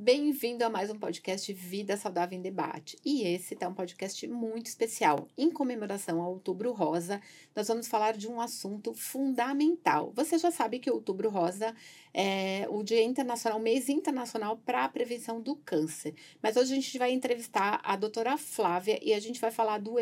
Bem-vindo 0.00 0.64
a 0.64 0.70
mais 0.70 0.90
um 0.90 0.94
podcast 0.96 1.52
Vida 1.52 1.96
Saudável 1.96 2.38
em 2.38 2.40
Debate. 2.40 2.96
E 3.04 3.24
esse 3.24 3.56
tá 3.56 3.66
um 3.66 3.74
podcast 3.74 4.28
muito 4.28 4.66
especial. 4.66 5.26
Em 5.36 5.50
comemoração 5.50 6.22
ao 6.22 6.34
Outubro 6.34 6.70
Rosa, 6.70 7.20
nós 7.52 7.66
vamos 7.66 7.88
falar 7.88 8.16
de 8.16 8.28
um 8.28 8.40
assunto 8.40 8.94
fundamental. 8.94 10.12
Você 10.14 10.38
já 10.38 10.52
sabe 10.52 10.78
que 10.78 10.88
o 10.88 10.94
Outubro 10.94 11.28
Rosa 11.28 11.74
é 12.14 12.64
o 12.70 12.84
Dia 12.84 13.02
Internacional, 13.02 13.58
o 13.58 13.62
mês 13.62 13.88
internacional 13.88 14.56
para 14.58 14.84
a 14.84 14.88
prevenção 14.88 15.40
do 15.40 15.56
câncer. 15.56 16.14
Mas 16.40 16.56
hoje 16.56 16.70
a 16.70 16.76
gente 16.76 16.96
vai 16.96 17.10
entrevistar 17.10 17.80
a 17.82 17.96
doutora 17.96 18.38
Flávia 18.38 19.00
e 19.02 19.12
a 19.12 19.18
gente 19.18 19.40
vai 19.40 19.50
falar 19.50 19.78
do 19.78 19.96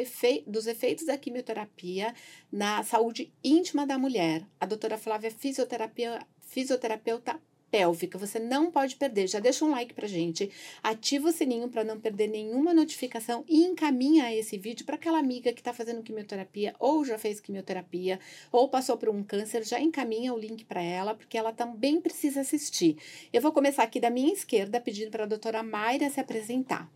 dos 0.47 0.67
efeitos 0.67 1.07
da 1.07 1.17
quimioterapia 1.17 2.15
na 2.53 2.83
saúde 2.83 3.33
íntima 3.43 3.87
da 3.87 3.97
mulher. 3.97 4.47
A 4.61 4.67
doutora 4.67 4.99
Flávia 4.99 5.29
é 5.29 5.31
fisioterapia, 5.31 6.21
fisioterapeuta 6.43 7.41
pélvica. 7.77 8.17
Você 8.17 8.39
não 8.39 8.71
pode 8.71 8.97
perder. 8.97 9.29
Já 9.29 9.39
deixa 9.39 9.63
um 9.63 9.71
like 9.71 9.93
pra 9.93 10.09
gente, 10.09 10.51
ativa 10.83 11.29
o 11.29 11.33
sininho 11.33 11.69
para 11.69 11.85
não 11.85 12.01
perder 12.01 12.27
nenhuma 12.27 12.73
notificação 12.73 13.45
e 13.47 13.65
encaminha 13.65 14.35
esse 14.35 14.57
vídeo 14.57 14.87
para 14.87 14.95
aquela 14.95 15.19
amiga 15.19 15.53
que 15.53 15.61
está 15.61 15.75
fazendo 15.75 16.03
quimioterapia 16.03 16.75
ou 16.79 17.05
já 17.05 17.19
fez 17.19 17.39
quimioterapia 17.39 18.19
ou 18.51 18.71
passou 18.71 18.97
por 18.97 19.11
um 19.11 19.23
câncer, 19.23 19.63
já 19.63 19.79
encaminha 19.79 20.33
o 20.33 20.39
link 20.39 20.65
para 20.65 20.83
ela, 20.83 21.15
porque 21.15 21.37
ela 21.37 21.53
também 21.53 22.01
precisa 22.01 22.41
assistir. 22.41 22.97
Eu 23.31 23.43
vou 23.43 23.53
começar 23.53 23.83
aqui 23.83 24.01
da 24.01 24.09
minha 24.09 24.33
esquerda 24.33 24.81
pedindo 24.81 25.11
para 25.11 25.25
a 25.25 25.27
doutora 25.27 25.63
Mayra 25.63 26.09
se 26.09 26.19
apresentar. 26.19 26.91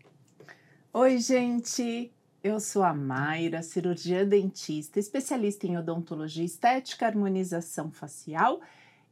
Oi, 0.91 1.19
gente. 1.19 2.11
Eu 2.43 2.59
sou 2.59 2.81
a 2.81 2.91
Mayra, 2.91 3.61
cirurgiã 3.61 4.25
dentista, 4.25 4.99
especialista 4.99 5.67
em 5.67 5.77
odontologia 5.77 6.43
estética, 6.43 7.05
harmonização 7.05 7.91
facial 7.91 8.59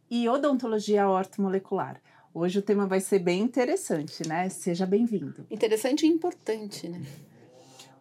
e 0.09 0.27
odontologia 0.27 1.07
ortomolecular. 1.07 2.01
Hoje 2.33 2.59
o 2.59 2.61
tema 2.61 2.87
vai 2.87 2.99
ser 2.99 3.19
bem 3.19 3.41
interessante, 3.41 4.27
né? 4.27 4.49
Seja 4.49 4.85
bem-vindo. 4.85 5.45
Interessante 5.49 6.05
e 6.05 6.09
importante, 6.09 6.87
né? 6.87 7.01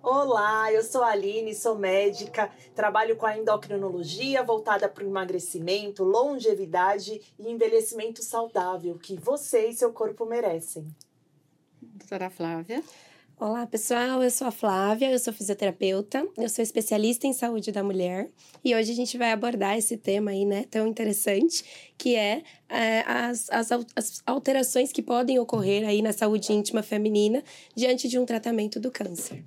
Olá, 0.02 0.72
eu 0.72 0.82
sou 0.82 1.02
a 1.02 1.08
Aline, 1.08 1.54
sou 1.54 1.76
médica, 1.76 2.50
trabalho 2.74 3.16
com 3.16 3.26
a 3.26 3.36
endocrinologia 3.36 4.42
voltada 4.42 4.88
para 4.88 5.04
o 5.04 5.08
emagrecimento, 5.08 6.04
longevidade 6.04 7.20
e 7.38 7.50
envelhecimento 7.50 8.22
saudável 8.22 8.96
que 8.96 9.16
você 9.16 9.68
e 9.68 9.74
seu 9.74 9.92
corpo 9.92 10.24
merecem. 10.24 10.86
Doutora 11.82 12.30
Flávia. 12.30 12.82
Olá, 13.40 13.64
pessoal. 13.68 14.20
Eu 14.20 14.30
sou 14.32 14.48
a 14.48 14.50
Flávia, 14.50 15.12
eu 15.12 15.18
sou 15.18 15.32
fisioterapeuta, 15.32 16.26
eu 16.36 16.48
sou 16.48 16.60
especialista 16.60 17.24
em 17.24 17.32
saúde 17.32 17.70
da 17.70 17.84
mulher 17.84 18.28
e 18.64 18.74
hoje 18.74 18.90
a 18.90 18.94
gente 18.96 19.16
vai 19.16 19.30
abordar 19.30 19.78
esse 19.78 19.96
tema 19.96 20.32
aí, 20.32 20.44
né, 20.44 20.64
tão 20.68 20.88
interessante, 20.88 21.92
que 21.96 22.16
é, 22.16 22.42
é 22.68 23.04
as, 23.06 23.48
as, 23.50 23.70
as 23.94 24.22
alterações 24.26 24.90
que 24.90 25.00
podem 25.00 25.38
ocorrer 25.38 25.86
aí 25.86 26.02
na 26.02 26.12
saúde 26.12 26.52
íntima 26.52 26.82
feminina 26.82 27.44
diante 27.76 28.08
de 28.08 28.18
um 28.18 28.26
tratamento 28.26 28.80
do 28.80 28.90
câncer. 28.90 29.44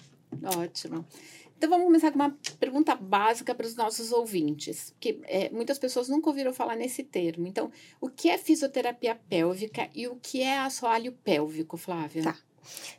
Ótimo. 0.57 1.05
Então 1.57 1.69
vamos 1.69 1.85
começar 1.85 2.11
com 2.11 2.19
uma 2.19 2.33
pergunta 2.61 2.95
básica 2.95 3.53
para 3.53 3.67
os 3.67 3.75
nossos 3.75 4.13
ouvintes, 4.13 4.95
que 5.01 5.19
é, 5.23 5.49
muitas 5.49 5.77
pessoas 5.77 6.07
nunca 6.07 6.29
ouviram 6.29 6.53
falar 6.53 6.77
nesse 6.77 7.03
termo. 7.03 7.45
Então, 7.45 7.69
o 7.99 8.07
que 8.09 8.29
é 8.29 8.37
fisioterapia 8.37 9.19
pélvica 9.27 9.89
e 9.93 10.07
o 10.07 10.15
que 10.15 10.41
é 10.41 10.59
assoalho 10.59 11.11
pélvico, 11.11 11.75
Flávia? 11.75 12.23
Tá. 12.23 12.37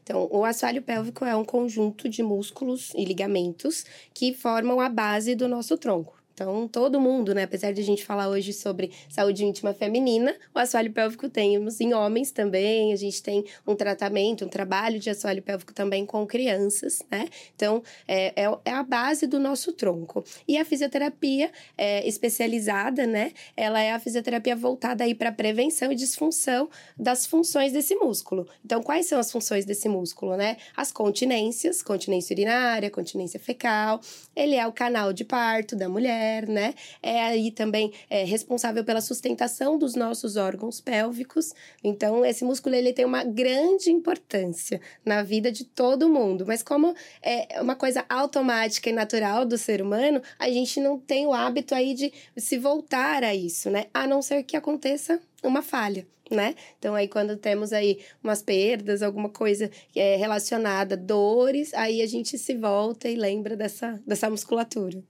Então, 0.03 0.29
o 0.31 0.45
assoalho 0.45 0.83
pélvico 0.83 1.25
é 1.25 1.35
um 1.35 1.45
conjunto 1.45 2.09
de 2.09 2.23
músculos 2.23 2.93
e 2.95 3.05
ligamentos 3.05 3.85
que 4.15 4.35
formam 4.35 4.81
a 4.81 4.89
base 4.89 5.35
do 5.35 5.49
nosso 5.49 5.77
tronco. 5.77 6.22
Então, 6.35 6.67
todo 6.67 7.01
mundo, 7.01 7.35
né? 7.35 7.43
Apesar 7.43 7.73
de 7.73 7.81
a 7.81 7.85
gente 7.85 8.05
falar 8.05 8.29
hoje 8.29 8.53
sobre 8.53 8.91
saúde 9.09 9.45
íntima 9.45 9.75
feminina, 9.75 10.35
o 10.55 10.59
assoalho 10.59 10.91
pélvico 10.91 11.29
temos 11.29 11.81
em 11.81 11.93
homens 11.93 12.31
também. 12.31 12.93
A 12.93 12.97
gente 12.97 13.23
tem 13.23 13.45
um 13.67 13.75
tratamento, 13.75 14.45
um 14.45 14.49
trabalho 14.49 14.99
de 14.99 15.11
assoalho 15.11 15.43
pélvico 15.43 15.75
também 15.75 16.07
com 16.07 16.27
crianças, 16.27 17.03
né? 17.11 17.29
Então, 17.55 17.83
é, 18.09 18.45
é, 18.45 18.59
é 18.65 18.71
a 18.71 18.83
base 18.83 19.27
do 19.27 19.39
nosso 19.39 19.73
tronco. 19.73 20.25
E 20.49 20.57
a 20.57 20.65
fisioterapia 20.65 21.51
é, 21.77 22.07
especializada, 22.09 23.07
né? 23.07 23.33
Ela 23.57 23.83
é 23.83 23.93
a 23.93 23.99
fisioterapia 23.99 24.57
voltada 24.57 25.05
aí 25.05 25.15
para 25.15 25.31
prevenção 25.31 25.93
e 25.93 25.95
disfunção 25.95 26.71
das 26.97 27.27
funções 27.27 27.73
desse 27.73 27.95
músculo. 27.95 28.49
Então, 28.65 28.83
quais 28.83 29.07
são 29.07 29.19
as 29.19 29.31
funções 29.31 29.67
desse 29.67 29.89
músculo, 29.89 30.37
né? 30.37 30.57
As 30.75 30.91
continências, 30.91 31.83
continência 31.83 32.33
urinária, 32.33 32.91
continência 32.91 33.39
fecal. 33.39 34.01
Ele 34.35 34.55
é 34.55 34.67
o 34.67 34.73
canal 34.73 35.13
de 35.13 35.25
parto 35.25 35.77
da 35.77 35.89
mulher 35.89 36.22
mulher, 36.23 36.49
né? 36.49 36.75
É 37.03 37.23
aí 37.23 37.51
também 37.51 37.93
é, 38.09 38.25
responsável 38.25 38.85
pela 38.85 39.01
sustentação 39.01 39.77
dos 39.77 39.95
nossos 39.95 40.37
órgãos 40.37 40.81
pélvicos. 40.81 41.53
Então, 41.83 42.25
esse 42.25 42.45
músculo 42.45 42.75
ele 42.75 42.93
tem 42.93 43.05
uma 43.05 43.25
grande 43.25 43.91
importância 43.91 44.81
na 45.05 45.23
vida 45.23 45.51
de 45.51 45.65
todo 45.65 46.09
mundo. 46.09 46.45
Mas 46.47 46.63
como 46.63 46.95
é 47.23 47.61
uma 47.61 47.75
coisa 47.75 48.05
automática 48.09 48.89
e 48.89 48.93
natural 48.93 49.45
do 49.45 49.59
ser 49.59 49.83
humano, 49.83 50.23
a 50.39 50.49
gente 50.49 50.81
não 50.81 50.99
tem 50.99 51.27
o 51.27 51.33
hábito 51.33 51.75
aí 51.75 51.95
de 51.95 52.13
se 52.37 52.59
voltar 52.59 53.25
a 53.25 53.35
isso, 53.35 53.71
né? 53.71 53.87
A 53.93 54.07
não 54.07 54.23
ser 54.23 54.43
que 54.45 54.57
aconteça 54.57 55.21
uma 55.43 55.63
falha, 55.63 56.07
né? 56.31 56.55
Então 56.79 56.95
aí 56.95 57.09
quando 57.09 57.37
temos 57.37 57.73
aí 57.73 57.99
umas 58.23 58.43
perdas, 58.43 59.03
alguma 59.03 59.29
coisa 59.29 59.71
é, 59.95 60.17
relacionada, 60.17 60.97
dores, 60.97 61.75
aí 61.75 62.01
a 62.01 62.07
gente 62.07 62.39
se 62.39 62.55
volta 62.55 63.09
e 63.09 63.17
lembra 63.17 63.57
dessa, 63.57 64.01
dessa 64.07 64.31
musculatura. 64.31 65.03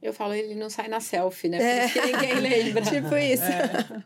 Eu 0.00 0.12
falo, 0.12 0.32
ele 0.34 0.54
não 0.54 0.70
sai 0.70 0.88
na 0.88 1.00
selfie, 1.00 1.48
né? 1.48 1.88
Por 1.88 1.98
é. 1.98 2.06
ninguém 2.06 2.34
lembra. 2.34 2.82
tipo 2.88 3.16
isso. 3.16 3.42
É. 3.42 4.04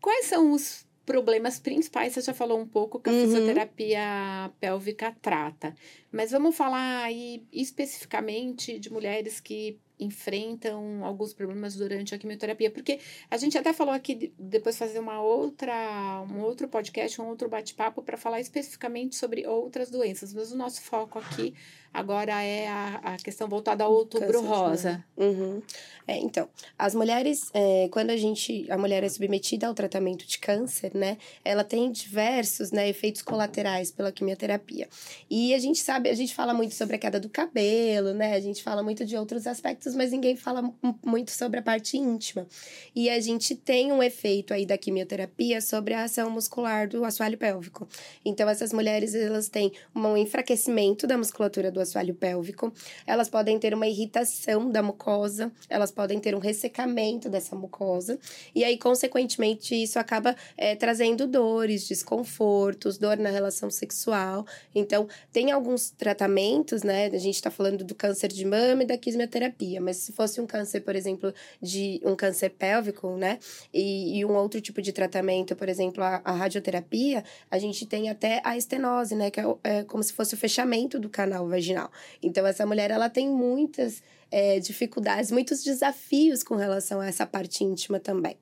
Quais 0.00 0.26
são 0.26 0.52
os 0.52 0.86
problemas 1.04 1.58
principais? 1.58 2.14
Você 2.14 2.20
já 2.22 2.32
falou 2.32 2.58
um 2.58 2.66
pouco 2.66 3.00
que 3.00 3.10
a 3.10 3.12
uhum. 3.12 3.22
fisioterapia 3.22 4.50
pélvica 4.60 5.14
trata. 5.20 5.74
Mas 6.12 6.30
vamos 6.30 6.56
falar 6.56 7.02
aí 7.02 7.44
especificamente 7.52 8.78
de 8.78 8.92
mulheres 8.92 9.40
que 9.40 9.78
enfrentam 9.98 11.04
alguns 11.04 11.34
problemas 11.34 11.76
durante 11.76 12.14
a 12.14 12.18
quimioterapia, 12.18 12.70
porque 12.70 12.98
a 13.30 13.36
gente 13.36 13.58
até 13.58 13.72
falou 13.72 13.92
aqui 13.92 14.32
depois 14.38 14.78
fazer 14.78 14.98
uma 14.98 15.20
outra 15.20 16.24
um 16.30 16.40
outro 16.40 16.66
podcast, 16.68 17.20
um 17.20 17.28
outro 17.28 17.48
bate-papo 17.48 18.02
para 18.02 18.16
falar 18.16 18.40
especificamente 18.40 19.14
sobre 19.14 19.46
outras 19.46 19.90
doenças, 19.90 20.32
mas 20.32 20.50
o 20.52 20.56
nosso 20.56 20.80
foco 20.80 21.18
aqui 21.18 21.54
agora 21.92 22.42
é 22.42 22.68
a, 22.68 23.00
a 23.02 23.16
questão 23.16 23.48
voltada 23.48 23.84
ao 23.84 23.92
outubro 23.92 24.42
rosa. 24.42 25.04
Uhum. 25.16 25.62
É, 26.06 26.16
então, 26.18 26.48
as 26.76 26.92
mulheres, 26.94 27.50
é, 27.54 27.88
quando 27.92 28.10
a 28.10 28.16
gente, 28.16 28.66
a 28.70 28.76
mulher 28.76 29.04
é 29.04 29.08
submetida 29.08 29.68
ao 29.68 29.74
tratamento 29.74 30.26
de 30.26 30.38
câncer, 30.38 30.90
né, 30.92 31.18
ela 31.44 31.62
tem 31.62 31.90
diversos, 31.92 32.72
né, 32.72 32.88
efeitos 32.88 33.22
colaterais 33.22 33.92
pela 33.92 34.10
quimioterapia. 34.10 34.88
E 35.30 35.54
a 35.54 35.58
gente 35.58 35.78
sabe, 35.78 36.08
a 36.08 36.14
gente 36.14 36.34
fala 36.34 36.52
muito 36.52 36.74
sobre 36.74 36.96
a 36.96 36.98
queda 36.98 37.20
do 37.20 37.28
cabelo, 37.28 38.12
né, 38.12 38.34
a 38.34 38.40
gente 38.40 38.62
fala 38.62 38.82
muito 38.82 39.04
de 39.04 39.16
outros 39.16 39.46
aspectos, 39.46 39.94
mas 39.94 40.10
ninguém 40.10 40.34
fala 40.34 40.72
muito 41.04 41.30
sobre 41.30 41.60
a 41.60 41.62
parte 41.62 41.96
íntima. 41.96 42.46
E 42.94 43.08
a 43.08 43.20
gente 43.20 43.54
tem 43.54 43.92
um 43.92 44.02
efeito 44.02 44.52
aí 44.52 44.66
da 44.66 44.76
quimioterapia 44.76 45.60
sobre 45.60 45.94
a 45.94 46.04
ação 46.04 46.30
muscular 46.30 46.88
do 46.88 47.04
assoalho 47.04 47.38
pélvico. 47.38 47.88
Então, 48.24 48.48
essas 48.48 48.72
mulheres, 48.72 49.14
elas 49.14 49.48
têm 49.48 49.72
um 49.94 50.16
enfraquecimento 50.16 51.06
da 51.06 51.16
musculatura 51.16 51.70
do 51.70 51.79
do 51.80 51.82
assoalho 51.82 52.14
pélvico. 52.14 52.72
Elas 53.06 53.28
podem 53.28 53.58
ter 53.58 53.74
uma 53.74 53.86
irritação 53.86 54.70
da 54.70 54.82
mucosa, 54.82 55.50
elas 55.68 55.90
podem 55.90 56.20
ter 56.20 56.34
um 56.34 56.38
ressecamento 56.38 57.28
dessa 57.28 57.56
mucosa, 57.56 58.18
e 58.54 58.62
aí, 58.62 58.78
consequentemente, 58.78 59.74
isso 59.74 59.98
acaba 59.98 60.36
é, 60.56 60.76
trazendo 60.76 61.26
dores, 61.26 61.88
desconfortos, 61.88 62.98
dor 62.98 63.16
na 63.16 63.30
relação 63.30 63.70
sexual. 63.70 64.46
Então, 64.74 65.08
tem 65.32 65.50
alguns 65.50 65.90
tratamentos, 65.90 66.82
né? 66.82 67.06
A 67.06 67.18
gente 67.18 67.36
está 67.36 67.50
falando 67.50 67.84
do 67.84 67.94
câncer 67.94 68.28
de 68.28 68.44
mama 68.44 68.82
e 68.82 68.86
da 68.86 68.98
quimioterapia, 68.98 69.80
mas 69.80 69.96
se 69.98 70.12
fosse 70.12 70.40
um 70.40 70.46
câncer, 70.46 70.80
por 70.80 70.94
exemplo, 70.94 71.32
de 71.60 72.00
um 72.04 72.14
câncer 72.14 72.50
pélvico, 72.50 73.16
né? 73.16 73.38
E, 73.72 74.18
e 74.18 74.24
um 74.24 74.34
outro 74.34 74.60
tipo 74.60 74.82
de 74.82 74.92
tratamento, 74.92 75.56
por 75.56 75.68
exemplo, 75.68 76.02
a, 76.02 76.20
a, 76.24 76.32
radioterapia, 76.32 77.24
a 77.50 77.58
gente 77.58 77.86
tem 77.86 78.10
até 78.10 78.40
a 78.44 78.56
estenose, 78.56 79.14
né? 79.14 79.30
Que 79.30 79.40
é, 79.40 79.44
é 79.64 79.84
como 79.84 80.02
se 80.02 80.12
fosse 80.12 80.34
o 80.34 80.36
fechamento 80.36 80.98
do 80.98 81.08
canal 81.08 81.48
vaginal 81.48 81.69
vaginal. 81.70 81.90
Então, 82.22 82.46
essa 82.46 82.66
mulher, 82.66 82.90
ela 82.90 83.08
tem 83.08 83.28
muitas 83.28 84.02
é, 84.30 84.58
dificuldades, 84.60 85.30
muitos 85.30 85.62
desafios 85.62 86.42
com 86.42 86.56
relação 86.56 87.00
a 87.00 87.06
essa 87.06 87.26
parte 87.26 87.64
íntima 87.64 88.00
também. 88.00 88.36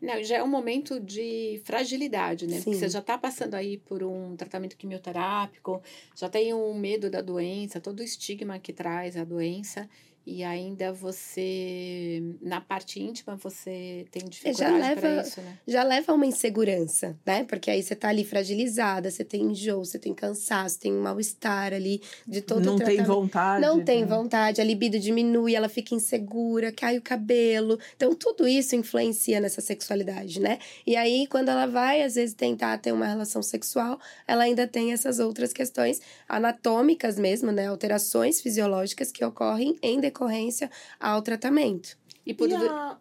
Não, 0.00 0.20
já 0.24 0.38
é 0.38 0.42
um 0.42 0.48
momento 0.48 0.98
de 0.98 1.62
fragilidade, 1.64 2.48
né? 2.48 2.56
Sim. 2.56 2.64
Porque 2.64 2.78
você 2.78 2.88
já 2.88 2.98
está 2.98 3.16
passando 3.16 3.54
aí 3.54 3.78
por 3.78 4.02
um 4.02 4.34
tratamento 4.34 4.76
quimioterápico, 4.76 5.80
já 6.16 6.28
tem 6.28 6.52
o 6.52 6.70
um 6.70 6.74
medo 6.74 7.08
da 7.08 7.20
doença, 7.20 7.80
todo 7.80 8.00
o 8.00 8.02
estigma 8.02 8.58
que 8.58 8.72
traz 8.72 9.16
a 9.16 9.22
doença. 9.22 9.88
E 10.24 10.44
ainda 10.44 10.92
você 10.92 12.22
na 12.40 12.60
parte 12.60 13.00
íntima 13.00 13.36
você 13.36 14.06
tem 14.10 14.28
dificuldade 14.28 15.00
para 15.00 15.22
isso, 15.22 15.40
né? 15.40 15.58
Já 15.66 15.82
leva 15.82 16.12
uma 16.12 16.26
insegurança, 16.26 17.18
né? 17.26 17.44
Porque 17.44 17.70
aí 17.70 17.82
você 17.82 17.96
tá 17.96 18.08
ali 18.08 18.24
fragilizada, 18.24 19.10
você 19.10 19.24
tem 19.24 19.42
enjoo, 19.42 19.84
você 19.84 19.98
tem 19.98 20.14
cansaço, 20.14 20.78
tem 20.78 20.92
um 20.92 21.02
mal-estar 21.02 21.72
ali 21.72 22.00
de 22.26 22.40
todo 22.40 22.64
Não 22.64 22.76
o 22.76 22.78
tem 22.78 23.02
vontade. 23.02 23.60
Não 23.60 23.82
tem 23.82 24.02
né? 24.02 24.06
vontade, 24.06 24.60
a 24.60 24.64
libido 24.64 24.98
diminui, 24.98 25.56
ela 25.56 25.68
fica 25.68 25.94
insegura, 25.94 26.70
cai 26.70 26.98
o 26.98 27.02
cabelo. 27.02 27.78
Então 27.96 28.14
tudo 28.14 28.46
isso 28.46 28.76
influencia 28.76 29.40
nessa 29.40 29.60
sexualidade, 29.60 30.40
né? 30.40 30.58
E 30.86 30.94
aí 30.94 31.26
quando 31.26 31.48
ela 31.48 31.66
vai 31.66 32.02
às 32.02 32.14
vezes 32.14 32.34
tentar 32.34 32.78
ter 32.78 32.92
uma 32.92 33.06
relação 33.06 33.42
sexual, 33.42 33.98
ela 34.26 34.44
ainda 34.44 34.68
tem 34.68 34.92
essas 34.92 35.18
outras 35.18 35.52
questões 35.52 36.00
anatômicas 36.28 37.18
mesmo, 37.18 37.50
né? 37.50 37.66
Alterações 37.66 38.40
fisiológicas 38.40 39.10
que 39.10 39.24
ocorrem 39.24 39.76
em 39.82 40.00
decorrência 40.12 40.70
ao 41.00 41.22
tratamento. 41.22 41.98
E 42.24 42.34
por 42.34 42.48
E 42.48 42.54
a... 42.54 42.98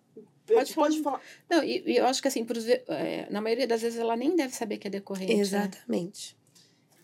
Pode 0.48 0.74
falar. 0.74 0.88
Pode 0.88 1.02
falar. 1.02 1.22
Não, 1.50 1.64
e, 1.64 1.84
e 1.86 1.98
eu 1.98 2.06
acho 2.06 2.22
que 2.22 2.28
assim, 2.28 2.44
por 2.44 2.58
é, 2.58 3.28
na 3.30 3.40
maioria 3.40 3.68
das 3.68 3.82
vezes 3.82 4.00
ela 4.00 4.16
nem 4.16 4.36
deve 4.36 4.54
saber 4.56 4.78
que 4.78 4.88
é 4.88 4.92
decorrente. 4.92 5.34
né? 5.34 5.40
Exatamente. 5.40 6.36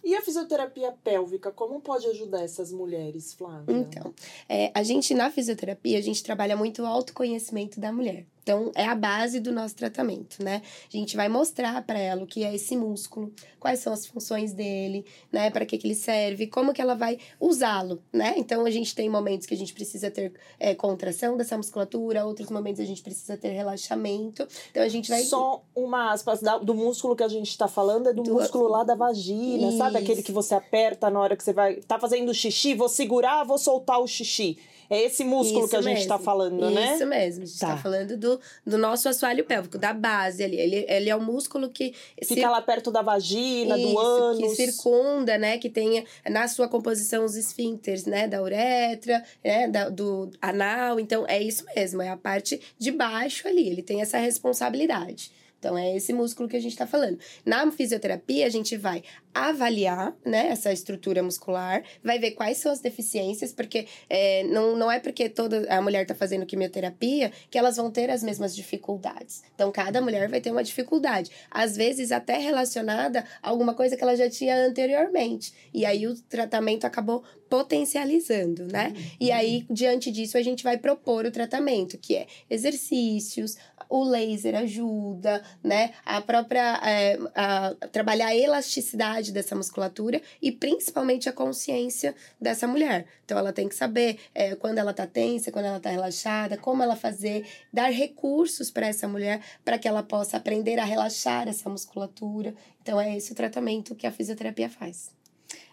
E 0.03 0.15
a 0.15 0.21
fisioterapia 0.21 0.93
pélvica, 1.03 1.51
como 1.51 1.81
pode 1.81 2.07
ajudar 2.07 2.41
essas 2.41 2.71
mulheres, 2.71 3.33
Flávia? 3.33 3.75
Então, 3.75 4.13
é, 4.47 4.71
a 4.73 4.81
gente 4.81 5.13
na 5.13 5.29
fisioterapia, 5.29 5.97
a 5.97 6.01
gente 6.01 6.23
trabalha 6.23 6.55
muito 6.55 6.81
o 6.81 6.85
autoconhecimento 6.85 7.79
da 7.79 7.91
mulher. 7.91 8.25
Então, 8.47 8.71
é 8.75 8.85
a 8.85 8.95
base 8.95 9.41
do 9.41 9.51
nosso 9.51 9.75
tratamento, 9.75 10.41
né? 10.41 10.61
A 10.87 10.95
gente 10.97 11.17
vai 11.17 11.27
mostrar 11.27 11.81
para 11.81 11.99
ela 11.99 12.23
o 12.23 12.25
que 12.25 12.45
é 12.45 12.55
esse 12.55 12.77
músculo, 12.77 13.29
quais 13.59 13.79
são 13.79 13.91
as 13.91 14.05
funções 14.05 14.53
dele, 14.53 15.05
né? 15.29 15.49
Para 15.49 15.65
que, 15.65 15.77
que 15.77 15.85
ele 15.85 15.93
serve, 15.93 16.47
como 16.47 16.73
que 16.73 16.81
ela 16.81 16.95
vai 16.95 17.19
usá-lo, 17.41 18.01
né? 18.13 18.35
Então, 18.37 18.65
a 18.65 18.71
gente 18.71 18.95
tem 18.95 19.09
momentos 19.09 19.45
que 19.45 19.53
a 19.53 19.57
gente 19.57 19.73
precisa 19.73 20.09
ter 20.09 20.31
é, 20.57 20.73
contração 20.73 21.35
dessa 21.35 21.57
musculatura, 21.57 22.25
outros 22.25 22.49
momentos 22.49 22.79
a 22.79 22.85
gente 22.85 23.03
precisa 23.03 23.35
ter 23.35 23.49
relaxamento. 23.49 24.47
Então, 24.71 24.81
a 24.81 24.87
gente 24.87 25.09
vai... 25.09 25.23
Só 25.23 25.61
uma 25.75 26.13
aspas 26.13 26.39
do 26.63 26.73
músculo 26.73 27.17
que 27.17 27.23
a 27.23 27.27
gente 27.27 27.57
tá 27.57 27.67
falando 27.67 28.07
é 28.07 28.13
do, 28.13 28.23
Do- 28.23 28.35
músculo 28.35 28.69
lá 28.69 28.85
da 28.85 28.95
vagina, 28.95 29.73
sabe? 29.73 29.97
Aquele 29.97 30.19
Isso. 30.19 30.23
que 30.23 30.31
você 30.31 30.55
aperta 30.55 31.09
na 31.09 31.19
hora 31.19 31.35
que 31.35 31.43
você 31.43 31.51
vai. 31.51 31.81
Tá 31.81 31.99
fazendo 31.99 32.33
xixi, 32.33 32.73
vou 32.75 32.87
segurar, 32.87 33.43
vou 33.43 33.57
soltar 33.57 33.99
o 33.99 34.07
xixi. 34.07 34.57
É 34.89 35.03
esse 35.03 35.23
músculo 35.23 35.61
Isso 35.61 35.69
que 35.69 35.75
a 35.75 35.81
gente 35.81 35.93
mesmo. 35.95 36.07
tá 36.09 36.19
falando, 36.19 36.69
né? 36.71 36.95
Isso 36.95 37.05
mesmo. 37.05 37.43
A 37.43 37.45
gente 37.45 37.59
tá, 37.59 37.67
Tá. 37.67 37.77
falando 37.77 38.15
do, 38.17 38.39
do 38.65 38.77
nosso 38.77 39.09
assoalho 39.09 39.43
pélvico, 39.43 39.77
da 39.77 39.93
base 39.93 40.43
ali. 40.43 40.57
Ele, 40.57 40.85
ele 40.87 41.09
é 41.09 41.15
o 41.15 41.21
músculo 41.21 41.69
que... 41.69 41.93
Fica 42.23 42.49
lá 42.49 42.61
perto 42.61 42.89
da 42.91 43.01
vagina, 43.01 43.75
do 43.77 43.87
Isso, 43.87 43.97
ânus. 43.99 44.37
que 44.39 44.49
circunda, 44.55 45.37
né? 45.37 45.57
Que 45.57 45.69
tenha 45.69 46.03
na 46.29 46.47
sua 46.47 46.67
composição 46.67 47.25
os 47.25 47.35
esfíncteres, 47.35 48.05
né? 48.05 48.27
Da 48.27 48.41
uretra, 48.41 49.23
né? 49.43 49.67
Da, 49.67 49.89
do 49.89 50.31
anal. 50.41 50.99
Então, 50.99 51.25
é 51.27 51.41
isso 51.41 51.65
mesmo. 51.75 52.01
É 52.01 52.09
a 52.09 52.17
parte 52.17 52.59
de 52.79 52.91
baixo 52.91 53.47
ali. 53.47 53.67
Ele 53.67 53.81
tem 53.81 54.01
essa 54.01 54.17
responsabilidade. 54.17 55.31
Então, 55.59 55.75
é 55.77 55.95
esse 55.97 56.13
músculo 56.13 56.47
que 56.47 56.55
a 56.55 56.59
gente 56.61 56.73
está 56.73 56.85
falando. 56.85 57.17
Na 57.43 57.69
fisioterapia, 57.71 58.45
a 58.45 58.49
gente 58.49 58.77
vai 58.77 59.01
avaliar, 59.37 60.15
né, 60.25 60.47
essa 60.49 60.71
estrutura 60.71 61.21
muscular, 61.23 61.83
vai 62.03 62.19
ver 62.19 62.31
quais 62.31 62.57
são 62.57 62.71
as 62.71 62.79
deficiências, 62.79 63.53
porque 63.53 63.87
é, 64.09 64.43
não, 64.43 64.75
não 64.75 64.91
é 64.91 64.99
porque 64.99 65.29
toda 65.29 65.65
a 65.69 65.81
mulher 65.81 66.03
está 66.03 66.15
fazendo 66.15 66.45
quimioterapia 66.45 67.31
que 67.49 67.57
elas 67.57 67.77
vão 67.77 67.91
ter 67.91 68.09
as 68.09 68.23
mesmas 68.23 68.55
dificuldades. 68.55 69.43
Então, 69.55 69.71
cada 69.71 70.01
mulher 70.01 70.27
vai 70.29 70.41
ter 70.41 70.51
uma 70.51 70.63
dificuldade. 70.63 71.31
Às 71.49 71.75
vezes, 71.75 72.11
até 72.11 72.37
relacionada 72.37 73.23
a 73.41 73.49
alguma 73.49 73.73
coisa 73.73 73.95
que 73.95 74.03
ela 74.03 74.15
já 74.15 74.29
tinha 74.29 74.55
anteriormente. 74.55 75.53
E 75.73 75.85
aí, 75.85 76.07
o 76.07 76.15
tratamento 76.15 76.85
acabou 76.85 77.23
potencializando, 77.49 78.65
né? 78.65 78.93
E 79.19 79.31
aí, 79.31 79.65
diante 79.69 80.11
disso, 80.11 80.37
a 80.37 80.41
gente 80.41 80.63
vai 80.63 80.77
propor 80.77 81.25
o 81.25 81.31
tratamento, 81.31 81.97
que 81.97 82.15
é 82.15 82.27
exercícios, 82.49 83.57
o 83.89 84.03
laser 84.03 84.55
ajuda, 84.55 85.41
né? 85.63 85.91
A 86.05 86.21
própria. 86.21 86.79
é, 86.83 87.17
a, 87.35 87.75
trabalhar 87.91 88.27
a 88.27 88.35
elasticidade 88.35 89.26
dessa 89.31 89.55
musculatura 89.55 90.21
e 90.41 90.51
principalmente 90.51 91.27
a 91.29 91.33
consciência 91.33 92.15
dessa 92.39 92.67
mulher. 92.67 93.05
Então, 93.25 93.37
ela 93.37 93.53
tem 93.53 93.67
que 93.67 93.75
saber 93.75 94.19
é, 94.33 94.55
quando 94.55 94.77
ela 94.77 94.93
tá 94.93 95.05
tensa, 95.05 95.51
quando 95.51 95.65
ela 95.65 95.79
tá 95.79 95.89
relaxada, 95.89 96.57
como 96.57 96.83
ela 96.83 96.95
fazer, 96.95 97.45
dar 97.71 97.91
recursos 97.91 98.71
para 98.71 98.87
essa 98.87 99.07
mulher 99.07 99.41
para 99.63 99.77
que 99.77 99.87
ela 99.87 100.03
possa 100.03 100.37
aprender 100.37 100.79
a 100.79 100.85
relaxar 100.85 101.47
essa 101.47 101.69
musculatura. 101.69 102.53
Então, 102.81 102.99
é 102.99 103.15
esse 103.15 103.31
o 103.31 103.35
tratamento 103.35 103.95
que 103.95 104.07
a 104.07 104.11
fisioterapia 104.11 104.69
faz. 104.69 105.11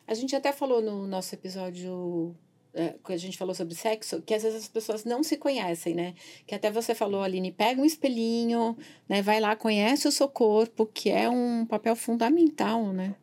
A 0.06 0.14
gente 0.14 0.36
até 0.36 0.52
falou 0.52 0.82
no 0.82 1.06
nosso 1.06 1.34
episódio 1.34 2.36
é, 2.74 2.94
que 3.04 3.12
a 3.12 3.16
gente 3.16 3.38
falou 3.38 3.54
sobre 3.54 3.74
sexo, 3.74 4.20
que 4.20 4.34
às 4.34 4.42
vezes 4.42 4.62
as 4.64 4.68
pessoas 4.68 5.04
não 5.04 5.22
se 5.22 5.36
conhecem, 5.36 5.94
né? 5.94 6.14
Que 6.46 6.54
até 6.54 6.70
você 6.70 6.94
falou, 6.94 7.22
Aline, 7.22 7.52
pega 7.52 7.80
um 7.80 7.84
espelhinho, 7.84 8.76
né? 9.08 9.22
Vai 9.22 9.40
lá, 9.40 9.54
conhece 9.54 10.08
o 10.08 10.12
seu 10.12 10.28
corpo, 10.28 10.84
que 10.84 11.08
é 11.08 11.28
um 11.30 11.64
papel 11.64 11.94
fundamental, 11.94 12.92
né? 12.92 13.14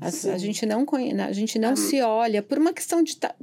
As- 0.00 0.14
Sim. 0.14 0.30
a 0.30 0.38
gente 0.38 0.66
não 0.66 0.84
conhece, 0.84 1.20
a 1.20 1.32
gente 1.32 1.58
não 1.58 1.76
se 1.76 2.00
olha 2.02 2.42
por 2.42 2.58
uma 2.58 2.72
questão 2.72 3.02
de 3.02 3.16
ta- 3.16 3.34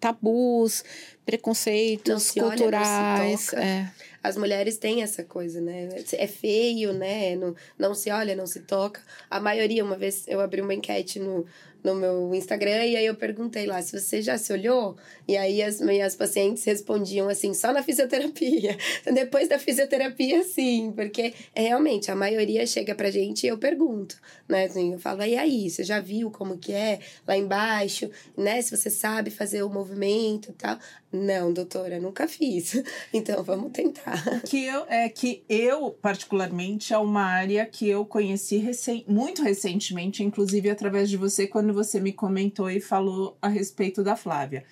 tabus, 0.00 0.84
preconceitos 1.24 2.10
olha, 2.10 2.14
não 2.14 2.20
se 2.20 2.40
culturais. 2.40 3.46
toca. 3.46 3.62
é. 3.62 3.90
As 4.22 4.36
mulheres 4.36 4.76
têm 4.78 5.02
essa 5.02 5.24
coisa, 5.24 5.60
né? 5.60 5.88
É 6.12 6.26
feio, 6.28 6.92
né? 6.92 7.34
Não, 7.34 7.56
não 7.76 7.92
se 7.94 8.08
olha, 8.10 8.36
não 8.36 8.46
se 8.46 8.60
toca. 8.60 9.00
A 9.28 9.40
maioria, 9.40 9.84
uma 9.84 9.96
vez 9.96 10.24
eu 10.28 10.40
abri 10.40 10.60
uma 10.60 10.72
enquete 10.74 11.18
no, 11.18 11.44
no 11.82 11.94
meu 11.94 12.34
Instagram 12.34 12.84
e 12.86 12.96
aí 12.96 13.06
eu 13.06 13.14
perguntei 13.14 13.66
lá 13.66 13.82
se 13.82 13.98
você 13.98 14.22
já 14.22 14.38
se 14.38 14.52
olhou. 14.52 14.96
E 15.26 15.36
aí 15.36 15.62
as 15.62 15.80
minhas 15.80 16.14
pacientes 16.14 16.64
respondiam 16.64 17.28
assim, 17.28 17.54
só 17.54 17.72
na 17.72 17.82
fisioterapia. 17.82 18.76
Depois 19.12 19.48
da 19.48 19.58
fisioterapia, 19.58 20.42
sim, 20.44 20.92
porque 20.94 21.34
é, 21.54 21.62
realmente 21.62 22.10
a 22.10 22.16
maioria 22.16 22.66
chega 22.66 22.94
pra 22.94 23.10
gente 23.10 23.44
e 23.44 23.48
eu 23.48 23.58
pergunto, 23.58 24.16
né? 24.48 24.64
Assim, 24.64 24.92
eu 24.92 24.98
falo, 24.98 25.22
e 25.22 25.36
aí, 25.36 25.68
você 25.68 25.82
já 25.82 26.00
viu 26.00 26.30
como 26.30 26.58
que 26.58 26.72
é 26.72 27.00
lá 27.26 27.36
embaixo, 27.36 28.10
né? 28.36 28.60
Se 28.62 28.76
você 28.76 28.90
sabe 28.90 29.30
fazer 29.30 29.62
o 29.62 29.70
movimento 29.70 30.50
e 30.50 30.54
tal. 30.54 30.78
Não, 31.12 31.52
doutora, 31.52 32.00
nunca 32.00 32.26
fiz. 32.26 32.82
Então 33.12 33.42
vamos 33.42 33.72
tentar. 33.72 34.40
que 34.46 34.64
eu, 34.64 34.86
é 34.88 35.08
que 35.08 35.44
eu, 35.48 35.90
particularmente, 35.90 36.94
é 36.94 36.98
uma 36.98 37.22
área 37.22 37.66
que 37.66 37.88
eu 37.88 38.06
conheci 38.06 38.56
recen 38.56 39.04
muito 39.06 39.42
recentemente, 39.42 40.22
inclusive 40.22 40.70
através 40.70 41.10
de 41.10 41.16
você, 41.16 41.46
quando 41.46 41.71
você 41.72 42.00
me 42.00 42.12
comentou 42.12 42.70
e 42.70 42.80
falou 42.80 43.36
a 43.40 43.48
respeito 43.48 44.02
da 44.02 44.16
Flávia. 44.16 44.64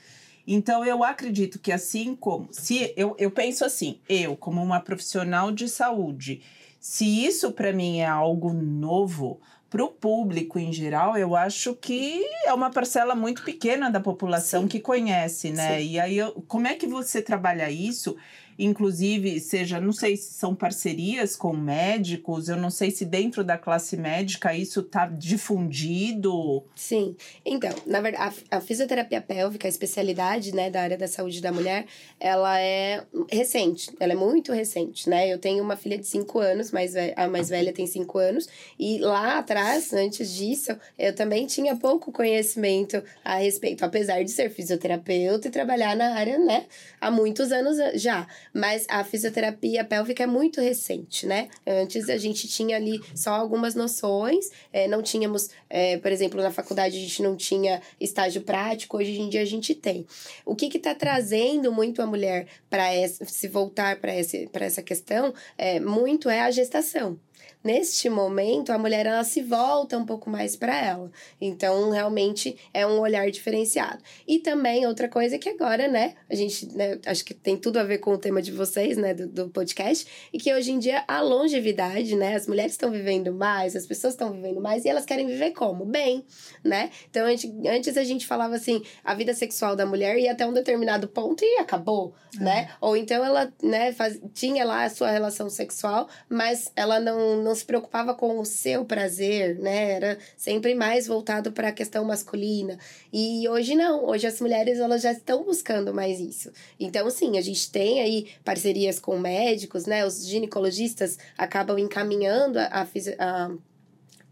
Então, 0.47 0.85
eu 0.85 1.05
acredito 1.05 1.58
que 1.58 1.70
assim 1.70 2.14
como. 2.17 2.49
Se 2.50 2.93
eu, 2.97 3.14
eu 3.19 3.31
penso 3.31 3.64
assim, 3.64 3.99
eu, 4.08 4.37
como 4.37 4.62
uma 4.62 4.81
profissional 4.81 5.52
de 5.52 5.69
saúde, 5.69 6.43
se 6.81 7.05
isso 7.25 7.52
para 7.52 7.73
mim 7.73 7.99
é 7.99 8.06
algo 8.06 8.52
novo, 8.52 9.41
para 9.69 9.85
o 9.85 9.88
público 9.88 10.58
em 10.58 10.73
geral, 10.73 11.17
eu 11.17 11.37
acho 11.37 11.76
que 11.76 12.25
é 12.44 12.52
uma 12.52 12.70
parcela 12.70 13.14
muito 13.14 13.44
pequena 13.44 13.88
da 13.88 14.00
população 14.00 14.62
Sim. 14.62 14.69
que 14.69 14.81
conhece, 14.81 15.50
né? 15.50 15.79
Sim. 15.79 15.87
E 15.91 16.00
aí, 16.00 16.19
eu- 16.19 16.32
como 16.49 16.67
é 16.67 16.75
que 16.75 16.88
você 16.88 17.23
trabalha 17.23 17.70
isso? 17.70 18.17
Inclusive, 18.65 19.40
seja, 19.40 19.81
não 19.81 19.93
sei 19.93 20.17
se 20.17 20.35
são 20.35 20.55
parcerias 20.55 21.35
com 21.35 21.52
médicos, 21.52 22.49
eu 22.49 22.57
não 22.57 22.71
sei 22.71 22.90
se 22.90 23.05
dentro 23.05 23.43
da 23.43 23.57
classe 23.57 23.97
médica 23.97 24.55
isso 24.55 24.81
está 24.81 25.07
difundido. 25.07 26.62
Sim. 26.75 27.17
Então, 27.45 27.71
na 27.87 28.00
verdade, 28.00 28.45
a, 28.50 28.59
a 28.59 28.61
fisioterapia 28.61 29.21
pélvica, 29.21 29.67
a 29.67 29.71
especialidade, 29.71 30.55
né, 30.55 30.71
da 30.71 30.83
área 30.83 30.99
da 30.99 31.09
saúde 31.09 31.40
da 31.40 31.50
mulher, 31.50 31.87
ela 32.19 32.61
é 32.61 33.02
recente. 33.31 33.90
Ela 33.99 34.12
é 34.12 34.17
muito 34.17 34.52
recente, 34.52 35.09
né? 35.09 35.33
Eu 35.33 35.38
tenho 35.38 35.62
uma 35.62 35.76
filha 35.76 35.97
de 35.97 36.07
5 36.07 36.38
anos, 36.38 36.71
mais 36.71 36.95
a 37.17 37.29
mais 37.29 37.49
velha 37.49 37.73
tem 37.73 37.87
5 37.87 38.19
anos, 38.19 38.49
e 38.79 38.99
lá 38.99 39.38
atrás, 39.38 39.93
antes 39.93 40.35
disso, 40.35 40.76
eu 40.99 41.14
também 41.14 41.47
tinha 41.47 41.76
pouco 41.76 42.12
conhecimento 42.12 43.02
a 43.25 43.37
respeito, 43.37 43.85
apesar 43.85 44.23
de 44.23 44.31
ser 44.31 44.50
fisioterapeuta 44.50 45.49
e 45.49 45.50
trabalhar 45.50 45.97
na 45.97 46.14
área, 46.14 46.38
né, 46.38 46.67
há 47.00 47.11
muitos 47.11 47.52
anos 47.52 47.79
já. 47.95 48.26
Mas 48.52 48.87
a 48.88 49.04
fisioterapia 49.04 49.85
pélvica 49.85 50.25
é 50.25 50.26
muito 50.26 50.61
recente, 50.61 51.26
né? 51.26 51.49
Antes 51.66 52.09
a 52.09 52.16
gente 52.16 52.49
tinha 52.49 52.76
ali 52.76 53.00
só 53.14 53.30
algumas 53.30 53.75
noções, 53.75 54.50
eh, 54.73 54.88
não 54.88 55.02
tínhamos, 55.02 55.50
eh, 55.69 55.99
por 55.99 56.11
exemplo, 56.11 56.40
na 56.42 56.50
faculdade 56.50 56.97
a 56.97 57.00
gente 57.00 57.23
não 57.23 57.37
tinha 57.37 57.80
estágio 58.00 58.42
prático, 58.42 58.97
hoje 58.97 59.21
em 59.21 59.28
dia 59.28 59.42
a 59.42 59.45
gente 59.45 59.75
tem. 59.75 60.07
O 60.45 60.54
que 60.54 60.76
está 60.76 60.95
trazendo 60.95 61.73
muito 61.73 62.02
a 62.02 62.07
mulher 62.07 62.47
para 62.69 62.87
se 63.09 63.49
voltar 63.49 64.00
para 64.00 64.12
essa 64.12 64.83
questão 64.83 65.33
é, 65.57 65.80
muito 65.80 66.28
é 66.28 66.40
a 66.40 66.50
gestação. 66.50 67.19
Neste 67.62 68.09
momento, 68.09 68.73
a 68.73 68.79
mulher 68.79 69.07
ela 69.07 69.25
se 69.25 69.43
volta 69.43 69.97
um 69.99 70.05
pouco 70.05 70.31
mais 70.31 70.57
para 70.57 70.76
ela. 70.76 71.11
Então, 71.40 71.90
realmente 71.90 72.57
é 72.73 72.87
um 72.87 72.99
olhar 73.00 73.31
diferenciado. 73.31 74.02
E 74.26 74.38
também 74.38 74.87
outra 74.87 75.09
coisa 75.09 75.38
que 75.38 75.49
agora, 75.49 75.87
né, 75.88 76.14
a 76.29 76.35
gente, 76.35 76.67
né, 76.75 76.99
acho 77.07 77.25
que 77.25 77.35
tem 77.35 77.57
tudo 77.57 77.79
a 77.79 77.85
ver 77.85 77.99
com 77.99 78.12
o 78.12 78.19
tema 78.19 78.40
de 78.40 78.50
vocês, 78.50 78.97
né, 78.97 79.14
do, 79.14 79.29
do 79.29 79.49
podcast, 79.50 80.07
e 80.33 80.38
que 80.38 80.52
hoje 80.52 80.73
em 80.73 80.79
dia 80.79 81.05
a 81.07 81.21
longevidade, 81.21 82.17
né, 82.17 82.35
as 82.35 82.47
mulheres 82.47 82.73
estão 82.73 82.90
vivendo 82.90 83.33
mais, 83.33 83.76
as 83.76 83.87
pessoas 83.87 84.14
estão 84.14 84.33
vivendo 84.33 84.61
mais 84.61 84.85
e 84.85 84.88
elas 84.88 85.05
querem 85.05 85.26
viver 85.26 85.52
como? 85.52 85.85
Bem, 85.85 86.25
né? 86.64 86.90
Então, 87.09 87.26
a 87.26 87.31
gente, 87.31 87.52
antes 87.69 87.97
a 87.97 88.05
gente 88.05 88.26
falava 88.26 88.55
assim, 88.55 88.83
a 89.05 89.14
vida 89.14 89.35
sexual 89.35 89.76
da 89.76 89.85
mulher 89.87 90.19
ia 90.19 90.33
até 90.33 90.47
um 90.47 90.52
determinado 90.52 91.09
ponto 91.09 91.45
e 91.45 91.59
acabou, 91.59 92.14
é. 92.37 92.43
né? 92.43 92.71
Ou 92.81 92.97
então 92.97 93.25
ela, 93.25 93.52
né, 93.62 93.93
faz, 93.93 94.21
tinha 94.33 94.64
lá 94.64 94.85
a 94.85 94.90
sua 94.90 95.11
relação 95.11 95.50
sexual, 95.50 96.09
mas 96.29 96.71
ela 96.75 97.00
não, 97.00 97.43
não 97.43 97.50
se 97.54 97.64
preocupava 97.64 98.14
com 98.14 98.38
o 98.38 98.45
seu 98.45 98.85
prazer, 98.85 99.59
né? 99.59 99.92
Era 99.92 100.19
sempre 100.37 100.75
mais 100.75 101.07
voltado 101.07 101.52
para 101.52 101.69
a 101.69 101.73
questão 101.73 102.04
masculina. 102.04 102.78
E 103.12 103.49
hoje 103.49 103.75
não, 103.75 104.04
hoje 104.04 104.26
as 104.26 104.40
mulheres 104.40 104.78
elas 104.78 105.02
já 105.02 105.12
estão 105.12 105.45
buscando 105.45 105.92
mais 105.92 106.21
isso. 106.21 106.50
Então, 106.78 107.11
sim, 107.11 107.38
a 107.38 107.40
gente 107.40 107.71
tem 107.71 108.00
aí 108.00 108.28
parcerias 108.45 108.99
com 108.99 109.19
médicos, 109.19 109.87
né? 109.87 110.07
Os 110.07 110.26
ginecologistas 110.26 111.19
acabam 111.37 111.78
encaminhando 111.78 112.59
a, 112.59 112.66
a, 112.66 112.87
a 113.19 113.50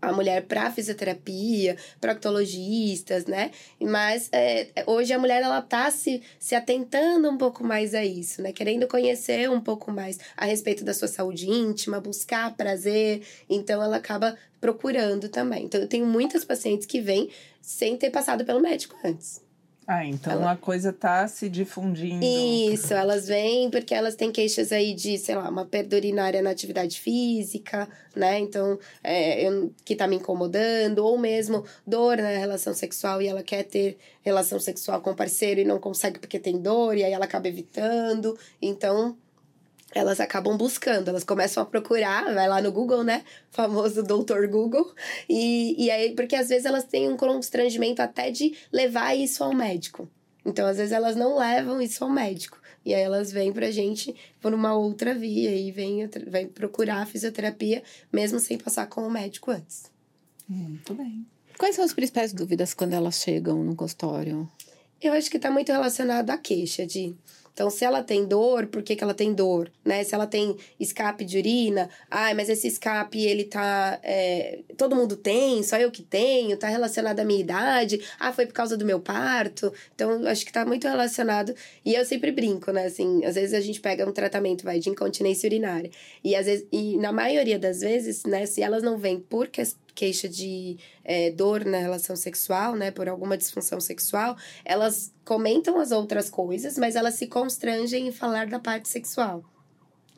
a 0.01 0.13
mulher 0.13 0.47
para 0.47 0.71
fisioterapia, 0.71 1.77
proctologistas, 2.01 3.27
né? 3.27 3.51
Mas 3.81 4.29
é, 4.33 4.69
hoje 4.87 5.13
a 5.13 5.19
mulher 5.19 5.43
ela 5.43 5.61
tá 5.61 5.91
se, 5.91 6.23
se 6.39 6.55
atentando 6.55 7.29
um 7.29 7.37
pouco 7.37 7.65
mais 7.65 7.95
a 7.95 8.05
isso, 8.05 8.41
né? 8.43 8.53
Querendo 8.53 8.87
conhecer 8.87 9.51
um 9.51 9.61
pouco 9.61 9.91
mais 9.91 10.19
a 10.37 10.45
respeito 10.45 10.85
da 10.85 10.95
sua 10.95 11.09
saúde 11.09 11.51
íntima, 11.51 12.01
buscar 12.01 12.57
prazer, 12.57 13.23
então 13.49 13.83
ela 13.83 13.97
acaba 13.97 14.37
procurando 14.61 15.29
também. 15.29 15.65
Então 15.65 15.81
eu 15.81 15.89
tenho 15.89 16.07
muitas 16.07 16.45
pacientes 16.45 16.87
que 16.87 17.01
vêm 17.01 17.31
sem 17.61 17.97
ter 17.97 18.11
passado 18.11 18.45
pelo 18.45 18.61
médico 18.61 18.97
antes. 19.05 19.48
Ah, 19.91 20.05
então 20.05 20.35
ela... 20.35 20.53
a 20.53 20.57
coisa 20.57 20.93
tá 20.93 21.27
se 21.27 21.49
difundindo. 21.49 22.23
Isso, 22.23 22.93
elas 22.93 23.27
vêm 23.27 23.71
porque 23.71 23.95
elas 23.95 24.15
têm 24.15 24.31
queixas 24.31 24.71
aí 24.71 24.93
de, 24.93 25.17
sei 25.17 25.35
lá, 25.35 25.49
uma 25.49 25.65
perda 25.65 25.97
urinária 25.97 26.43
na 26.43 26.51
atividade 26.51 27.01
física, 27.01 27.89
né? 28.15 28.39
Então, 28.39 28.79
é, 29.03 29.49
eu, 29.49 29.73
que 29.87 29.97
tá 29.97 30.07
me 30.07 30.17
incomodando, 30.17 30.99
ou 30.99 31.17
mesmo 31.17 31.65
dor 31.87 32.19
na 32.19 32.29
relação 32.29 32.75
sexual 32.75 33.23
e 33.23 33.29
ela 33.29 33.43
quer 33.43 33.63
ter 33.63 33.97
relação 34.21 34.61
sexual 34.61 35.01
com 35.01 35.13
o 35.13 35.17
parceiro 35.17 35.61
e 35.61 35.65
não 35.65 35.79
consegue 35.79 36.19
porque 36.19 36.39
tem 36.39 36.61
dor, 36.61 36.95
e 36.95 37.03
aí 37.03 37.13
ela 37.15 37.25
acaba 37.25 37.49
evitando. 37.49 38.39
Então, 38.61 39.17
elas 39.95 40.21
acabam 40.21 40.57
buscando, 40.57 41.09
elas 41.09 41.25
começam 41.25 41.63
a 41.63 41.67
procurar, 41.67 42.33
vai 42.35 42.49
lá 42.49 42.61
no 42.61 42.71
Google, 42.71 43.03
né? 43.03 43.25
famoso 43.51 44.03
doutor 44.03 44.47
Google. 44.47 44.95
E, 45.29 45.85
e 45.85 45.91
aí, 45.91 46.15
porque 46.15 46.37
às 46.37 46.49
vezes 46.49 46.67
elas 46.67 46.85
têm 46.85 47.09
um 47.09 47.17
constrangimento 47.17 48.03
até 48.03 48.31
de 48.31 48.55
levar 48.73 49.15
isso 49.15 49.43
ao 49.43 49.55
médico. 49.55 50.09
Então, 50.45 50.67
às 50.67 50.77
vezes 50.77 50.93
elas 50.93 51.17
não 51.17 51.37
levam 51.37 51.81
isso 51.81 52.05
ao 52.05 52.11
médico. 52.11 52.59
E 52.85 52.95
aí 52.95 53.03
elas 53.03 53.31
vêm 53.31 53.53
pra 53.53 53.71
gente 53.71 54.15
por 54.41 54.55
uma 54.55 54.75
outra 54.75 55.15
via 55.15 55.55
e 55.55 55.71
vêm, 55.71 56.09
vêm 56.27 56.49
procurar 56.49 57.03
a 57.03 57.07
fisioterapia, 57.07 57.83
mesmo 58.13 58.39
sem 58.39 58.57
passar 58.57 58.87
com 58.87 59.07
o 59.07 59.11
médico 59.11 59.51
antes. 59.51 59.91
Muito 60.49 60.95
bem. 60.95 61.27
Quais 61.59 61.75
são 61.75 61.85
as 61.85 61.93
principais 61.93 62.33
dúvidas 62.33 62.73
quando 62.73 62.95
elas 62.95 63.17
chegam 63.17 63.63
no 63.63 63.75
consultório? 63.75 64.49
Eu 65.03 65.13
acho 65.13 65.31
que 65.31 65.37
está 65.37 65.51
muito 65.51 65.71
relacionado 65.71 66.31
à 66.31 66.39
queixa 66.39 66.87
de 66.87 67.15
então, 67.59 67.71
se 67.71 67.85
ela 67.85 68.05
tem 68.05 68.25
dor, 68.25 68.69
por 68.69 68.85
que, 68.85 68.95
que 68.95 69.03
ela 69.03 69.13
tem 69.13 69.35
dor? 69.35 69.69
Né? 69.85 70.05
Se 70.05 70.15
ela 70.15 70.29
tem 70.29 70.57
escape 70.79 71.25
de 71.25 71.39
urina, 71.39 71.91
ai, 72.09 72.33
mas 72.33 72.49
esse 72.49 72.69
escape, 72.69 73.27
ele 73.27 73.43
tá. 73.43 73.99
É, 74.01 74.61
todo 74.77 74.95
mundo 74.95 75.17
tem, 75.17 75.61
só 75.65 75.77
eu 75.77 75.91
que 75.91 76.05
tenho, 76.05 76.57
tá 76.57 76.69
relacionado 76.69 77.19
à 77.19 77.25
minha 77.25 77.41
idade, 77.41 78.01
ah, 78.21 78.33
foi 78.33 78.47
por 78.47 78.53
causa 78.53 78.77
do 78.77 78.85
meu 78.85 79.01
parto. 79.01 79.73
Então, 79.93 80.25
acho 80.29 80.47
que 80.47 80.53
tá 80.53 80.65
muito 80.65 80.87
relacionado. 80.87 81.53
E 81.85 81.97
eu 81.97 82.05
sempre 82.05 82.31
brinco, 82.31 82.71
né? 82.71 82.87
Assim, 82.87 83.25
às 83.25 83.35
vezes 83.35 83.53
a 83.53 83.61
gente 83.61 83.81
pega 83.81 84.09
um 84.09 84.13
tratamento, 84.13 84.63
vai, 84.63 84.79
de 84.79 84.91
incontinência 84.91 85.49
urinária. 85.49 85.91
E 86.23 86.37
às 86.37 86.47
vezes, 86.47 86.65
e 86.71 86.97
na 86.99 87.11
maioria 87.11 87.59
das 87.59 87.81
vezes, 87.81 88.23
né, 88.23 88.47
se 88.47 88.63
elas 88.63 88.85
não 88.85 88.97
vêm 88.97 89.19
por 89.19 89.49
questão 89.49 89.89
queixa 89.99 90.29
de 90.29 90.79
é, 91.05 91.33
dor 91.33 91.65
na 91.65 91.79
relação 91.79 92.15
sexual, 92.15 92.77
né, 92.77 92.93
por 92.93 93.09
alguma 93.09 93.37
disfunção 93.37 93.81
sexual, 93.81 94.37
elas 94.65 95.13
comentam 95.25 95.81
as 95.81 95.91
outras 95.91 96.31
coisas, 96.31 96.79
mas 96.79 96.95
elas 96.95 97.15
se 97.15 97.27
constrangem 97.49 98.09
em 98.09 98.13
falar 98.13 98.47
da 98.47 98.59
parte 98.59 98.91
sexual. 98.91 99.43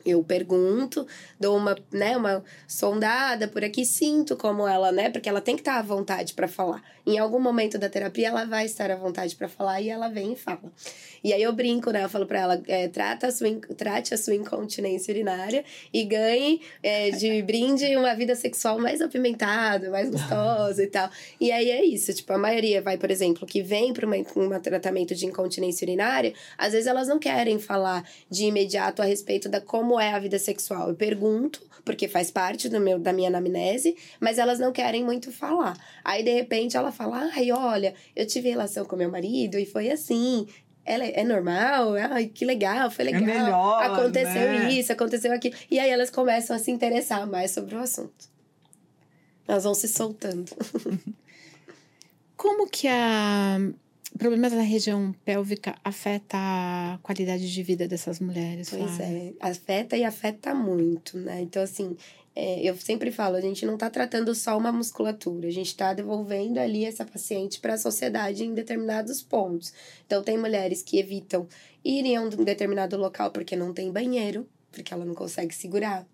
Eu 0.05 0.23
pergunto, 0.23 1.05
dou 1.39 1.57
uma, 1.57 1.75
né, 1.91 2.17
uma 2.17 2.43
sondada 2.67 3.47
por 3.47 3.63
aqui, 3.63 3.85
sinto 3.85 4.35
como 4.35 4.67
ela, 4.67 4.91
né, 4.91 5.09
porque 5.09 5.29
ela 5.29 5.41
tem 5.41 5.55
que 5.55 5.61
estar 5.61 5.77
à 5.77 5.81
vontade 5.81 6.33
para 6.33 6.47
falar. 6.47 6.83
Em 7.05 7.17
algum 7.17 7.39
momento 7.39 7.77
da 7.77 7.89
terapia 7.89 8.27
ela 8.27 8.45
vai 8.45 8.65
estar 8.65 8.91
à 8.91 8.95
vontade 8.95 9.35
para 9.35 9.47
falar 9.47 9.81
e 9.81 9.89
ela 9.89 10.07
vem 10.07 10.33
e 10.33 10.35
fala. 10.35 10.71
E 11.23 11.33
aí 11.33 11.41
eu 11.41 11.53
brinco, 11.53 11.91
né, 11.91 12.03
eu 12.03 12.09
falo 12.09 12.25
para 12.25 12.39
ela, 12.39 12.61
é, 12.67 12.87
trata 12.87 13.27
a 13.27 13.31
sua, 13.31 13.47
trate 13.77 14.13
a 14.13 14.17
sua 14.17 14.35
incontinência 14.35 15.11
urinária 15.11 15.63
e 15.93 16.03
ganhe 16.03 16.61
é, 16.81 17.11
de 17.11 17.41
brinde 17.43 17.95
uma 17.95 18.13
vida 18.15 18.35
sexual 18.35 18.79
mais 18.79 19.01
apimentada, 19.01 19.89
mais 19.89 20.09
gostosa 20.09 20.83
e 20.83 20.87
tal. 20.87 21.09
E 21.39 21.51
aí 21.51 21.69
é 21.69 21.83
isso, 21.83 22.13
tipo, 22.13 22.31
a 22.33 22.37
maioria 22.37 22.81
vai, 22.81 22.97
por 22.97 23.11
exemplo, 23.11 23.45
que 23.45 23.61
vem 23.61 23.93
para 23.93 24.07
um 24.07 24.59
tratamento 24.61 25.15
de 25.15 25.25
incontinência 25.25 25.85
urinária, 25.85 26.33
às 26.57 26.73
vezes 26.73 26.87
elas 26.87 27.07
não 27.07 27.19
querem 27.19 27.59
falar 27.59 28.07
de 28.29 28.45
imediato 28.45 29.01
a 29.01 29.05
respeito 29.05 29.49
da 29.49 29.61
como 29.61 29.90
como 29.91 29.99
é 29.99 30.13
a 30.13 30.19
vida 30.19 30.39
sexual. 30.39 30.87
Eu 30.87 30.95
pergunto, 30.95 31.61
porque 31.83 32.07
faz 32.07 32.31
parte 32.31 32.69
do 32.69 32.79
meu, 32.79 32.97
da 32.97 33.11
minha 33.11 33.27
anamnese, 33.27 33.93
mas 34.21 34.37
elas 34.37 34.57
não 34.57 34.71
querem 34.71 35.03
muito 35.03 35.33
falar. 35.33 35.77
Aí, 36.01 36.23
de 36.23 36.31
repente, 36.31 36.77
ela 36.77 36.93
fala: 36.93 37.29
ai, 37.35 37.51
olha, 37.51 37.93
eu 38.15 38.25
tive 38.25 38.49
relação 38.49 38.85
com 38.85 38.95
meu 38.95 39.11
marido 39.11 39.59
e 39.59 39.65
foi 39.65 39.91
assim. 39.91 40.47
Ela 40.85 41.05
é 41.05 41.23
normal, 41.25 41.93
ai, 42.09 42.27
que 42.27 42.45
legal, 42.45 42.89
foi 42.89 43.03
é 43.03 43.11
legal. 43.11 43.21
É 43.21 43.43
melhor, 43.43 43.83
aconteceu 43.83 44.33
né? 44.33 44.71
isso, 44.71 44.93
aconteceu 44.93 45.33
aquilo. 45.33 45.55
E 45.69 45.77
aí 45.77 45.89
elas 45.89 46.09
começam 46.09 46.55
a 46.55 46.59
se 46.59 46.71
interessar 46.71 47.27
mais 47.27 47.51
sobre 47.51 47.75
o 47.75 47.79
assunto. 47.79 48.29
Elas 49.45 49.65
vão 49.65 49.73
se 49.73 49.89
soltando. 49.89 50.51
Como 52.37 52.67
que 52.67 52.87
a 52.87 53.59
problemas 54.17 54.51
da 54.51 54.61
região 54.61 55.13
pélvica 55.25 55.75
afeta 55.83 56.37
a 56.37 56.99
qualidade 57.01 57.51
de 57.51 57.63
vida 57.63 57.87
dessas 57.87 58.19
mulheres? 58.19 58.69
Pois 58.69 58.99
é, 58.99 59.33
afeta 59.39 59.97
e 59.97 60.03
afeta 60.03 60.53
muito, 60.53 61.17
né? 61.17 61.41
Então, 61.41 61.61
assim, 61.61 61.95
é, 62.35 62.61
eu 62.61 62.75
sempre 62.77 63.11
falo, 63.11 63.35
a 63.35 63.41
gente 63.41 63.65
não 63.65 63.73
está 63.73 63.89
tratando 63.89 64.33
só 64.33 64.57
uma 64.57 64.71
musculatura, 64.71 65.47
a 65.47 65.51
gente 65.51 65.67
está 65.67 65.93
devolvendo 65.93 66.59
ali 66.59 66.85
essa 66.85 67.03
paciente 67.03 67.59
para 67.59 67.73
a 67.73 67.77
sociedade 67.77 68.43
em 68.43 68.53
determinados 68.53 69.21
pontos. 69.21 69.73
Então, 70.05 70.23
tem 70.23 70.37
mulheres 70.37 70.81
que 70.81 70.97
evitam 70.97 71.47
ir 71.83 72.05
em 72.05 72.19
um 72.19 72.29
determinado 72.29 72.95
local 72.97 73.31
porque 73.31 73.55
não 73.55 73.73
tem 73.73 73.91
banheiro, 73.91 74.47
porque 74.71 74.93
ela 74.93 75.03
não 75.03 75.13
consegue 75.13 75.53
segurar. 75.53 76.05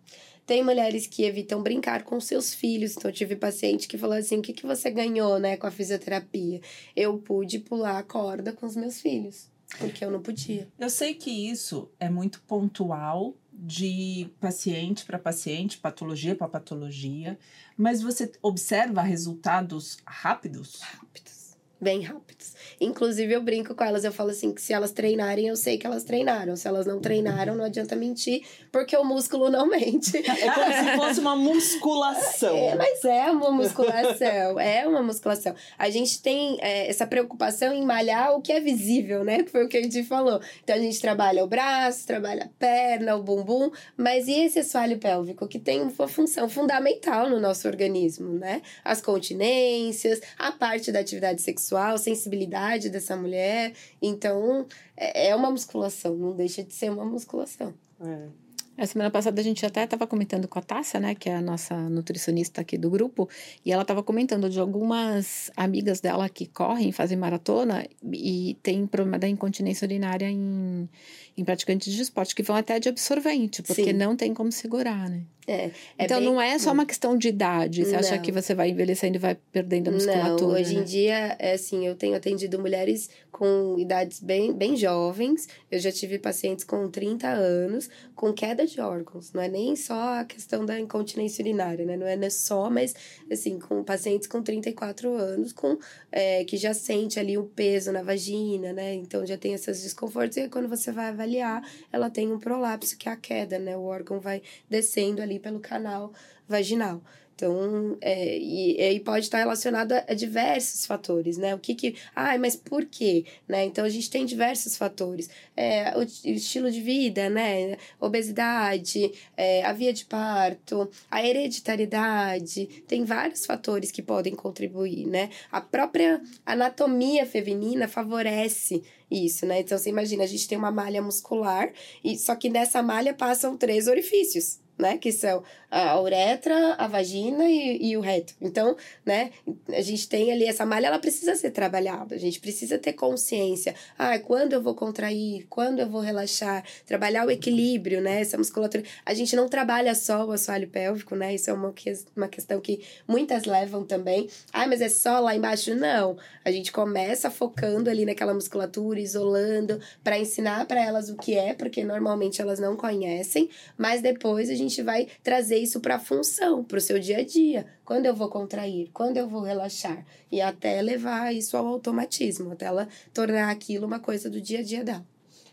Tem 0.48 0.64
mulheres 0.64 1.06
que 1.06 1.24
evitam 1.24 1.62
brincar 1.62 2.04
com 2.04 2.22
seus 2.22 2.54
filhos. 2.54 2.96
Então, 2.96 3.12
eu 3.12 3.14
tive 3.14 3.36
paciente 3.36 3.88
que 3.88 3.98
falou 3.98 4.16
assim: 4.16 4.38
o 4.38 4.42
que, 4.42 4.54
que 4.54 4.66
você 4.66 4.90
ganhou 4.90 5.38
né, 5.38 5.58
com 5.58 5.68
a 5.68 5.72
fisioterapia? 5.72 6.62
Eu 6.96 7.18
pude 7.18 7.60
pular 7.60 8.00
a 8.00 8.04
corda 8.04 8.54
com 8.54 8.66
os 8.66 8.76
meus 8.76 9.02
filhos, 9.02 9.52
porque 9.78 10.06
eu 10.06 10.10
não 10.10 10.22
podia. 10.22 10.68
Eu 10.80 10.90
sei 10.90 11.14
que 11.14 11.30
isso 11.30 11.92
é 12.00 12.10
muito 12.10 12.42
pontual 12.48 13.36
de 13.52 14.30
paciente 14.40 15.04
para 15.04 15.20
paciente, 15.20 15.80
patologia 15.80 16.34
para 16.34 16.48
patologia, 16.48 17.38
mas 17.76 18.02
você 18.02 18.32
observa 18.42 19.02
resultados 19.02 19.98
rápidos? 20.06 20.80
Rápidos 20.80 21.37
bem 21.80 22.02
rápidos. 22.02 22.54
Inclusive, 22.80 23.34
eu 23.34 23.42
brinco 23.42 23.74
com 23.74 23.84
elas, 23.84 24.04
eu 24.04 24.12
falo 24.12 24.32
assim, 24.32 24.54
que 24.54 24.62
se 24.62 24.74
elas 24.74 24.92
treinarem, 24.92 25.48
eu 25.48 25.56
sei 25.56 25.78
que 25.78 25.86
elas 25.86 26.04
treinaram. 26.04 26.56
Se 26.56 26.68
elas 26.68 26.86
não 26.86 27.00
treinaram, 27.00 27.56
não 27.56 27.66
adianta 27.66 27.96
mentir, 27.96 28.44
porque 28.72 28.96
o 28.96 29.04
músculo 29.04 29.50
não 29.50 29.68
mente. 29.68 30.18
É 30.38 30.52
como 30.52 30.72
se 30.72 30.96
fosse 30.98 31.20
uma 31.20 31.36
musculação. 31.36 32.56
É, 32.56 32.76
mas 32.76 33.04
é 33.04 33.32
uma 33.32 33.52
musculação, 33.52 34.60
é 34.60 34.88
uma 34.88 35.02
musculação. 35.02 35.56
A 35.78 35.90
gente 35.90 36.22
tem 36.22 36.58
é, 36.62 36.88
essa 36.88 37.08
preocupação 37.08 37.74
em 37.74 37.84
malhar 37.84 38.34
o 38.34 38.42
que 38.42 38.52
é 38.52 38.60
visível, 38.60 39.24
né? 39.24 39.44
Que 39.44 39.50
foi 39.50 39.66
o 39.66 39.68
que 39.68 39.78
a 39.78 39.82
gente 39.82 40.04
falou. 40.04 40.40
Então, 40.64 40.76
a 40.76 40.80
gente 40.80 41.00
trabalha 41.02 41.44
o 41.44 41.48
braço, 41.48 42.06
trabalha 42.06 42.46
a 42.46 42.50
perna, 42.60 43.16
o 43.16 43.24
bumbum, 43.24 43.72
mas 43.96 44.28
e 44.28 44.34
esse 44.34 44.60
assoalho 44.60 44.98
pélvico, 45.00 45.48
que 45.48 45.60
tem 45.60 45.82
uma 45.82 46.08
função 46.08 46.48
fundamental 46.48 47.30
no 47.30 47.40
nosso 47.40 47.68
organismo, 47.68 48.34
né? 48.34 48.62
As 48.84 49.02
continências, 49.02 50.22
a 50.38 50.52
parte 50.52 50.92
da 50.92 51.00
atividade 51.00 51.42
sexual, 51.42 51.67
sexual, 51.68 51.98
sensibilidade 51.98 52.90
dessa 52.90 53.16
mulher. 53.16 53.74
Então, 54.02 54.66
é, 54.96 55.30
é 55.30 55.36
uma 55.36 55.52
musculação, 55.52 56.16
não 56.16 56.36
deixa 56.36 56.64
de 56.64 56.74
ser 56.74 56.90
uma 56.90 57.06
musculação. 57.06 57.74
É. 58.00 58.47
A 58.78 58.86
semana 58.86 59.10
passada 59.10 59.42
a 59.42 59.44
gente 59.44 59.66
até 59.66 59.84
estava 59.84 60.06
comentando 60.06 60.48
com 60.48 60.60
a 60.60 60.62
Tássia, 60.62 61.00
né, 61.00 61.16
que 61.16 61.28
é 61.30 61.36
a 61.36 61.42
nossa 61.42 61.76
nutricionista 61.90 62.62
aqui 62.62 62.78
do 62.78 62.90
grupo, 62.92 63.28
e 63.66 63.72
ela 63.72 63.82
estava 63.82 64.04
comentando 64.04 64.50
de 64.50 64.60
algumas 64.60 65.50
amigas 65.58 66.00
dela 66.00 66.30
que 66.30 66.46
correm, 66.46 66.92
fazem 66.92 67.18
maratona 67.18 67.88
e 68.14 68.56
tem 68.62 68.86
problema 68.86 69.18
da 69.18 69.28
incontinência 69.28 69.86
urinária 69.86 70.30
em, 70.30 70.88
em 71.36 71.44
praticantes 71.44 71.92
de 71.92 72.02
esporte, 72.02 72.36
que 72.36 72.44
vão 72.44 72.56
até 72.56 72.80
de 72.80 72.88
absorvente, 72.88 73.64
porque 73.64 73.86
Sim. 73.86 73.94
não 73.94 74.16
tem 74.16 74.32
como 74.32 74.52
segurar, 74.52 75.10
né? 75.10 75.24
É, 75.50 75.68
é 75.68 75.72
então 76.00 76.20
bem- 76.20 76.28
não 76.30 76.42
é 76.42 76.60
só 76.60 76.74
uma 76.74 76.86
questão 76.86 77.18
de 77.18 77.30
idade, 77.30 77.86
você 77.86 77.96
acha 77.96 78.18
Não. 78.18 78.22
que 78.22 78.34
você 78.34 78.54
vai 78.54 78.70
envelhecendo 78.70 79.16
e 79.16 79.20
vai 79.20 79.38
perdendo 79.50 79.88
a 79.88 79.92
musculatura, 79.94 80.42
Não, 80.42 80.60
hoje 80.60 80.76
né? 80.76 80.82
em 80.82 80.84
dia, 80.84 81.38
é 81.40 81.54
assim, 81.54 81.88
eu 81.88 81.96
tenho 81.96 82.18
atendido 82.18 82.60
mulheres 82.60 83.10
com 83.32 83.78
idades 83.80 84.20
bem, 84.20 84.52
bem 84.52 84.76
jovens. 84.76 85.48
Eu 85.72 85.80
já 85.80 85.90
tive 85.90 86.20
pacientes 86.20 86.66
com 86.66 86.90
30 86.90 87.30
anos 87.30 87.90
com 88.14 88.34
queda 88.34 88.67
de 88.72 88.82
órgãos. 88.82 89.32
Não 89.34 89.42
é 89.42 89.48
nem 89.48 89.76
só 89.76 90.20
a 90.20 90.26
questão 90.26 90.66
da 90.66 90.80
incontinência 90.80 91.42
urinária, 91.42 91.86
né? 91.86 91.98
Não 91.98 92.08
é 92.08 92.30
só, 92.30 92.70
mas, 92.70 92.94
assim, 93.32 93.60
com 93.60 93.84
pacientes 93.84 94.28
com 94.28 94.42
34 94.42 95.14
anos, 95.14 95.54
com 95.54 95.78
é, 96.12 96.44
que 96.46 96.58
já 96.58 96.74
sente 96.74 97.20
ali 97.20 97.38
o 97.38 97.46
peso 97.46 97.92
na 97.92 98.04
vagina, 98.04 98.74
né? 98.74 98.94
Então 98.94 99.26
já 99.26 99.38
tem 99.38 99.54
esses 99.54 99.82
desconfortos. 99.82 100.38
E 100.38 100.50
quando 100.50 100.68
você 100.68 100.92
vai 100.92 101.08
avaliar, 101.08 101.62
ela 101.92 102.10
tem 102.10 102.32
um 102.32 102.40
prolapso, 102.40 102.98
que 102.98 103.10
é 103.10 103.12
a 103.12 103.16
queda, 103.16 103.58
né? 103.60 103.76
O 103.78 103.84
órgão 103.84 104.20
vai 104.20 104.42
descendo 104.70 105.22
ali 105.22 105.40
pelo 105.40 105.60
canal 105.60 106.12
vaginal. 106.48 107.02
Então, 107.38 107.96
é, 108.02 108.36
e, 108.36 108.82
e 108.82 109.00
pode 109.00 109.26
estar 109.26 109.38
relacionado 109.38 109.92
a, 109.92 110.06
a 110.08 110.14
diversos 110.16 110.88
fatores, 110.88 111.38
né? 111.38 111.54
O 111.54 111.60
que 111.60 111.76
que... 111.76 111.96
Ai, 112.16 112.40
mas 112.40 112.56
por 112.56 112.84
quê? 112.84 113.26
Né? 113.48 113.64
Então, 113.64 113.86
a 113.86 113.90
gente 113.90 114.10
tem 114.10 114.26
diversos 114.26 114.76
fatores. 114.76 115.30
É, 115.56 115.96
o, 115.96 116.00
o 116.00 116.32
estilo 116.32 116.72
de 116.72 116.82
vida, 116.82 117.30
né? 117.30 117.78
Obesidade, 118.00 119.12
é, 119.38 119.64
a 119.64 119.72
via 119.72 119.94
de 119.94 120.06
parto, 120.06 120.90
a 121.12 121.24
hereditariedade. 121.24 122.66
Tem 122.88 123.06
vários 123.06 123.46
fatores 123.46 123.92
que 123.92 124.02
podem 124.02 124.34
contribuir, 124.34 125.06
né? 125.06 125.30
A 125.52 125.62
própria 125.62 126.20
anatomia 126.44 127.24
feminina 127.24 127.88
favorece 127.88 128.82
isso, 129.12 129.46
né? 129.46 129.60
Então, 129.60 129.78
você 129.78 129.92
imagina, 129.92 130.24
a 130.24 130.28
gente 130.28 130.48
tem 130.48 130.58
uma 130.58 130.72
malha 130.72 131.04
muscular, 131.04 131.72
e 132.04 132.18
só 132.18 132.36
que 132.36 132.50
nessa 132.50 132.82
malha 132.82 133.14
passam 133.14 133.56
três 133.56 133.88
orifícios, 133.88 134.60
né? 134.78 134.98
Que 134.98 135.12
são 135.12 135.44
a 135.70 136.00
uretra, 136.00 136.76
a 136.76 136.88
vagina 136.88 137.44
e, 137.50 137.90
e 137.92 137.98
o 137.98 138.02
reto. 138.02 138.34
Então, 138.42 138.76
né? 139.06 139.32
A 139.70 139.82
gente 139.82 140.08
tem 140.08 140.32
ali 140.32 140.46
essa 140.46 140.66
malha, 140.66 140.88
ela 140.88 141.00
precisa 141.00 141.36
ser 141.36 141.52
trabalhada. 141.52 142.16
A 142.16 142.18
gente 142.18 142.40
precisa 142.40 142.78
ter 142.78 142.94
consciência. 142.94 143.76
Ah, 143.98 144.18
quando 144.20 144.54
eu 144.54 144.62
vou 144.62 144.76
contrair? 144.76 145.46
Quando 145.50 145.80
eu 145.80 145.90
vou 145.90 146.02
relaxar? 146.02 146.64
Trabalhar 146.86 147.26
o 147.26 147.32
equilíbrio, 147.32 148.02
né? 148.02 148.22
Essa 148.22 148.38
musculatura. 148.38 148.84
A 149.06 149.14
gente 149.14 149.36
não 149.36 149.48
trabalha 149.50 149.94
só 149.96 150.26
o 150.26 150.32
assoalho 150.32 150.68
pélvico, 150.70 151.16
né? 151.16 151.34
Isso 151.36 151.50
é 151.50 151.54
uma, 151.54 151.74
que- 151.74 151.94
uma 152.16 152.28
questão 152.28 152.60
que 152.62 152.82
muitas 153.08 153.46
levam 153.46 153.84
também. 153.84 154.30
Ah, 154.54 154.68
mas 154.68 154.82
é 154.82 154.90
só 154.90 155.20
lá 155.20 155.36
embaixo? 155.36 155.76
Não. 155.76 156.18
A 156.46 156.52
gente 156.52 156.72
começa 156.72 157.30
focando 157.30 157.90
ali 157.90 158.06
naquela 158.06 158.34
musculatura, 158.34 159.00
isolando, 159.00 159.80
para 160.04 160.18
ensinar 160.18 160.66
para 160.66 160.82
elas 160.84 161.10
o 161.10 161.18
que 161.18 161.36
é, 161.36 161.54
porque 161.54 161.84
normalmente 161.84 162.42
elas 162.42 162.60
não 162.60 162.76
conhecem, 162.78 163.50
mas 163.78 164.02
depois 164.02 164.50
a 164.50 164.56
gente 164.56 164.67
vai 164.82 165.08
trazer 165.24 165.58
isso 165.58 165.80
para 165.80 165.96
a 165.96 166.00
função, 166.00 166.64
para 166.64 166.78
o 166.78 166.82
seu 166.82 167.00
dia 167.00 167.20
a 167.20 167.24
dia. 167.24 167.66
Quando 167.86 168.06
eu 168.06 168.16
vou 168.16 168.30
contrair, 168.30 168.90
quando 168.94 169.18
eu 169.18 169.28
vou 169.28 169.42
relaxar, 169.42 170.06
e 170.32 170.42
até 170.42 170.82
levar 170.82 171.34
isso 171.34 171.56
ao 171.56 171.66
automatismo, 171.68 172.52
até 172.52 172.66
ela 172.66 172.88
tornar 173.14 173.50
aquilo 173.50 173.86
uma 173.86 174.00
coisa 174.00 174.30
do 174.30 174.42
dia 174.42 174.60
a 174.60 174.64
dia 174.64 174.84
dela. 174.84 175.06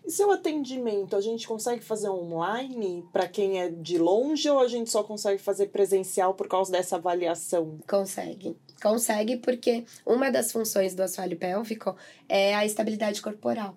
E 0.04 0.10
seu 0.10 0.30
atendimento, 0.30 1.16
a 1.16 1.20
gente 1.20 1.48
consegue 1.48 1.82
fazer 1.82 2.10
online 2.10 3.02
para 3.10 3.26
quem 3.26 3.62
é 3.62 3.70
de 3.70 3.96
longe 3.96 4.48
ou 4.50 4.58
a 4.58 4.68
gente 4.68 4.90
só 4.90 5.02
consegue 5.02 5.40
fazer 5.40 5.68
presencial 5.68 6.34
por 6.34 6.46
causa 6.46 6.70
dessa 6.70 6.96
avaliação? 6.96 7.78
Consegue. 7.88 8.54
Consegue 8.82 9.38
porque 9.38 9.84
uma 10.04 10.30
das 10.30 10.52
funções 10.52 10.94
do 10.94 11.02
assoalho 11.02 11.38
pélvico 11.38 11.96
é 12.28 12.54
a 12.54 12.66
estabilidade 12.66 13.22
corporal. 13.22 13.74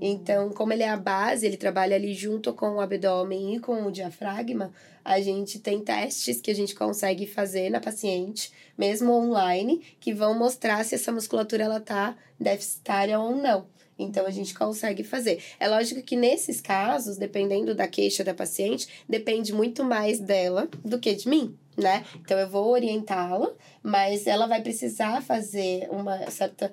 Então, 0.00 0.50
como 0.50 0.72
ele 0.72 0.82
é 0.82 0.88
a 0.88 0.96
base, 0.96 1.46
ele 1.46 1.56
trabalha 1.56 1.96
ali 1.96 2.12
junto 2.14 2.52
com 2.52 2.76
o 2.76 2.80
abdômen 2.80 3.56
e 3.56 3.60
com 3.60 3.84
o 3.84 3.90
diafragma, 3.90 4.72
a 5.04 5.20
gente 5.20 5.58
tem 5.58 5.80
testes 5.80 6.40
que 6.40 6.50
a 6.50 6.54
gente 6.54 6.74
consegue 6.74 7.26
fazer 7.26 7.70
na 7.70 7.80
paciente, 7.80 8.52
mesmo 8.76 9.12
online, 9.12 9.80
que 9.98 10.12
vão 10.12 10.38
mostrar 10.38 10.84
se 10.84 10.94
essa 10.94 11.10
musculatura 11.10 11.64
ela 11.64 11.80
tá 11.80 12.16
deficitária 12.38 13.18
ou 13.18 13.34
não. 13.34 13.66
Então 13.98 14.26
a 14.26 14.30
gente 14.30 14.54
consegue 14.54 15.04
fazer. 15.04 15.42
É 15.58 15.68
lógico 15.68 16.02
que 16.02 16.16
nesses 16.16 16.60
casos, 16.60 17.18
dependendo 17.18 17.74
da 17.74 17.86
queixa 17.86 18.24
da 18.24 18.32
paciente, 18.32 18.88
depende 19.08 19.52
muito 19.52 19.84
mais 19.84 20.18
dela 20.18 20.68
do 20.82 20.98
que 20.98 21.14
de 21.14 21.28
mim, 21.28 21.54
né? 21.76 22.04
Então 22.16 22.38
eu 22.38 22.48
vou 22.48 22.68
orientá-la, 22.70 23.50
mas 23.82 24.26
ela 24.26 24.46
vai 24.46 24.60
precisar 24.60 25.22
fazer 25.22 25.88
uma 25.90 26.30
certa, 26.30 26.70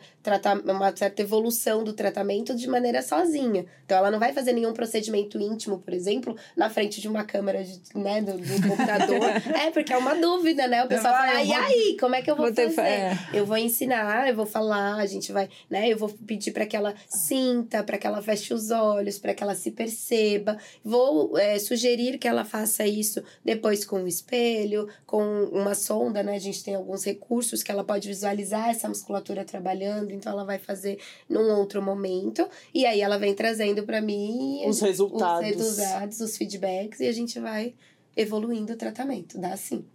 uma 0.65 0.95
certa 0.95 1.21
evolução 1.21 1.83
do 1.83 1.93
tratamento 1.93 2.55
de 2.55 2.67
maneira 2.67 3.01
sozinha. 3.01 3.65
Então 3.85 3.97
ela 3.97 4.11
não 4.11 4.19
vai 4.19 4.33
fazer 4.33 4.53
nenhum 4.53 4.73
procedimento 4.73 5.39
íntimo, 5.39 5.79
por 5.79 5.93
exemplo, 5.93 6.35
na 6.55 6.69
frente 6.69 6.99
de 6.99 7.07
uma 7.07 7.23
câmera 7.23 7.63
de, 7.63 7.79
né, 7.95 8.21
do, 8.21 8.33
do 8.37 8.61
computador. 8.67 9.29
é, 9.55 9.71
porque 9.71 9.93
é 9.93 9.97
uma 9.97 10.15
dúvida, 10.15 10.67
né? 10.67 10.83
O 10.83 10.87
pessoal 10.87 11.13
Vai, 11.13 11.29
fala, 11.29 11.43
e 11.43 11.53
aí, 11.53 11.97
como 11.99 12.15
é 12.15 12.21
que 12.21 12.29
eu 12.29 12.35
vou, 12.35 12.47
Vou 12.47 12.55
fazer? 12.55 12.81
é. 12.81 13.17
Eu 13.33 13.45
vou 13.45 13.57
ensinar, 13.57 14.27
eu 14.27 14.35
vou 14.35 14.45
falar, 14.45 14.95
a 14.95 15.05
gente 15.05 15.31
vai, 15.31 15.47
né? 15.69 15.87
Eu 15.87 15.97
vou 15.97 16.09
pedir 16.09 16.51
para 16.51 16.65
que 16.65 16.75
ela 16.75 16.93
sinta, 17.07 17.83
para 17.83 17.97
que 17.97 18.05
ela 18.05 18.21
feche 18.21 18.53
os 18.53 18.71
olhos, 18.71 19.17
para 19.17 19.33
que 19.33 19.43
ela 19.43 19.55
se 19.55 19.71
perceba. 19.71 20.57
Vou 20.83 21.37
é, 21.37 21.57
sugerir 21.59 22.17
que 22.17 22.27
ela 22.27 22.43
faça 22.43 22.85
isso 22.85 23.23
depois 23.45 23.85
com 23.85 24.03
o 24.03 24.07
espelho, 24.07 24.86
com 25.05 25.43
uma 25.51 25.75
sonda, 25.75 26.21
né? 26.23 26.35
A 26.35 26.39
gente 26.39 26.63
tem 26.63 26.75
alguns 26.75 27.03
recursos 27.03 27.63
que 27.63 27.71
ela 27.71 27.83
pode 27.83 28.07
visualizar 28.07 28.69
essa 28.69 28.87
musculatura 28.87 29.43
trabalhando, 29.45 30.11
então 30.11 30.31
ela 30.31 30.43
vai 30.43 30.59
fazer 30.59 30.99
num 31.29 31.49
outro 31.57 31.81
momento. 31.81 32.47
E 32.73 32.85
aí 32.85 33.01
ela 33.01 33.17
vem 33.17 33.33
trazendo 33.33 33.83
para 33.83 34.01
mim 34.01 34.63
Os 34.67 34.79
resultados. 34.81 35.49
os 35.49 35.55
resultados, 35.77 36.19
os 36.21 36.37
feedbacks, 36.37 36.99
e 36.99 37.07
a 37.07 37.11
gente 37.11 37.39
vai 37.39 37.73
evoluindo 38.15 38.73
o 38.73 38.77
tratamento. 38.77 39.37
Dá 39.39 39.55
sim. 39.55 39.85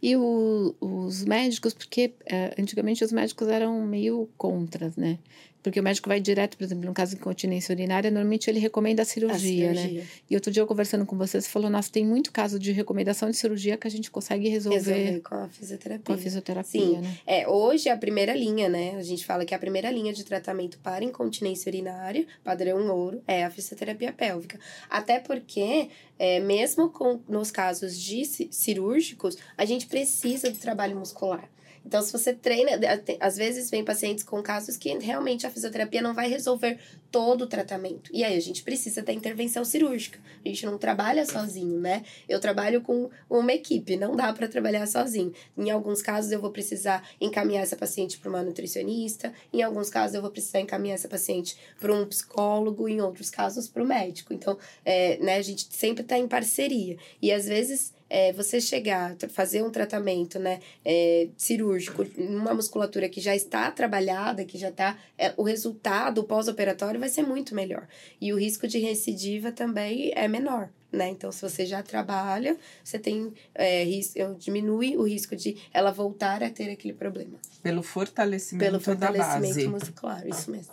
E 0.00 0.14
o- 0.16 0.74
os 0.80 1.24
médicos, 1.24 1.74
porque 1.74 2.14
eh, 2.26 2.54
antigamente 2.58 3.02
os 3.04 3.10
médicos 3.10 3.48
eram 3.48 3.82
meio 3.84 4.28
contra, 4.38 4.92
né? 4.96 5.18
Porque 5.62 5.80
o 5.80 5.82
médico 5.82 6.08
vai 6.08 6.20
direto, 6.20 6.56
por 6.56 6.64
exemplo, 6.64 6.84
no 6.86 6.94
caso 6.94 7.12
de 7.14 7.20
incontinência 7.20 7.72
urinária, 7.72 8.10
normalmente 8.10 8.48
ele 8.48 8.58
recomenda 8.60 9.02
a 9.02 9.04
cirurgia, 9.04 9.70
A 9.70 9.74
né? 9.74 9.80
cirurgia. 9.82 10.04
E 10.30 10.34
outro 10.36 10.50
dia 10.52 10.62
eu 10.62 10.66
conversando 10.66 11.04
com 11.04 11.16
você, 11.18 11.40
você 11.40 11.48
falou, 11.48 11.68
nossa, 11.68 11.90
tem 11.90 12.06
muito 12.06 12.30
caso 12.32 12.58
de 12.58 12.70
recomendação 12.72 13.28
de 13.30 13.36
cirurgia 13.36 13.76
que 13.76 13.86
a 13.86 13.90
gente 13.90 14.10
consegue 14.10 14.48
resolver, 14.48 14.78
Resolver 14.92 15.20
com 15.20 15.34
a 15.34 15.48
fisioterapia. 15.48 16.04
com 16.06 16.12
a 16.12 16.16
fisioterapia, 16.16 16.80
Sim. 16.80 16.98
né? 16.98 17.16
É, 17.26 17.48
hoje 17.48 17.88
é 17.88 17.92
a 17.92 17.96
primeira 17.96 18.34
linha, 18.34 18.68
né? 18.68 18.94
A 18.96 19.02
gente 19.02 19.26
fala 19.26 19.44
que 19.44 19.54
a 19.54 19.58
primeira 19.58 19.90
linha 19.90 20.12
de 20.12 20.24
tratamento 20.24 20.78
para 20.78 21.04
incontinência 21.04 21.68
urinária, 21.68 22.24
padrão 22.44 22.88
ouro, 22.88 23.20
é 23.26 23.44
a 23.44 23.50
fisioterapia 23.50 24.12
pélvica. 24.12 24.58
Até 24.88 25.18
porque, 25.18 25.88
é, 26.18 26.38
mesmo 26.40 26.88
com, 26.88 27.20
nos 27.28 27.50
casos 27.50 27.98
de 28.00 28.24
ci- 28.24 28.48
cirúrgicos, 28.52 29.36
a 29.56 29.64
gente 29.64 29.86
precisa 29.86 30.50
do 30.50 30.56
trabalho 30.58 30.96
muscular. 30.96 31.48
Então, 31.84 32.02
se 32.02 32.12
você 32.12 32.32
treina, 32.32 32.72
até- 32.92 33.16
às 33.20 33.36
vezes 33.36 33.70
vem 33.70 33.84
pacientes 33.84 34.24
com 34.24 34.42
casos 34.42 34.76
que 34.76 34.96
realmente 34.98 35.46
a 35.46 35.50
fisioterapia 35.50 36.02
não 36.02 36.14
vai 36.14 36.28
resolver 36.28 36.78
todo 37.10 37.42
o 37.42 37.46
tratamento. 37.46 38.10
E 38.12 38.22
aí 38.24 38.36
a 38.36 38.40
gente 38.40 38.62
precisa 38.62 39.02
da 39.02 39.12
intervenção 39.12 39.64
cirúrgica. 39.64 40.18
A 40.44 40.48
gente 40.48 40.66
não 40.66 40.76
trabalha 40.76 41.24
sozinho, 41.24 41.80
né? 41.80 42.04
Eu 42.28 42.38
trabalho 42.40 42.80
com 42.82 43.08
uma 43.30 43.52
equipe, 43.52 43.96
não 43.96 44.14
dá 44.14 44.32
para 44.32 44.48
trabalhar 44.48 44.86
sozinho. 44.86 45.32
Em 45.56 45.70
alguns 45.70 46.02
casos 46.02 46.30
eu 46.30 46.40
vou 46.40 46.50
precisar 46.50 47.08
encaminhar 47.20 47.62
essa 47.62 47.76
paciente 47.76 48.18
para 48.18 48.28
uma 48.28 48.42
nutricionista, 48.42 49.32
em 49.52 49.62
alguns 49.62 49.88
casos 49.88 50.14
eu 50.14 50.22
vou 50.22 50.30
precisar 50.30 50.60
encaminhar 50.60 50.94
essa 50.94 51.08
paciente 51.08 51.56
para 51.80 51.92
um 51.92 52.04
psicólogo, 52.06 52.88
em 52.88 53.00
outros 53.00 53.30
casos 53.30 53.68
para 53.68 53.82
o 53.82 53.86
médico. 53.86 54.32
Então, 54.34 54.58
é, 54.84 55.16
né, 55.18 55.36
a 55.36 55.42
gente 55.42 55.66
sempre 55.70 56.02
está 56.02 56.18
em 56.18 56.28
parceria. 56.28 56.96
E 57.22 57.32
às 57.32 57.46
vezes 57.46 57.92
é, 58.10 58.32
você 58.32 58.60
chegar, 58.60 59.16
fazer 59.28 59.62
um 59.62 59.70
tratamento 59.70 60.38
né, 60.38 60.60
é, 60.84 61.28
cirúrgico 61.36 62.06
numa 62.16 62.54
musculatura 62.54 63.08
que 63.08 63.20
já 63.20 63.34
está 63.36 63.70
trabalhada, 63.70 64.44
que 64.44 64.56
já 64.58 64.68
está. 64.70 64.96
É, 65.16 65.32
o 65.36 65.42
resultado 65.42 66.24
pós-operatório 66.24 66.98
vai 66.98 67.08
ser 67.08 67.22
muito 67.22 67.54
melhor. 67.54 67.86
E 68.20 68.32
o 68.32 68.38
risco 68.38 68.66
de 68.66 68.78
recidiva 68.78 69.52
também 69.52 70.12
é 70.14 70.26
menor. 70.28 70.70
Né? 70.90 71.10
Então, 71.10 71.30
se 71.30 71.42
você 71.42 71.66
já 71.66 71.82
trabalha, 71.82 72.56
você 72.82 72.98
tem 72.98 73.30
é, 73.54 73.84
ris- 73.84 74.14
diminui 74.38 74.96
o 74.96 75.02
risco 75.02 75.36
de 75.36 75.58
ela 75.70 75.90
voltar 75.90 76.42
a 76.42 76.48
ter 76.48 76.70
aquele 76.70 76.94
problema. 76.94 77.38
Pelo 77.62 77.82
fortalecimento, 77.82 78.64
Pelo 78.64 78.80
fortalecimento 78.80 79.42
da 79.42 79.54
base. 79.54 79.68
muscular, 79.68 80.26
isso 80.26 80.50
mesmo. 80.50 80.72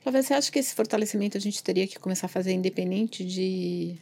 Flávia, 0.00 0.22
você 0.22 0.34
acha 0.34 0.52
que 0.52 0.60
esse 0.60 0.72
fortalecimento 0.72 1.36
a 1.36 1.40
gente 1.40 1.60
teria 1.64 1.88
que 1.88 1.98
começar 1.98 2.26
a 2.26 2.28
fazer 2.28 2.52
independente 2.52 3.24
de 3.24 3.96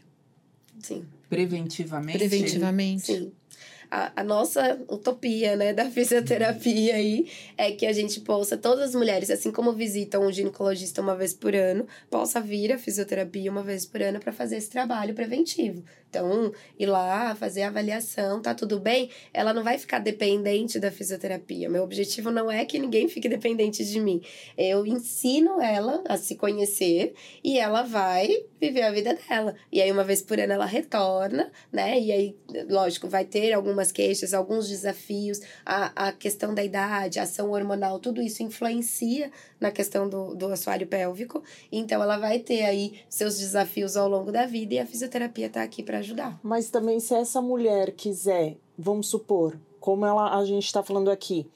Sim, 0.81 1.07
Preventivamente. 1.29 2.19
preventivamente? 2.19 3.07
sim. 3.07 3.33
A, 3.91 4.21
a, 4.21 4.25
nossa 4.25 4.79
utopia, 4.89 5.57
né, 5.57 5.73
da 5.73 5.91
fisioterapia 5.91 6.95
aí, 6.95 7.31
é 7.57 7.71
que 7.73 7.87
a 7.87 7.93
gente 7.93 8.21
possa, 8.21 8.57
todas 8.57 8.91
as 8.91 8.95
mulheres, 8.95 9.31
assim 9.31 9.51
como 9.51 9.73
visitam 9.73 10.27
um 10.27 10.33
ginecologista 10.33 11.01
uma 11.01 11.17
vez 11.17 11.33
por 11.33 11.55
ano, 11.55 11.87
possa 12.11 12.41
vir 12.41 12.73
a 12.73 12.79
fisioterapia 12.79 13.51
uma 13.51 13.63
vez 13.63 13.87
por 13.87 14.03
ano 14.03 14.21
para 14.21 14.33
fazer 14.33 14.57
esse 14.57 14.71
trabalho 14.71 15.15
preventivo. 15.15 15.85
Então, 16.09 16.53
ir 16.79 16.87
lá, 16.87 17.35
fazer 17.35 17.63
a 17.63 17.69
avaliação, 17.69 18.41
tá 18.41 18.55
tudo 18.55 18.81
bem? 18.81 19.11
Ela 19.35 19.53
não 19.53 19.63
vai 19.63 19.77
ficar 19.77 19.99
dependente 19.99 20.79
da 20.79 20.91
fisioterapia. 20.91 21.69
Meu 21.69 21.83
objetivo 21.83 22.31
não 22.31 22.51
é 22.51 22.65
que 22.65 22.79
ninguém 22.79 23.07
fique 23.09 23.29
dependente 23.29 23.85
de 23.85 24.01
mim. 24.01 24.23
Eu 24.57 24.87
ensino 24.87 25.61
ela 25.61 26.03
a 26.09 26.17
se 26.17 26.37
conhecer 26.37 27.13
e 27.45 27.59
ela 27.59 27.83
vai 27.83 28.29
viver 28.59 28.83
a 28.83 28.91
vida 28.91 29.19
dela. 29.29 29.55
E 29.71 29.83
aí, 29.83 29.93
uma 29.93 30.05
vez 30.05 30.23
por 30.23 30.41
ano, 30.41 30.55
ela 30.55 30.65
retorna, 30.65 31.51
né? 31.71 32.01
E 32.01 32.11
aí, 32.11 32.37
lógico, 32.69 33.09
vai 33.09 33.25
ter 33.25 33.46
algumas 33.53 33.93
queixas, 33.93 34.35
alguns 34.35 34.69
desafios, 34.69 35.41
a, 35.65 36.09
a 36.09 36.13
questão 36.13 36.55
da 36.55 36.65
idade, 36.65 37.19
a 37.19 37.23
ação 37.23 37.51
hormonal, 37.51 37.99
tudo 37.99 38.23
isso 38.23 38.43
influencia 38.43 39.31
na 39.61 39.71
questão 39.71 40.09
do, 40.09 40.35
do 40.35 40.47
assoalho 40.47 40.87
pélvico. 40.87 41.43
Então, 41.71 42.03
ela 42.03 42.19
vai 42.19 42.39
ter 42.39 42.63
aí 42.63 43.01
seus 43.09 43.39
desafios 43.39 43.97
ao 43.97 44.09
longo 44.09 44.33
da 44.33 44.47
vida 44.47 44.75
e 44.75 44.79
a 44.79 44.87
fisioterapia 44.87 45.49
tá 45.49 45.63
aqui 45.63 45.83
para 45.83 45.99
ajudar. 45.99 46.39
Mas 46.43 46.71
também, 46.71 47.01
se 47.01 47.15
essa 47.15 47.41
mulher 47.41 47.93
quiser, 47.93 48.57
vamos 48.79 49.09
supor, 49.09 49.59
como 49.81 50.05
ela, 50.05 50.37
a 50.37 50.45
gente 50.45 50.67
está 50.67 50.83
falando 50.83 51.11
aqui, 51.11 51.47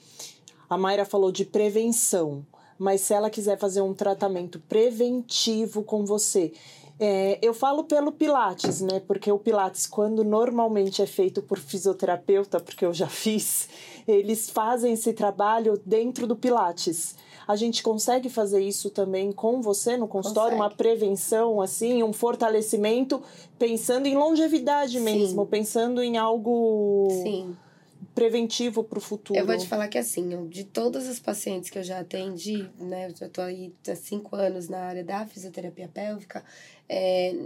a 0.69 0.79
Mayra 0.79 1.05
falou 1.05 1.33
de 1.33 1.45
prevenção, 1.45 2.47
mas 2.79 3.01
se 3.03 3.13
ela 3.13 3.29
quiser 3.29 3.59
fazer 3.59 3.83
um 3.83 3.93
tratamento 3.93 4.61
preventivo 4.61 5.83
com 5.83 6.05
você, 6.07 6.53
é, 7.03 7.39
eu 7.41 7.55
falo 7.55 7.85
pelo 7.85 8.13
Pilates, 8.13 8.83
né? 8.83 9.01
Porque 9.01 9.33
o 9.33 9.39
Pilates, 9.39 9.87
quando 9.87 10.23
normalmente 10.23 11.01
é 11.01 11.07
feito 11.07 11.41
por 11.41 11.59
fisioterapeuta, 11.59 12.61
porque 12.61 12.85
eu 12.85 12.93
já 12.93 13.09
fiz, 13.11 13.71
eles 14.07 14.51
fazem 14.51 14.93
esse 14.93 15.15
trabalho 15.15 15.81
dentro 15.85 16.27
do 16.27 16.37
Pilates. 16.37 17.17
A 17.49 17.57
gente 17.57 17.83
consegue 17.83 18.29
fazer 18.29 18.61
isso 18.61 18.91
também 18.91 19.33
com 19.33 19.63
você 19.63 19.97
no 19.97 20.07
consultório, 20.07 20.59
consegue. 20.59 20.71
uma 20.71 20.77
prevenção, 20.77 21.63
assim, 21.63 22.03
um 22.03 22.13
fortalecimento, 22.13 23.23
pensando 23.59 24.07
em 24.07 24.15
longevidade 24.15 25.01
mesmo, 25.01 25.43
Sim. 25.45 25.51
pensando 25.51 26.03
em 26.03 26.19
algo. 26.19 27.09
Sim 27.23 27.57
preventivo 28.15 28.83
para 28.85 28.99
o 28.99 29.01
futuro? 29.01 29.39
Eu 29.39 29.47
vou 29.47 29.57
te 29.57 29.67
falar 29.67 29.89
que 29.89 29.99
assim, 29.99 30.49
de 30.49 30.65
todas 30.65 31.09
as 31.09 31.19
pacientes 31.19 31.71
que 31.71 31.79
eu 31.79 31.83
já 31.83 32.01
atendi, 32.01 32.69
né, 32.79 33.07
eu 33.07 33.17
já 33.17 33.27
estou 33.27 33.45
aí 33.45 33.73
há 33.89 33.95
cinco 33.95 34.37
anos 34.37 34.69
na 34.69 34.79
área 34.79 35.05
da 35.05 35.27
fisioterapia 35.27 35.89
pélvica, 35.89 36.45
é, 36.93 37.37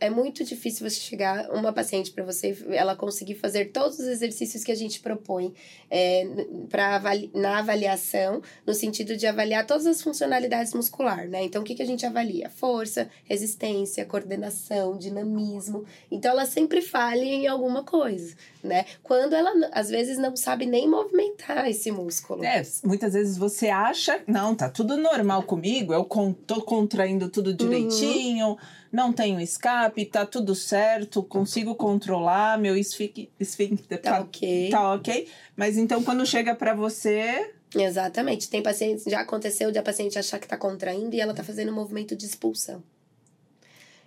é 0.00 0.08
muito 0.08 0.42
difícil 0.44 0.88
você 0.88 0.98
chegar 0.98 1.50
uma 1.50 1.74
paciente 1.74 2.10
para 2.10 2.24
você 2.24 2.56
ela 2.70 2.96
conseguir 2.96 3.34
fazer 3.34 3.66
todos 3.66 3.98
os 3.98 4.06
exercícios 4.06 4.64
que 4.64 4.72
a 4.72 4.74
gente 4.74 5.00
propõe 5.00 5.52
é, 5.90 6.26
para 6.70 6.96
avali 6.96 7.30
na 7.34 7.58
avaliação 7.58 8.40
no 8.66 8.72
sentido 8.72 9.14
de 9.14 9.26
avaliar 9.26 9.66
todas 9.66 9.86
as 9.86 10.00
funcionalidades 10.00 10.72
muscular 10.72 11.28
né? 11.28 11.42
Então 11.42 11.60
o 11.60 11.64
que, 11.64 11.74
que 11.74 11.82
a 11.82 11.86
gente 11.86 12.06
avalia? 12.06 12.48
Força 12.48 13.10
resistência 13.24 14.06
coordenação 14.06 14.96
dinamismo. 14.96 15.84
Então 16.10 16.30
ela 16.30 16.46
sempre 16.46 16.80
falha 16.80 17.22
em 17.22 17.46
alguma 17.46 17.84
coisa 17.84 18.34
né 18.64 18.84
quando 19.02 19.34
ela 19.34 19.52
às 19.72 19.88
vezes 19.88 20.18
não 20.18 20.34
sabe 20.34 20.66
nem 20.66 20.88
movimentar 20.88 21.68
esse 21.68 21.90
músculo 21.90 22.44
é, 22.44 22.62
muitas 22.82 23.12
vezes 23.12 23.36
você 23.36 23.68
acha 23.68 24.22
não 24.26 24.54
tá 24.54 24.68
tudo 24.68 24.96
normal 24.96 25.42
comigo 25.42 25.92
eu 25.92 26.04
tô 26.46 26.62
contraindo 26.62 27.28
tudo 27.28 27.50
uhum. 27.50 27.56
direitinho 27.56 28.48
uhum 28.48 28.84
não 28.94 29.12
tenho 29.12 29.40
escape, 29.40 30.06
tá 30.06 30.24
tudo 30.24 30.54
certo, 30.54 31.20
consigo 31.20 31.74
controlar, 31.74 32.56
meu 32.56 32.76
esfíncter 32.76 34.00
tá, 34.00 34.12
tá 34.12 34.20
ok. 34.20 34.70
Tá 34.70 34.94
ok. 34.94 35.28
Mas 35.56 35.76
então 35.76 36.00
quando 36.04 36.24
chega 36.24 36.54
para 36.54 36.74
você. 36.74 37.52
Exatamente. 37.74 38.48
Tem 38.48 38.62
pacientes, 38.62 39.04
já 39.04 39.20
aconteceu 39.20 39.72
de 39.72 39.80
a 39.80 39.82
paciente 39.82 40.16
achar 40.16 40.38
que 40.38 40.46
tá 40.46 40.56
contraindo 40.56 41.12
e 41.12 41.20
ela 41.20 41.34
tá 41.34 41.42
fazendo 41.42 41.72
um 41.72 41.74
movimento 41.74 42.14
de 42.14 42.24
expulsão. 42.24 42.84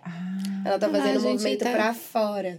Ah, 0.02 0.62
ela 0.64 0.78
tá 0.78 0.88
fazendo 0.88 1.18
um 1.20 1.32
movimento 1.32 1.64
tá... 1.64 1.70
para 1.70 1.92
fora 1.92 2.58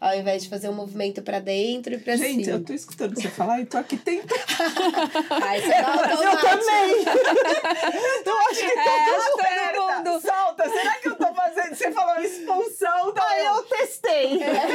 ao 0.00 0.14
invés 0.14 0.44
de 0.44 0.48
fazer 0.48 0.68
um 0.68 0.74
movimento 0.74 1.22
para 1.22 1.40
dentro 1.40 1.92
e 1.92 1.98
para 1.98 2.16
cima. 2.16 2.28
Gente, 2.28 2.48
eu 2.48 2.64
tô 2.64 2.72
escutando 2.72 3.14
você 3.14 3.28
falar 3.28 3.60
e 3.60 3.66
tô 3.66 3.78
aqui 3.78 3.96
tentando. 3.96 4.28
Ai, 5.42 5.60
você 5.60 5.72
tá 5.72 6.10
eu 6.12 6.40
também. 6.40 7.04
eu 8.24 8.38
acho 8.50 8.60
que 8.60 8.78
é, 8.78 9.72
todo 9.72 9.96
mundo. 9.96 10.20
Solta, 10.20 10.70
será 10.70 10.94
que 10.94 11.08
eu 11.08 11.16
tô 11.16 11.34
fazendo? 11.34 11.74
Você 11.74 11.90
falou 11.90 12.20
expulsão, 12.22 13.12
tá? 13.12 13.26
Aí 13.28 13.46
eu 13.46 13.62
testei. 13.64 14.42
É. 14.42 14.66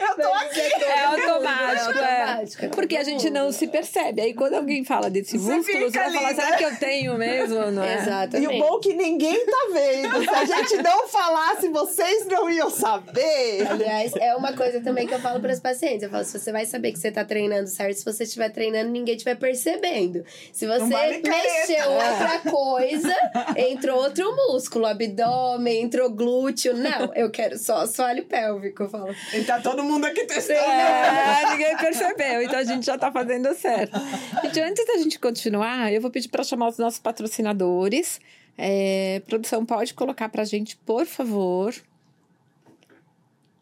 eu 0.00 0.16
tô 0.16 0.32
aqui. 0.34 0.60
É, 0.60 0.88
é 0.88 1.04
automático, 1.04 1.98
é. 1.98 2.22
automático. 2.22 2.68
Porque 2.70 2.96
a 2.96 3.04
gente 3.04 3.30
não 3.30 3.52
se 3.52 3.68
percebe. 4.06 4.20
Aí 4.20 4.34
quando 4.34 4.54
alguém 4.54 4.84
fala 4.84 5.10
desse 5.10 5.38
você 5.38 5.56
músculo, 5.56 5.90
você 5.90 5.98
vai 5.98 6.12
falar, 6.12 6.34
será 6.34 6.56
que 6.56 6.64
eu 6.64 6.76
tenho 6.76 7.18
mesmo? 7.18 7.70
Não 7.70 7.82
é? 7.82 7.94
Exatamente. 7.96 8.52
E 8.52 8.56
o 8.56 8.60
bom 8.60 8.78
é 8.78 8.80
que 8.80 8.94
ninguém 8.94 9.46
tá 9.46 9.68
vendo. 9.72 10.22
Se 10.22 10.30
a 10.30 10.44
gente 10.44 10.82
não 10.82 11.08
falasse, 11.08 11.68
vocês 11.68 12.26
não 12.26 12.50
iam 12.50 12.70
saber. 12.70 13.66
Aliás, 13.68 14.12
é 14.16 14.34
uma 14.34 14.52
coisa 14.52 14.80
também 14.80 15.06
que 15.06 15.14
eu 15.14 15.20
falo 15.20 15.40
para 15.40 15.52
os 15.52 15.60
pacientes. 15.60 16.02
Eu 16.02 16.10
falo, 16.10 16.24
se 16.24 16.38
você 16.38 16.52
vai 16.52 16.66
saber 16.66 16.92
que 16.92 16.98
você 16.98 17.08
está 17.08 17.24
treinando 17.24 17.68
certo, 17.68 17.96
se 17.96 18.04
você 18.04 18.24
estiver 18.24 18.50
treinando, 18.50 18.90
ninguém 18.90 19.14
estiver 19.14 19.36
percebendo. 19.36 20.24
Se 20.52 20.66
você 20.66 20.86
vale 20.86 21.22
mexeu 21.22 21.90
outra 21.90 22.38
coisa, 22.50 23.14
entrou 23.56 24.02
outro 24.02 24.34
músculo, 24.36 24.86
abdômen, 24.86 25.82
entrou 25.82 26.10
glúteo. 26.10 26.74
Não, 26.76 27.12
eu 27.14 27.30
quero 27.30 27.58
só 27.58 27.78
assoalho 27.78 28.24
pélvico, 28.24 28.84
eu 28.84 28.88
falo. 28.88 29.14
E 29.34 29.42
tá 29.44 29.60
todo 29.60 29.82
mundo 29.82 30.04
aqui 30.04 30.24
testando. 30.24 30.60
É, 30.60 31.50
ninguém 31.50 31.76
percebeu, 31.76 32.42
então 32.42 32.58
a 32.58 32.64
gente 32.64 32.86
já 32.86 32.98
tá 32.98 33.10
fazendo 33.10 33.54
certo. 33.54 33.95
Gente, 34.44 34.60
antes 34.60 34.86
da 34.86 34.98
gente 34.98 35.18
continuar, 35.18 35.92
eu 35.92 36.00
vou 36.00 36.10
pedir 36.10 36.28
para 36.28 36.44
chamar 36.44 36.68
os 36.68 36.78
nossos 36.78 36.98
patrocinadores. 36.98 38.20
É, 38.56 39.20
produção, 39.26 39.66
pode 39.66 39.92
colocar 39.92 40.28
pra 40.28 40.44
gente, 40.44 40.76
por 40.76 41.04
favor, 41.04 41.74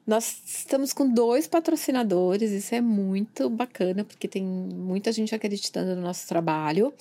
nós 0.07 0.43
estamos 0.47 0.93
com 0.93 1.09
dois 1.09 1.47
patrocinadores, 1.47 2.53
isso 2.53 2.75
é 2.75 2.81
muito 2.81 3.49
bacana, 3.49 4.05
porque 4.05 4.29
tem 4.29 4.45
muita 4.45 5.11
gente 5.11 5.35
acreditando 5.35 5.97
no 5.97 6.03
nosso 6.03 6.29
trabalho. 6.29 6.93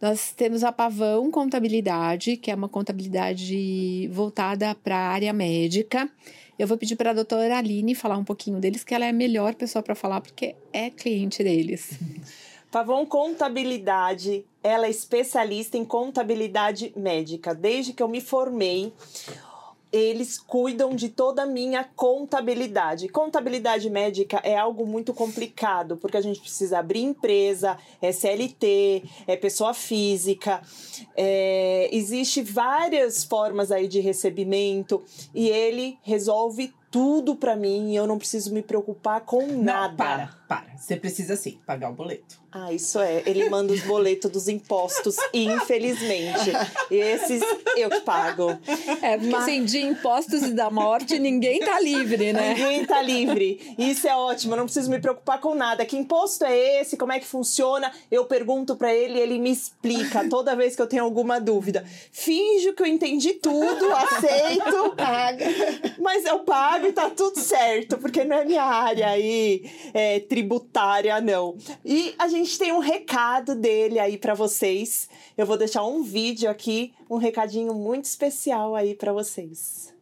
Nós 0.00 0.32
temos 0.32 0.62
a 0.62 0.70
Pavão 0.70 1.30
Contabilidade, 1.30 2.36
que 2.36 2.50
é 2.50 2.54
uma 2.54 2.68
contabilidade 2.68 4.08
voltada 4.12 4.74
para 4.74 4.96
a 4.96 5.08
área 5.08 5.32
médica. 5.32 6.10
Eu 6.58 6.66
vou 6.66 6.76
pedir 6.76 6.96
para 6.96 7.10
a 7.10 7.14
doutora 7.14 7.56
Aline 7.56 7.94
falar 7.94 8.18
um 8.18 8.24
pouquinho 8.24 8.60
deles, 8.60 8.84
que 8.84 8.94
ela 8.94 9.06
é 9.06 9.08
a 9.08 9.14
melhor 9.14 9.54
pessoa 9.54 9.82
para 9.82 9.94
falar, 9.94 10.20
porque 10.20 10.54
é 10.72 10.90
cliente 10.90 11.42
deles. 11.42 11.98
Pavão 12.72 13.04
Contabilidade, 13.04 14.46
ela 14.62 14.86
é 14.86 14.90
especialista 14.90 15.76
em 15.76 15.84
contabilidade 15.84 16.90
médica. 16.96 17.54
Desde 17.54 17.92
que 17.92 18.02
eu 18.02 18.08
me 18.08 18.18
formei, 18.18 18.94
eles 19.92 20.38
cuidam 20.38 20.96
de 20.96 21.10
toda 21.10 21.42
a 21.42 21.46
minha 21.46 21.84
contabilidade. 21.84 23.10
Contabilidade 23.10 23.90
médica 23.90 24.40
é 24.42 24.56
algo 24.56 24.86
muito 24.86 25.12
complicado, 25.12 25.98
porque 25.98 26.16
a 26.16 26.22
gente 26.22 26.40
precisa 26.40 26.78
abrir 26.78 27.02
empresa, 27.02 27.76
é 28.00 28.10
CLT, 28.10 29.02
é 29.26 29.36
pessoa 29.36 29.74
física, 29.74 30.62
é, 31.14 31.90
existe 31.92 32.40
várias 32.40 33.22
formas 33.22 33.70
aí 33.70 33.86
de 33.86 34.00
recebimento 34.00 35.04
e 35.34 35.46
ele 35.50 35.98
resolve 36.00 36.72
tudo 36.92 37.34
para 37.34 37.56
mim 37.56 37.92
e 37.92 37.96
eu 37.96 38.06
não 38.06 38.18
preciso 38.18 38.52
me 38.52 38.62
preocupar 38.62 39.22
com 39.22 39.46
não, 39.46 39.62
nada. 39.64 39.96
Para, 39.96 40.36
para. 40.46 40.76
Você 40.76 40.94
precisa 40.94 41.34
sim 41.34 41.58
pagar 41.66 41.90
o 41.90 41.94
boleto. 41.94 42.42
Ah, 42.54 42.70
isso 42.70 43.00
é. 43.00 43.22
Ele 43.24 43.48
manda 43.48 43.72
os 43.72 43.80
boletos 43.80 44.30
dos 44.30 44.46
impostos, 44.46 45.16
infelizmente. 45.32 46.52
Esses 46.90 47.42
eu 47.74 47.88
que 47.88 48.00
pago. 48.00 48.50
É, 49.00 49.16
porque 49.16 49.30
Mas... 49.30 49.44
assim, 49.44 49.64
de 49.64 49.80
impostos 49.80 50.42
e 50.42 50.52
da 50.52 50.68
morte, 50.70 51.18
ninguém 51.18 51.60
tá 51.60 51.80
livre, 51.80 52.30
né? 52.34 52.50
Ninguém 52.50 52.84
tá 52.84 53.00
livre. 53.00 53.74
Isso 53.78 54.06
é 54.06 54.14
ótimo, 54.14 54.52
eu 54.52 54.58
não 54.58 54.64
preciso 54.64 54.90
me 54.90 55.00
preocupar 55.00 55.40
com 55.40 55.54
nada. 55.54 55.86
Que 55.86 55.96
imposto 55.96 56.44
é 56.44 56.80
esse? 56.82 56.98
Como 56.98 57.12
é 57.12 57.18
que 57.18 57.24
funciona? 57.26 57.90
Eu 58.10 58.26
pergunto 58.26 58.76
para 58.76 58.92
ele 58.94 59.18
ele 59.18 59.38
me 59.38 59.50
explica 59.50 60.28
toda 60.28 60.54
vez 60.54 60.76
que 60.76 60.82
eu 60.82 60.86
tenho 60.86 61.04
alguma 61.04 61.40
dúvida. 61.40 61.82
Finjo 62.10 62.74
que 62.74 62.82
eu 62.82 62.86
entendi 62.86 63.32
tudo, 63.34 63.90
aceito. 63.94 64.94
Paga. 64.94 65.46
Mas 65.98 66.26
eu 66.26 66.40
pago 66.40 66.81
e 66.86 66.92
tá 66.92 67.08
tudo 67.10 67.38
certo, 67.38 67.98
porque 67.98 68.24
não 68.24 68.36
é 68.36 68.44
minha 68.44 68.62
área 68.62 69.08
aí 69.08 69.70
é, 69.94 70.20
tributária, 70.20 71.20
não. 71.20 71.56
E 71.84 72.14
a 72.18 72.28
gente 72.28 72.42
gente 72.42 72.58
tem 72.58 72.72
um 72.72 72.80
recado 72.80 73.54
dele 73.54 73.98
aí 73.98 74.18
para 74.18 74.34
vocês. 74.34 75.08
Eu 75.38 75.46
vou 75.46 75.56
deixar 75.56 75.84
um 75.84 76.02
vídeo 76.02 76.50
aqui, 76.50 76.92
um 77.08 77.16
recadinho 77.16 77.72
muito 77.72 78.04
especial 78.04 78.74
aí 78.74 78.94
para 78.94 79.12
vocês. 79.12 79.94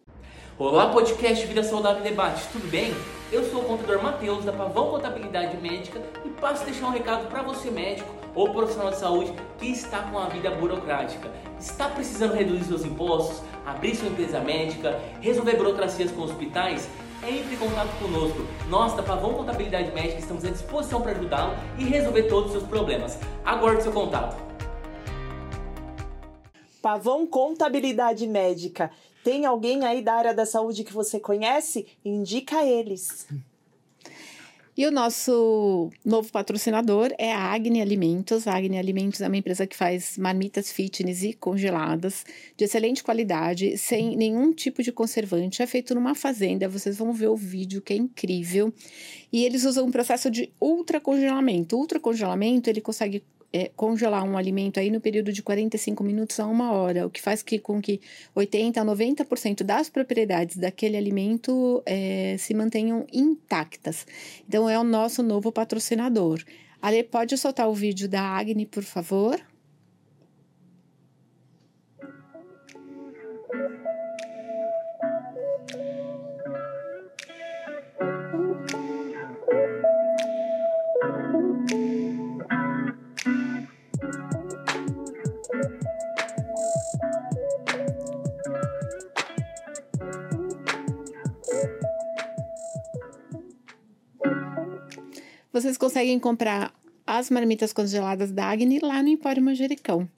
Olá, 0.58 0.90
podcast 0.90 1.46
Vida 1.46 1.62
Saudável 1.62 2.02
Debate, 2.02 2.46
tudo 2.52 2.68
bem? 2.68 2.92
Eu 3.32 3.48
sou 3.48 3.62
o 3.62 3.64
contador 3.64 4.02
Matheus 4.02 4.44
da 4.44 4.52
Pavão 4.52 4.90
Contabilidade 4.90 5.56
Médica 5.58 6.02
e 6.24 6.28
passo 6.28 6.62
a 6.62 6.66
deixar 6.66 6.86
um 6.86 6.90
recado 6.90 7.28
para 7.28 7.42
você 7.42 7.70
médico 7.70 8.19
ou 8.34 8.50
profissional 8.50 8.90
de 8.90 8.98
saúde 8.98 9.32
que 9.58 9.66
está 9.66 10.02
com 10.02 10.18
a 10.18 10.28
vida 10.28 10.50
burocrática. 10.50 11.30
Está 11.58 11.88
precisando 11.88 12.34
reduzir 12.34 12.64
seus 12.64 12.84
impostos, 12.84 13.42
abrir 13.66 13.94
sua 13.94 14.08
empresa 14.08 14.40
médica, 14.40 15.00
resolver 15.20 15.56
burocracias 15.56 16.10
com 16.10 16.22
hospitais? 16.22 16.88
entre 17.22 17.54
em 17.54 17.58
contato 17.58 17.90
conosco. 17.98 18.38
Nós 18.68 18.94
da 18.94 19.02
Pavão 19.02 19.34
Contabilidade 19.34 19.92
Médica 19.92 20.18
estamos 20.18 20.44
à 20.44 20.50
disposição 20.50 21.02
para 21.02 21.12
ajudá-lo 21.12 21.54
e 21.78 21.84
resolver 21.84 22.24
todos 22.24 22.46
os 22.46 22.52
seus 22.52 22.64
problemas. 22.64 23.18
Aguarde 23.44 23.82
seu 23.82 23.92
contato. 23.92 24.36
Pavão 26.80 27.26
Contabilidade 27.26 28.26
Médica. 28.26 28.90
Tem 29.22 29.44
alguém 29.44 29.84
aí 29.84 30.00
da 30.00 30.14
área 30.14 30.34
da 30.34 30.46
saúde 30.46 30.82
que 30.82 30.94
você 30.94 31.20
conhece? 31.20 31.86
Indica 32.02 32.64
eles. 32.64 33.28
E 34.76 34.86
o 34.86 34.90
nosso 34.90 35.90
novo 36.04 36.30
patrocinador 36.30 37.12
é 37.18 37.32
a 37.32 37.52
Agni 37.52 37.82
Alimentos. 37.82 38.46
A 38.46 38.56
Agni 38.56 38.78
Alimentos 38.78 39.20
é 39.20 39.26
uma 39.26 39.36
empresa 39.36 39.66
que 39.66 39.76
faz 39.76 40.16
marmitas 40.16 40.70
fitness 40.70 41.22
e 41.22 41.32
congeladas 41.32 42.24
de 42.56 42.64
excelente 42.64 43.02
qualidade, 43.02 43.76
sem 43.76 44.16
nenhum 44.16 44.52
tipo 44.52 44.82
de 44.82 44.92
conservante. 44.92 45.60
É 45.60 45.66
feito 45.66 45.94
numa 45.94 46.14
fazenda. 46.14 46.68
Vocês 46.68 46.98
vão 46.98 47.12
ver 47.12 47.28
o 47.28 47.36
vídeo 47.36 47.82
que 47.82 47.92
é 47.92 47.96
incrível. 47.96 48.72
E 49.32 49.44
eles 49.44 49.64
usam 49.64 49.86
um 49.86 49.90
processo 49.90 50.30
de 50.30 50.52
ultracongelamento. 50.60 51.76
Ultracongelamento 51.76 52.70
ele 52.70 52.80
consegue 52.80 53.24
é, 53.52 53.70
congelar 53.74 54.24
um 54.24 54.36
alimento 54.36 54.78
aí 54.78 54.90
no 54.90 55.00
período 55.00 55.32
de 55.32 55.42
45 55.42 56.02
minutos 56.04 56.38
a 56.38 56.46
uma 56.46 56.72
hora, 56.72 57.06
o 57.06 57.10
que 57.10 57.20
faz 57.20 57.42
que, 57.42 57.58
com 57.58 57.80
que 57.80 58.00
80 58.34 58.80
a 58.80 58.84
90% 58.84 59.62
das 59.62 59.88
propriedades 59.88 60.56
daquele 60.56 60.96
alimento 60.96 61.82
é, 61.84 62.36
se 62.38 62.54
mantenham 62.54 63.06
intactas. 63.12 64.06
Então, 64.48 64.68
é 64.68 64.78
o 64.78 64.84
nosso 64.84 65.22
novo 65.22 65.50
patrocinador. 65.50 66.42
Ale, 66.80 67.02
pode 67.02 67.36
soltar 67.36 67.68
o 67.68 67.74
vídeo 67.74 68.08
da 68.08 68.22
Agni, 68.22 68.64
por 68.64 68.82
favor? 68.82 69.40
Vocês 95.52 95.76
conseguem 95.76 96.18
comprar 96.18 96.74
as 97.06 97.28
marmitas 97.28 97.72
congeladas 97.72 98.30
da 98.30 98.46
Agni 98.46 98.78
lá 98.78 99.02
no 99.02 99.08
Empório 99.08 99.42
Manjericão. 99.42 100.08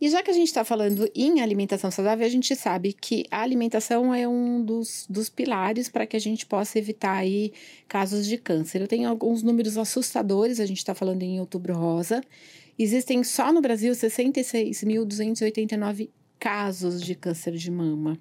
E 0.00 0.08
já 0.08 0.20
que 0.20 0.32
a 0.32 0.34
gente 0.34 0.48
está 0.48 0.64
falando 0.64 1.08
em 1.14 1.40
alimentação 1.40 1.88
saudável, 1.88 2.26
a 2.26 2.28
gente 2.28 2.56
sabe 2.56 2.92
que 2.92 3.24
a 3.30 3.42
alimentação 3.42 4.12
é 4.12 4.26
um 4.26 4.64
dos, 4.64 5.06
dos 5.08 5.28
pilares 5.28 5.88
para 5.88 6.04
que 6.04 6.16
a 6.16 6.20
gente 6.20 6.44
possa 6.44 6.76
evitar 6.76 7.14
aí 7.14 7.52
casos 7.86 8.26
de 8.26 8.36
câncer. 8.36 8.80
Eu 8.80 8.88
tenho 8.88 9.08
alguns 9.08 9.44
números 9.44 9.78
assustadores, 9.78 10.58
a 10.58 10.66
gente 10.66 10.78
está 10.78 10.92
falando 10.92 11.22
em 11.22 11.38
outubro 11.38 11.76
rosa. 11.76 12.20
Existem 12.76 13.22
só 13.22 13.52
no 13.52 13.60
Brasil 13.60 13.92
66.289 13.92 16.10
casos 16.40 17.00
de 17.00 17.14
câncer 17.14 17.52
de 17.52 17.70
mama. 17.70 18.18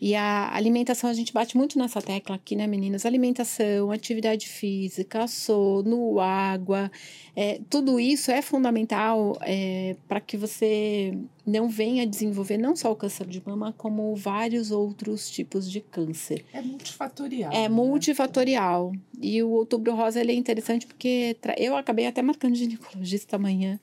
E 0.00 0.14
a 0.14 0.54
alimentação, 0.54 1.10
a 1.10 1.12
gente 1.12 1.30
bate 1.30 1.54
muito 1.56 1.78
nessa 1.78 2.00
tecla 2.00 2.36
aqui, 2.36 2.56
né, 2.56 2.66
meninas? 2.66 3.04
Alimentação, 3.04 3.90
atividade 3.90 4.48
física, 4.48 5.26
sono, 5.26 6.18
água, 6.18 6.90
é, 7.36 7.60
tudo 7.68 8.00
isso 8.00 8.30
é 8.30 8.40
fundamental 8.40 9.36
é, 9.42 9.96
para 10.08 10.18
que 10.18 10.38
você 10.38 11.12
não 11.46 11.68
venha 11.68 12.06
desenvolver 12.06 12.56
não 12.56 12.74
só 12.74 12.90
o 12.90 12.96
câncer 12.96 13.26
de 13.26 13.42
mama, 13.44 13.74
como 13.76 14.14
vários 14.16 14.70
outros 14.70 15.28
tipos 15.28 15.70
de 15.70 15.82
câncer. 15.82 16.46
É 16.50 16.62
multifatorial. 16.62 17.52
É 17.52 17.62
né? 17.62 17.68
multifatorial. 17.68 18.92
E 19.20 19.42
o 19.42 19.50
outubro 19.50 19.94
rosa 19.94 20.18
ele 20.18 20.32
é 20.32 20.34
interessante 20.34 20.86
porque 20.86 21.36
eu 21.58 21.76
acabei 21.76 22.06
até 22.06 22.22
marcando 22.22 22.54
ginecologista 22.54 23.36
amanhã 23.36 23.78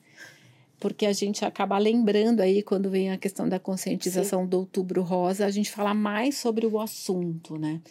porque 0.80 1.06
a 1.06 1.14
gente 1.14 1.44
acaba 1.44 1.78
lembrando 1.78 2.42
aí 2.42 2.62
quando 2.62 2.90
vem 2.90 3.12
a 3.12 3.18
questão 3.18 3.50
da 3.50 3.60
conscientização 3.60 4.44
Sim. 4.44 4.50
do 4.50 4.58
outubro 4.60 5.02
rosa, 5.02 5.46
a 5.46 5.50
gente 5.50 5.72
fala 5.72 5.94
mais 5.94 6.38
sobre 6.38 6.66
o 6.66 6.80
assunto, 6.80 7.58
né? 7.58 7.82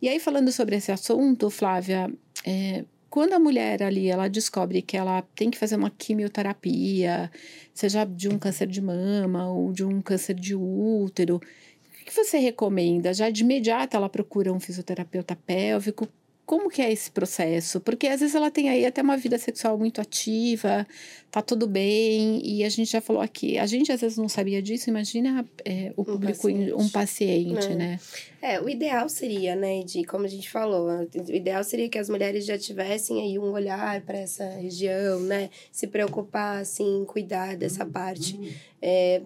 E 0.00 0.08
aí 0.08 0.18
falando 0.18 0.50
sobre 0.50 0.76
esse 0.76 0.90
assunto, 0.90 1.50
Flávia, 1.50 2.12
é, 2.44 2.84
quando 3.08 3.34
a 3.34 3.38
mulher 3.38 3.82
ali 3.82 4.08
ela 4.08 4.26
descobre 4.26 4.82
que 4.82 4.96
ela 4.96 5.22
tem 5.34 5.50
que 5.50 5.58
fazer 5.58 5.76
uma 5.76 5.90
quimioterapia, 5.90 7.30
seja 7.74 8.04
de 8.04 8.28
um 8.28 8.38
câncer 8.38 8.66
de 8.66 8.80
mama 8.80 9.50
ou 9.50 9.72
de 9.72 9.84
um 9.84 10.00
câncer 10.00 10.34
de 10.34 10.54
útero, 10.56 11.36
o 11.36 12.04
que 12.04 12.12
você 12.12 12.38
recomenda? 12.38 13.14
Já 13.14 13.30
de 13.30 13.42
imediato 13.42 13.96
ela 13.96 14.08
procura 14.08 14.52
um 14.52 14.58
fisioterapeuta 14.58 15.36
pélvico? 15.36 16.08
Como 16.44 16.68
que 16.68 16.82
é 16.82 16.92
esse 16.92 17.10
processo? 17.10 17.80
Porque 17.80 18.06
às 18.06 18.20
vezes 18.20 18.34
ela 18.34 18.50
tem 18.50 18.68
aí 18.68 18.84
até 18.84 19.00
uma 19.00 19.16
vida 19.16 19.38
sexual 19.38 19.78
muito 19.78 20.00
ativa, 20.00 20.86
tá 21.30 21.40
tudo 21.40 21.66
bem, 21.66 22.42
e 22.44 22.62
a 22.62 22.68
gente 22.68 22.90
já 22.90 23.00
falou 23.00 23.22
aqui, 23.22 23.58
a 23.58 23.64
gente 23.64 23.90
às 23.90 24.00
vezes 24.00 24.18
não 24.18 24.28
sabia 24.28 24.60
disso, 24.60 24.90
imagina 24.90 25.46
é, 25.64 25.92
o 25.96 26.02
um 26.02 26.04
público, 26.04 26.42
paciente. 26.42 26.72
um 26.74 26.88
paciente, 26.90 27.66
é. 27.66 27.74
né? 27.74 28.00
É, 28.42 28.60
o 28.60 28.68
ideal 28.68 29.08
seria, 29.08 29.54
né, 29.54 29.82
de 29.84 30.04
como 30.04 30.24
a 30.24 30.28
gente 30.28 30.50
falou, 30.50 30.88
o 30.88 31.32
ideal 31.32 31.62
seria 31.62 31.88
que 31.88 31.98
as 31.98 32.10
mulheres 32.10 32.44
já 32.44 32.58
tivessem 32.58 33.22
aí 33.22 33.38
um 33.38 33.52
olhar 33.52 34.00
para 34.02 34.18
essa 34.18 34.44
região, 34.44 35.20
né, 35.20 35.48
se 35.70 35.86
preocupassem 35.86 36.86
em 36.98 37.04
cuidar 37.04 37.56
dessa 37.56 37.86
parte. 37.86 38.58
É, 38.84 39.22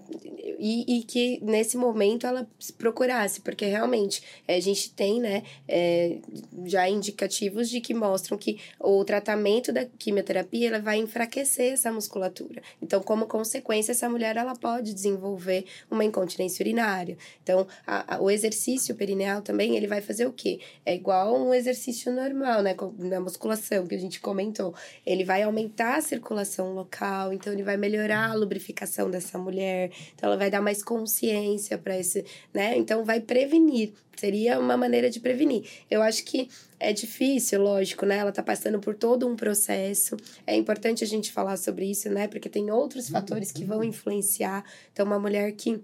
e, 0.59 0.99
e, 0.99 1.03
que 1.03 1.41
nesse 1.43 1.79
momento 1.79 2.27
ela 2.27 2.47
procurasse, 2.77 3.41
porque 3.41 3.65
realmente 3.65 4.23
é, 4.47 4.57
a 4.57 4.61
gente 4.61 4.91
tem 4.91 5.19
né, 5.19 5.43
é, 5.67 6.19
já 6.67 6.87
indicativos 7.07 7.71
de 7.71 7.81
que 7.81 7.95
mostram 7.95 8.37
que 8.37 8.61
o 8.81 9.05
tratamento 9.05 9.73
da 9.73 9.85
quimioterapia 9.85 10.69
ela 10.69 10.81
vai 10.81 10.99
enfraquecer 10.99 11.73
essa 11.73 11.92
musculatura. 11.92 12.62
Então, 12.83 13.01
como 13.01 13.27
consequência, 13.27 13.92
essa 13.92 14.09
mulher 14.09 14.37
ela 14.37 14.55
pode 14.55 14.92
desenvolver 14.92 15.64
uma 15.90 16.05
incontinência 16.05 16.62
urinária. 16.62 17.16
Então, 17.42 17.66
a, 17.87 18.16
a, 18.16 18.21
o 18.21 18.31
exercício 18.31 18.95
perineal 18.95 19.42
também 19.42 19.77
ele 19.77 19.87
vai 19.87 20.01
fazer 20.01 20.27
o 20.27 20.33
quê? 20.33 20.61
É 20.85 20.95
igual 20.95 21.37
um 21.40 21.55
exercício 21.55 22.12
normal, 22.12 22.62
né, 22.62 22.75
na 22.99 23.21
musculação 23.21 23.87
que 23.87 23.95
a 23.95 23.99
gente 23.99 24.21
comentou. 24.21 24.75
Ele 25.05 25.25
vai 25.25 25.42
aumentar 25.42 25.97
a 25.97 26.01
circulação 26.01 26.75
local, 26.75 27.33
então 27.33 27.53
ele 27.53 27.62
vai 27.62 27.77
melhorar 27.77 28.31
a 28.31 28.35
lubrificação 28.35 29.11
dessa 29.11 29.38
mulher, 29.38 29.90
então 30.14 30.29
ela 30.29 30.37
vai 30.37 30.51
dar 30.51 30.61
mais 30.61 30.83
consciência 30.83 31.79
para 31.79 31.99
esse, 31.99 32.25
né? 32.53 32.77
Então 32.77 33.05
vai 33.05 33.21
prevenir. 33.21 33.92
Seria 34.17 34.59
uma 34.59 34.77
maneira 34.77 35.11
de 35.11 35.21
prevenir. 35.21 35.65
Eu 35.91 36.03
acho 36.03 36.25
que 36.25 36.49
é 36.81 36.93
difícil, 36.93 37.63
lógico, 37.63 38.07
né? 38.07 38.19
Ela 38.19 38.33
tá 38.33 38.43
passando 38.43 38.79
por 38.79 38.95
todo 38.95 39.27
um 39.27 39.37
processo. 39.37 40.17
É 40.47 40.55
importante 40.55 41.05
a 41.05 41.07
gente 41.07 41.33
falar 41.33 41.57
sobre 41.57 41.91
isso, 41.91 42.09
né? 42.09 42.27
Porque 42.29 42.49
tem 42.49 42.71
outros 42.71 43.09
fatores 43.09 43.53
que 43.53 43.65
vão 43.65 43.85
influenciar. 43.85 44.65
Então, 44.93 45.07
uma 45.07 45.19
mulher 45.19 45.53
que 45.53 45.81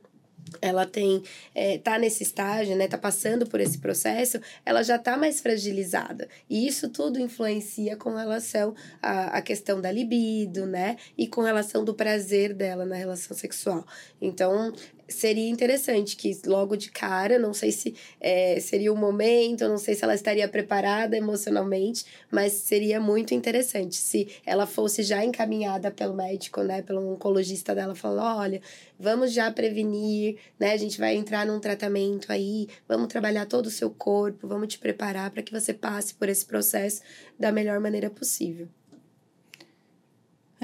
ela 0.60 0.84
tem 0.84 1.22
é, 1.54 1.78
tá 1.78 1.98
nesse 1.98 2.22
estágio, 2.22 2.76
né, 2.76 2.88
tá 2.88 2.98
passando 2.98 3.46
por 3.46 3.60
esse 3.60 3.78
processo, 3.78 4.40
ela 4.64 4.82
já 4.82 4.98
tá 4.98 5.16
mais 5.16 5.40
fragilizada. 5.40 6.28
E 6.48 6.66
isso 6.66 6.88
tudo 6.88 7.18
influencia 7.18 7.96
com 7.96 8.14
relação 8.14 8.74
à, 9.00 9.38
à 9.38 9.42
questão 9.42 9.80
da 9.80 9.90
libido, 9.90 10.66
né, 10.66 10.96
e 11.16 11.26
com 11.26 11.42
relação 11.42 11.84
do 11.84 11.94
prazer 11.94 12.54
dela 12.54 12.84
na 12.84 12.96
relação 12.96 13.36
sexual. 13.36 13.86
Então, 14.20 14.72
seria 15.12 15.48
interessante 15.48 16.16
que 16.16 16.36
logo 16.46 16.76
de 16.76 16.90
cara, 16.90 17.38
não 17.38 17.54
sei 17.54 17.70
se 17.70 17.94
é, 18.20 18.58
seria 18.60 18.92
o 18.92 18.96
momento, 18.96 19.68
não 19.68 19.78
sei 19.78 19.94
se 19.94 20.04
ela 20.04 20.14
estaria 20.14 20.48
preparada 20.48 21.16
emocionalmente, 21.16 22.04
mas 22.30 22.52
seria 22.52 23.00
muito 23.00 23.34
interessante 23.34 23.96
se 23.96 24.28
ela 24.44 24.66
fosse 24.66 25.02
já 25.02 25.24
encaminhada 25.24 25.90
pelo 25.90 26.14
médico, 26.14 26.62
né, 26.62 26.82
pelo 26.82 27.12
oncologista 27.12 27.74
dela, 27.74 27.94
falando, 27.94 28.38
olha, 28.38 28.60
vamos 28.98 29.32
já 29.32 29.50
prevenir, 29.50 30.38
né, 30.58 30.72
a 30.72 30.76
gente 30.76 30.98
vai 30.98 31.14
entrar 31.14 31.46
num 31.46 31.60
tratamento 31.60 32.32
aí, 32.32 32.68
vamos 32.88 33.08
trabalhar 33.08 33.46
todo 33.46 33.66
o 33.66 33.70
seu 33.70 33.90
corpo, 33.90 34.48
vamos 34.48 34.68
te 34.68 34.78
preparar 34.78 35.30
para 35.30 35.42
que 35.42 35.52
você 35.52 35.72
passe 35.72 36.14
por 36.14 36.28
esse 36.28 36.44
processo 36.44 37.02
da 37.38 37.52
melhor 37.52 37.78
maneira 37.80 38.10
possível. 38.10 38.68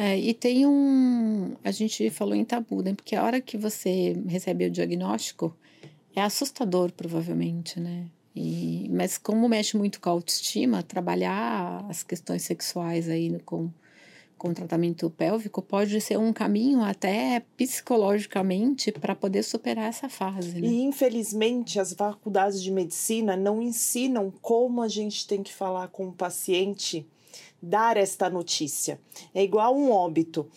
É, 0.00 0.16
e 0.16 0.32
tem 0.32 0.64
um. 0.64 1.56
A 1.64 1.72
gente 1.72 2.08
falou 2.08 2.36
em 2.36 2.44
tabu, 2.44 2.82
né? 2.82 2.94
Porque 2.94 3.16
a 3.16 3.24
hora 3.24 3.40
que 3.40 3.58
você 3.58 4.16
recebe 4.28 4.64
o 4.64 4.70
diagnóstico 4.70 5.52
é 6.14 6.22
assustador, 6.22 6.92
provavelmente, 6.92 7.80
né? 7.80 8.06
E, 8.32 8.88
mas 8.92 9.18
como 9.18 9.48
mexe 9.48 9.76
muito 9.76 10.00
com 10.00 10.08
a 10.08 10.12
autoestima, 10.12 10.84
trabalhar 10.84 11.84
as 11.88 12.04
questões 12.04 12.42
sexuais 12.42 13.08
aí 13.08 13.40
com, 13.44 13.72
com 14.36 14.54
tratamento 14.54 15.10
pélvico 15.10 15.60
pode 15.60 16.00
ser 16.00 16.16
um 16.16 16.32
caminho 16.32 16.80
até 16.80 17.42
psicologicamente 17.56 18.92
para 18.92 19.16
poder 19.16 19.42
superar 19.42 19.88
essa 19.88 20.08
fase. 20.08 20.60
Né? 20.60 20.68
E 20.68 20.82
infelizmente 20.82 21.80
as 21.80 21.92
faculdades 21.92 22.62
de 22.62 22.70
medicina 22.70 23.36
não 23.36 23.60
ensinam 23.60 24.32
como 24.40 24.80
a 24.80 24.86
gente 24.86 25.26
tem 25.26 25.42
que 25.42 25.52
falar 25.52 25.88
com 25.88 26.06
o 26.06 26.12
paciente 26.12 27.04
dar 27.62 27.96
esta 27.96 28.30
notícia. 28.30 29.00
É 29.34 29.42
igual 29.42 29.76
um 29.76 29.90
óbito. 29.90 30.48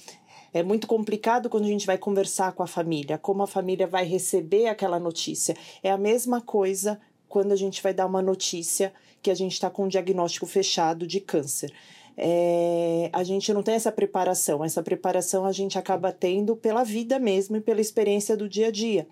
É 0.53 0.61
muito 0.61 0.85
complicado 0.85 1.49
quando 1.49 1.63
a 1.63 1.69
gente 1.69 1.87
vai 1.87 1.97
conversar 1.97 2.51
com 2.53 2.61
a 2.61 2.67
família, 2.67 3.17
como 3.17 3.43
a 3.43 3.47
família 3.47 3.87
vai 3.87 4.05
receber 4.05 4.67
aquela 4.67 4.99
notícia. 4.99 5.55
É 5.81 5.89
a 5.89 5.97
mesma 5.97 6.41
coisa 6.41 6.99
quando 7.29 7.53
a 7.53 7.55
gente 7.55 7.81
vai 7.81 7.93
dar 7.93 8.05
uma 8.05 8.21
notícia 8.21 8.93
que 9.21 9.31
a 9.31 9.33
gente 9.33 9.53
está 9.53 9.69
com 9.69 9.85
um 9.85 9.87
diagnóstico 9.87 10.45
fechado 10.45 11.07
de 11.07 11.21
câncer. 11.21 11.71
É, 12.17 13.09
a 13.13 13.23
gente 13.23 13.53
não 13.53 13.63
tem 13.63 13.75
essa 13.75 13.91
preparação, 13.91 14.63
essa 14.63 14.83
preparação 14.83 15.45
a 15.45 15.51
gente 15.51 15.77
acaba 15.77 16.11
tendo 16.11 16.55
pela 16.55 16.83
vida 16.83 17.17
mesmo 17.17 17.55
e 17.55 17.61
pela 17.61 17.79
experiência 17.79 18.35
do 18.35 18.49
dia 18.49 18.67
a 18.67 18.71
dia. 18.71 19.07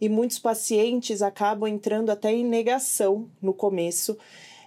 E 0.00 0.08
muitos 0.08 0.38
pacientes 0.38 1.20
acabam 1.20 1.68
entrando 1.68 2.10
até 2.10 2.32
em 2.32 2.44
negação 2.44 3.28
no 3.42 3.52
começo, 3.52 4.16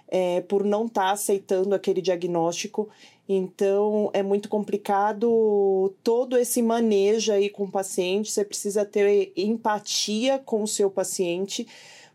é, 0.08 0.40
por 0.40 0.64
não 0.64 0.86
estar 0.86 1.02
tá 1.02 1.10
aceitando 1.12 1.74
aquele 1.74 2.00
diagnóstico. 2.00 2.88
Então 3.28 4.10
é 4.14 4.22
muito 4.22 4.48
complicado 4.48 5.94
todo 6.02 6.36
esse 6.36 6.62
manejo 6.62 7.32
aí 7.32 7.50
com 7.50 7.64
o 7.64 7.70
paciente. 7.70 8.30
Você 8.30 8.44
precisa 8.44 8.84
ter 8.84 9.32
empatia 9.36 10.38
com 10.38 10.62
o 10.62 10.68
seu 10.68 10.90
paciente 10.90 11.66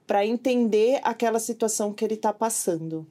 para 0.07 0.25
entender 0.25 0.99
aquela 1.03 1.39
situação 1.39 1.93
que 1.93 2.03
ele 2.03 2.15
está 2.15 2.33
passando. 2.33 3.05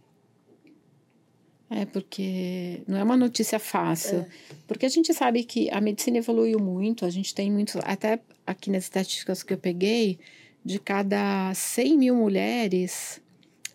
É, 1.70 1.86
porque 1.86 2.82
não 2.86 2.98
é 2.98 3.02
uma 3.02 3.16
notícia 3.16 3.58
fácil. 3.58 4.18
É. 4.18 4.26
Porque 4.66 4.84
a 4.84 4.90
gente 4.90 5.14
sabe 5.14 5.42
que 5.42 5.70
a 5.70 5.80
medicina 5.80 6.18
evoluiu 6.18 6.58
muito, 6.58 7.06
a 7.06 7.10
gente 7.10 7.34
tem 7.34 7.50
muitos. 7.50 7.76
Até 7.84 8.20
aqui 8.46 8.70
nas 8.70 8.84
estatísticas 8.84 9.42
que 9.42 9.54
eu 9.54 9.58
peguei, 9.58 10.18
de 10.62 10.78
cada 10.78 11.52
100 11.54 11.96
mil 11.96 12.14
mulheres, 12.14 13.21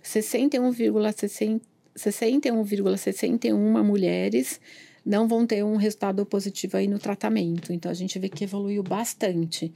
61,61 0.08 1.62
61,61 1.98 3.84
mulheres 3.84 4.62
não 5.04 5.28
vão 5.28 5.46
ter 5.48 5.64
um 5.64 5.78
resultado 5.78 6.26
positivo 6.26 6.78
aí 6.78 6.88
no 6.88 7.00
tratamento. 7.00 7.74
Então 7.74 7.90
a 7.90 7.94
gente 7.94 8.20
vê 8.20 8.30
que 8.30 8.44
evoluiu 8.44 8.84
bastante. 8.84 9.74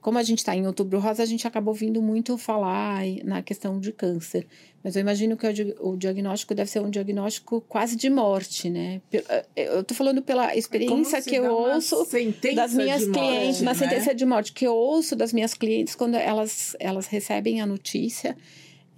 Como 0.00 0.18
a 0.18 0.22
gente 0.22 0.38
está 0.38 0.54
em 0.54 0.64
outubro 0.66 1.00
rosa, 1.00 1.24
a 1.24 1.26
gente 1.26 1.48
acabou 1.48 1.74
ouvindo 1.74 2.00
muito 2.00 2.38
falar 2.38 3.02
na 3.24 3.42
questão 3.42 3.80
de 3.80 3.90
câncer. 3.90 4.46
Mas 4.84 4.94
eu 4.94 5.00
imagino 5.00 5.36
que 5.36 5.46
o 5.80 5.96
diagnóstico 5.96 6.54
deve 6.54 6.70
ser 6.70 6.80
um 6.80 6.90
diagnóstico 6.90 7.60
quase 7.62 7.96
de 7.96 8.08
morte, 8.08 8.70
né? 8.70 9.00
Eh, 9.12 9.46
eu 9.56 9.80
estou 9.80 9.96
falando 9.96 10.22
pela 10.22 10.52
é 10.52 10.58
experiência 10.58 11.20
que 11.22 11.34
eu 11.34 11.50
ouço 11.50 12.06
das 12.54 12.72
minhas 12.72 13.04
clientes, 13.04 13.60
morte, 13.60 13.62
uma 13.62 13.72
né? 13.72 13.78
sentença 13.78 14.14
de 14.14 14.24
morte 14.24 14.52
que 14.52 14.64
eu 14.64 14.76
ouço 14.76 15.16
das 15.16 15.32
minhas 15.32 15.54
clientes 15.54 15.96
quando 15.96 16.14
elas, 16.14 16.76
elas 16.78 17.08
recebem 17.08 17.60
a 17.60 17.66
notícia. 17.66 18.36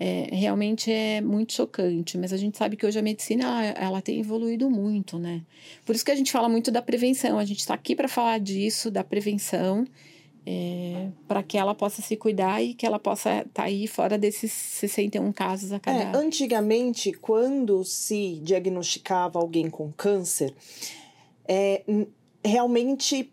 É, 0.01 0.29
realmente 0.33 0.93
é 0.93 1.21
muito 1.21 1.53
chocante, 1.53 2.17
mas 2.17 2.33
a 2.33 2.37
gente 2.37 2.57
sabe 2.57 2.77
que 2.77 2.87
hoje 2.87 2.99
a 2.99 3.03
medicina 3.03 3.65
ela 3.77 4.01
tem 4.01 4.21
evoluído 4.21 4.71
muito, 4.71 5.19
né? 5.19 5.43
Por 5.85 5.95
isso 5.95 6.05
que 6.05 6.13
a 6.13 6.17
gente 6.17 6.31
fala 6.31 6.49
muito 6.49 6.71
da 6.71 6.81
prevenção. 6.81 7.39
A 7.39 7.45
gente 7.45 7.59
está 7.59 7.75
aqui 7.75 7.97
para 7.97 8.07
falar 8.07 8.39
disso, 8.39 8.91
da 8.91 9.03
prevenção 9.03 9.87
é, 10.51 11.09
para 11.27 11.43
que 11.43 11.59
ela 11.59 11.75
possa 11.75 12.01
se 12.01 12.17
cuidar 12.17 12.63
e 12.63 12.73
que 12.73 12.87
ela 12.87 12.99
possa 12.99 13.41
estar 13.41 13.51
tá 13.53 13.65
aí 13.65 13.87
fora 13.87 14.17
desses 14.17 14.51
61 14.51 15.31
casos 15.31 15.73
a 15.73 15.79
cada. 15.79 15.99
É, 15.99 16.17
antigamente, 16.17 17.13
quando 17.13 17.85
se 17.85 18.41
diagnosticava 18.43 19.39
alguém 19.39 19.69
com 19.69 19.93
câncer, 19.93 20.55
é, 21.47 21.83
realmente 22.43 23.31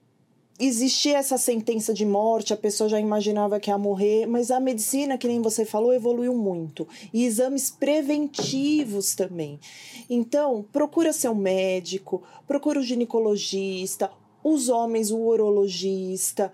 existia 0.60 1.18
essa 1.18 1.38
sentença 1.38 1.94
de 1.94 2.06
morte, 2.06 2.54
a 2.54 2.58
pessoa 2.58 2.90
já 2.90 3.00
imaginava 3.00 3.60
que 3.60 3.70
ia 3.70 3.78
morrer, 3.78 4.26
mas 4.26 4.52
a 4.52 4.60
medicina, 4.60 5.18
que 5.18 5.28
nem 5.28 5.42
você 5.42 5.66
falou, 5.66 5.94
evoluiu 5.94 6.34
muito. 6.34 6.88
E 7.14 7.26
exames 7.26 7.70
preventivos 7.70 9.16
também. 9.16 9.60
Então, 10.10 10.66
procura 10.72 11.12
seu 11.12 11.36
médico, 11.36 12.24
procura 12.48 12.80
o 12.80 12.84
ginecologista, 12.84 14.12
os 14.44 14.70
homens, 14.70 15.12
o 15.12 15.18
urologista 15.18 16.54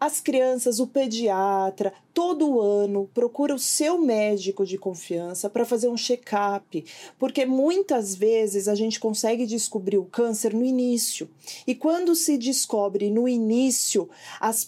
as 0.00 0.18
crianças, 0.18 0.80
o 0.80 0.86
pediatra, 0.86 1.92
todo 2.14 2.58
ano 2.58 3.10
procura 3.12 3.54
o 3.54 3.58
seu 3.58 3.98
médico 3.98 4.64
de 4.64 4.78
confiança 4.78 5.50
para 5.50 5.66
fazer 5.66 5.88
um 5.88 5.96
check-up, 5.96 6.82
porque 7.18 7.44
muitas 7.44 8.14
vezes 8.14 8.66
a 8.66 8.74
gente 8.74 8.98
consegue 8.98 9.44
descobrir 9.44 9.98
o 9.98 10.06
câncer 10.06 10.54
no 10.54 10.64
início. 10.64 11.28
E 11.66 11.74
quando 11.74 12.14
se 12.14 12.38
descobre 12.38 13.10
no 13.10 13.28
início, 13.28 14.08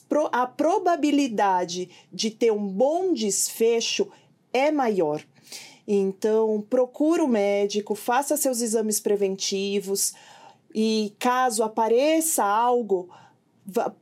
pro, 0.06 0.28
a 0.30 0.46
probabilidade 0.46 1.88
de 2.12 2.30
ter 2.30 2.52
um 2.52 2.68
bom 2.68 3.14
desfecho 3.14 4.08
é 4.52 4.70
maior. 4.70 5.24
Então, 5.88 6.64
procura 6.68 7.24
o 7.24 7.28
médico, 7.28 7.94
faça 7.94 8.36
seus 8.36 8.60
exames 8.60 9.00
preventivos 9.00 10.12
e 10.74 11.12
caso 11.18 11.62
apareça 11.62 12.44
algo, 12.44 13.08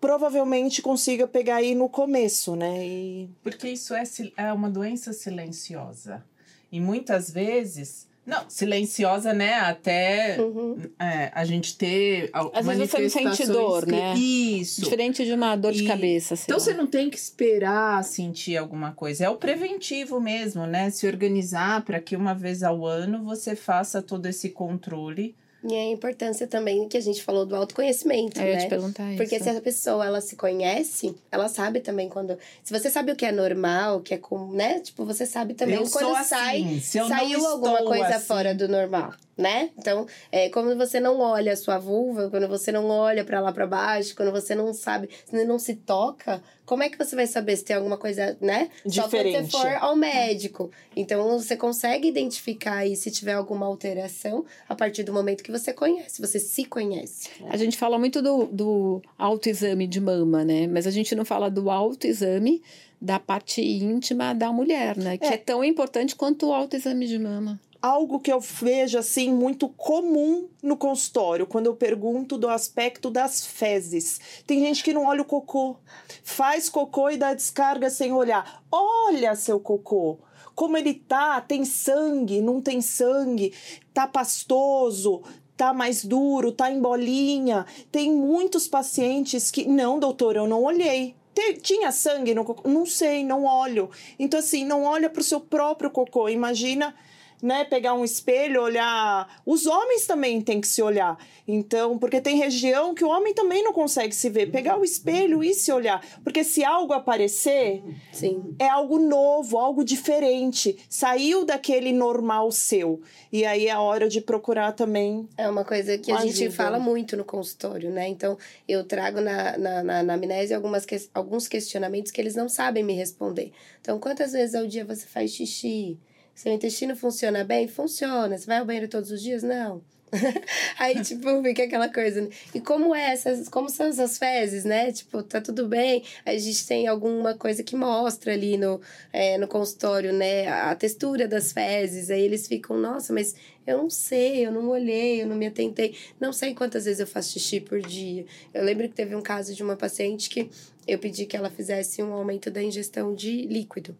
provavelmente 0.00 0.80
consiga 0.80 1.26
pegar 1.26 1.56
aí 1.56 1.74
no 1.74 1.88
começo, 1.88 2.56
né? 2.56 2.86
E... 2.86 3.28
Porque 3.42 3.68
isso 3.68 3.94
é, 3.94 4.02
é 4.36 4.52
uma 4.52 4.70
doença 4.70 5.12
silenciosa. 5.12 6.24
E 6.72 6.80
muitas 6.80 7.30
vezes. 7.30 8.08
Não, 8.24 8.48
silenciosa, 8.48 9.32
né? 9.32 9.54
Até 9.54 10.40
uhum. 10.40 10.78
é, 10.98 11.30
a 11.34 11.44
gente 11.44 11.76
ter 11.76 12.30
Às 12.32 12.64
vezes 12.64 12.90
você 12.90 13.00
não 13.00 13.08
sente 13.08 13.46
dor, 13.46 13.84
que... 13.84 13.92
né? 13.92 14.14
Isso. 14.14 14.82
Diferente 14.82 15.24
de 15.24 15.32
uma 15.32 15.56
dor 15.56 15.72
de 15.72 15.84
cabeça. 15.84 16.34
Então 16.34 16.56
lá. 16.56 16.60
você 16.60 16.72
não 16.72 16.86
tem 16.86 17.10
que 17.10 17.18
esperar 17.18 18.02
sentir 18.04 18.56
alguma 18.56 18.92
coisa. 18.92 19.24
É 19.24 19.28
o 19.28 19.36
preventivo 19.36 20.20
mesmo, 20.20 20.66
né? 20.66 20.90
Se 20.90 21.06
organizar 21.06 21.84
para 21.84 21.98
que 22.00 22.14
uma 22.14 22.34
vez 22.34 22.62
ao 22.62 22.86
ano 22.86 23.24
você 23.24 23.56
faça 23.56 24.00
todo 24.00 24.26
esse 24.26 24.50
controle 24.50 25.34
e 25.62 25.74
a 25.74 25.90
importância 25.90 26.46
também 26.46 26.88
que 26.88 26.96
a 26.96 27.00
gente 27.00 27.22
falou 27.22 27.44
do 27.44 27.54
autoconhecimento, 27.54 28.38
Eu 28.40 28.44
né? 28.44 28.52
ia 28.52 28.58
te 28.58 28.68
perguntar 28.68 29.08
isso. 29.08 29.16
Porque 29.16 29.38
se 29.38 29.48
a 29.48 29.60
pessoa 29.60 30.06
ela 30.06 30.20
se 30.20 30.36
conhece, 30.36 31.14
ela 31.30 31.48
sabe 31.48 31.80
também 31.80 32.08
quando. 32.08 32.38
Se 32.64 32.72
você 32.72 32.90
sabe 32.90 33.12
o 33.12 33.16
que 33.16 33.26
é 33.26 33.32
normal, 33.32 33.98
o 33.98 34.00
que 34.00 34.14
é 34.14 34.18
comum, 34.18 34.52
né? 34.52 34.80
Tipo, 34.80 35.04
você 35.04 35.26
sabe 35.26 35.54
também 35.54 35.76
eu 35.76 35.88
quando 35.90 36.14
assim, 36.16 36.80
sai. 36.80 37.08
saiu 37.08 37.46
alguma 37.46 37.84
coisa 37.84 38.16
assim. 38.16 38.26
fora 38.26 38.54
do 38.54 38.68
normal 38.68 39.12
né? 39.40 39.70
Então, 39.76 40.06
é, 40.30 40.50
quando 40.50 40.76
você 40.76 41.00
não 41.00 41.18
olha 41.18 41.52
a 41.52 41.56
sua 41.56 41.78
vulva, 41.78 42.28
quando 42.28 42.46
você 42.46 42.70
não 42.70 42.86
olha 42.88 43.24
para 43.24 43.40
lá 43.40 43.50
para 43.50 43.66
baixo, 43.66 44.14
quando 44.14 44.30
você 44.30 44.54
não 44.54 44.72
sabe, 44.74 45.08
não 45.32 45.58
se 45.58 45.74
toca, 45.74 46.42
como 46.66 46.82
é 46.82 46.90
que 46.90 46.98
você 46.98 47.16
vai 47.16 47.26
saber 47.26 47.56
se 47.56 47.64
tem 47.64 47.74
alguma 47.74 47.96
coisa, 47.96 48.36
né? 48.40 48.68
Diferente. 48.84 49.50
Só 49.50 49.58
quando 49.58 49.72
você 49.72 49.78
for 49.78 49.84
ao 49.84 49.96
médico. 49.96 50.70
Então, 50.94 51.38
você 51.38 51.56
consegue 51.56 52.06
identificar 52.06 52.76
aí 52.76 52.94
se 52.94 53.10
tiver 53.10 53.32
alguma 53.32 53.66
alteração 53.66 54.44
a 54.68 54.74
partir 54.74 55.02
do 55.02 55.12
momento 55.12 55.42
que 55.42 55.50
você 55.50 55.72
conhece, 55.72 56.20
você 56.20 56.38
se 56.38 56.64
conhece. 56.66 57.30
Né? 57.40 57.48
A 57.50 57.56
gente 57.56 57.76
fala 57.78 57.98
muito 57.98 58.20
do, 58.20 58.44
do 58.46 59.02
autoexame 59.18 59.86
de 59.86 60.00
mama, 60.00 60.44
né? 60.44 60.66
Mas 60.66 60.86
a 60.86 60.90
gente 60.90 61.14
não 61.14 61.24
fala 61.24 61.50
do 61.50 61.70
autoexame 61.70 62.62
da 63.00 63.18
parte 63.18 63.62
íntima 63.62 64.34
da 64.34 64.52
mulher, 64.52 64.96
né? 64.96 65.16
Que 65.16 65.24
é, 65.24 65.34
é 65.34 65.38
tão 65.38 65.64
importante 65.64 66.14
quanto 66.14 66.48
o 66.48 66.52
autoexame 66.52 67.06
de 67.06 67.18
mama 67.18 67.58
algo 67.80 68.20
que 68.20 68.32
eu 68.32 68.40
vejo 68.40 68.98
assim 68.98 69.32
muito 69.32 69.68
comum 69.68 70.48
no 70.62 70.76
consultório, 70.76 71.46
quando 71.46 71.66
eu 71.66 71.76
pergunto 71.76 72.36
do 72.36 72.48
aspecto 72.48 73.10
das 73.10 73.44
fezes. 73.44 74.20
Tem 74.46 74.60
gente 74.60 74.84
que 74.84 74.92
não 74.92 75.06
olha 75.06 75.22
o 75.22 75.24
cocô, 75.24 75.76
faz 76.22 76.68
cocô 76.68 77.10
e 77.10 77.16
dá 77.16 77.34
descarga 77.34 77.90
sem 77.90 78.12
olhar. 78.12 78.62
Olha 78.70 79.34
seu 79.34 79.58
cocô. 79.58 80.18
Como 80.54 80.76
ele 80.76 80.94
tá? 80.94 81.40
Tem 81.40 81.64
sangue? 81.64 82.42
Não 82.42 82.60
tem 82.60 82.80
sangue? 82.82 83.54
Tá 83.94 84.06
pastoso? 84.06 85.22
tá 85.56 85.74
mais 85.74 86.02
duro, 86.02 86.52
tá 86.52 86.70
em 86.70 86.80
bolinha. 86.80 87.66
Tem 87.92 88.10
muitos 88.10 88.66
pacientes 88.66 89.50
que, 89.50 89.66
não, 89.66 89.98
doutor, 89.98 90.34
eu 90.34 90.48
não 90.48 90.62
olhei. 90.62 91.14
Tinha 91.60 91.92
sangue 91.92 92.34
no 92.34 92.46
cocô? 92.46 92.66
Não 92.66 92.86
sei, 92.86 93.22
não 93.22 93.44
olho. 93.44 93.90
Então, 94.18 94.40
assim, 94.40 94.64
não 94.64 94.84
olha 94.84 95.10
para 95.10 95.20
o 95.20 95.24
seu 95.24 95.38
próprio 95.38 95.90
cocô. 95.90 96.30
Imagina 96.30 96.94
né, 97.42 97.64
pegar 97.64 97.94
um 97.94 98.04
espelho, 98.04 98.62
olhar. 98.62 99.40
Os 99.44 99.66
homens 99.66 100.06
também 100.06 100.40
têm 100.40 100.60
que 100.60 100.68
se 100.68 100.82
olhar. 100.82 101.18
Então, 101.46 101.98
porque 101.98 102.20
tem 102.20 102.36
região 102.36 102.94
que 102.94 103.04
o 103.04 103.08
homem 103.08 103.34
também 103.34 103.62
não 103.62 103.72
consegue 103.72 104.14
se 104.14 104.28
ver. 104.28 104.50
Pegar 104.50 104.78
o 104.78 104.84
espelho 104.84 105.42
e 105.42 105.54
se 105.54 105.72
olhar. 105.72 106.04
Porque 106.22 106.44
se 106.44 106.64
algo 106.64 106.92
aparecer, 106.92 107.82
Sim. 108.12 108.54
é 108.58 108.68
algo 108.68 108.98
novo, 108.98 109.58
algo 109.58 109.84
diferente. 109.84 110.78
Saiu 110.88 111.44
daquele 111.44 111.92
normal 111.92 112.52
seu. 112.52 113.00
E 113.32 113.44
aí 113.44 113.68
é 113.68 113.76
hora 113.76 114.08
de 114.08 114.20
procurar 114.20 114.72
também. 114.72 115.28
É 115.36 115.48
uma 115.48 115.64
coisa 115.64 115.96
que 115.98 116.12
a 116.12 116.16
ajuda. 116.16 116.32
gente 116.32 116.50
fala 116.54 116.78
muito 116.78 117.16
no 117.16 117.24
consultório, 117.24 117.90
né? 117.90 118.08
Então, 118.08 118.36
eu 118.68 118.84
trago 118.84 119.20
na, 119.20 119.56
na, 119.56 119.82
na, 119.82 120.02
na 120.02 120.14
amnésia 120.14 120.56
algumas 120.56 120.84
que, 120.84 120.96
alguns 121.14 121.48
questionamentos 121.48 122.12
que 122.12 122.20
eles 122.20 122.34
não 122.34 122.48
sabem 122.48 122.82
me 122.82 122.92
responder. 122.92 123.52
Então, 123.80 123.98
quantas 123.98 124.32
vezes 124.32 124.54
ao 124.54 124.66
dia 124.66 124.84
você 124.84 125.06
faz 125.06 125.32
xixi? 125.32 125.98
Seu 126.40 126.54
intestino 126.54 126.96
funciona 126.96 127.44
bem? 127.44 127.68
Funciona. 127.68 128.38
Você 128.38 128.46
vai 128.46 128.60
ao 128.60 128.64
banheiro 128.64 128.88
todos 128.88 129.10
os 129.10 129.20
dias? 129.20 129.42
Não. 129.42 129.82
Aí, 130.80 130.98
tipo, 131.02 131.42
fica 131.42 131.64
aquela 131.64 131.92
coisa. 131.92 132.22
Né? 132.22 132.30
E 132.54 132.60
como 132.62 132.94
é 132.94 133.12
essas, 133.12 133.46
como 133.46 133.68
são 133.68 133.88
essas 133.88 134.16
fezes, 134.16 134.64
né? 134.64 134.90
Tipo, 134.90 135.22
tá 135.22 135.38
tudo 135.38 135.68
bem. 135.68 136.02
A 136.24 136.34
gente 136.38 136.66
tem 136.66 136.86
alguma 136.86 137.34
coisa 137.34 137.62
que 137.62 137.76
mostra 137.76 138.32
ali 138.32 138.56
no, 138.56 138.80
é, 139.12 139.36
no 139.36 139.46
consultório, 139.46 140.14
né? 140.14 140.48
A 140.48 140.74
textura 140.74 141.28
das 141.28 141.52
fezes. 141.52 142.08
Aí 142.10 142.22
eles 142.22 142.46
ficam, 142.46 142.78
nossa, 142.78 143.12
mas 143.12 143.34
eu 143.66 143.76
não 143.76 143.90
sei, 143.90 144.46
eu 144.46 144.50
não 144.50 144.66
olhei, 144.70 145.20
eu 145.20 145.26
não 145.26 145.36
me 145.36 145.46
atentei. 145.46 145.94
Não 146.18 146.32
sei 146.32 146.54
quantas 146.54 146.86
vezes 146.86 147.00
eu 147.00 147.06
faço 147.06 147.34
xixi 147.34 147.60
por 147.60 147.82
dia. 147.82 148.24
Eu 148.54 148.64
lembro 148.64 148.88
que 148.88 148.94
teve 148.94 149.14
um 149.14 149.20
caso 149.20 149.54
de 149.54 149.62
uma 149.62 149.76
paciente 149.76 150.30
que 150.30 150.48
eu 150.88 150.98
pedi 150.98 151.26
que 151.26 151.36
ela 151.36 151.50
fizesse 151.50 152.02
um 152.02 152.14
aumento 152.14 152.50
da 152.50 152.62
ingestão 152.62 153.14
de 153.14 153.42
líquido. 153.42 153.94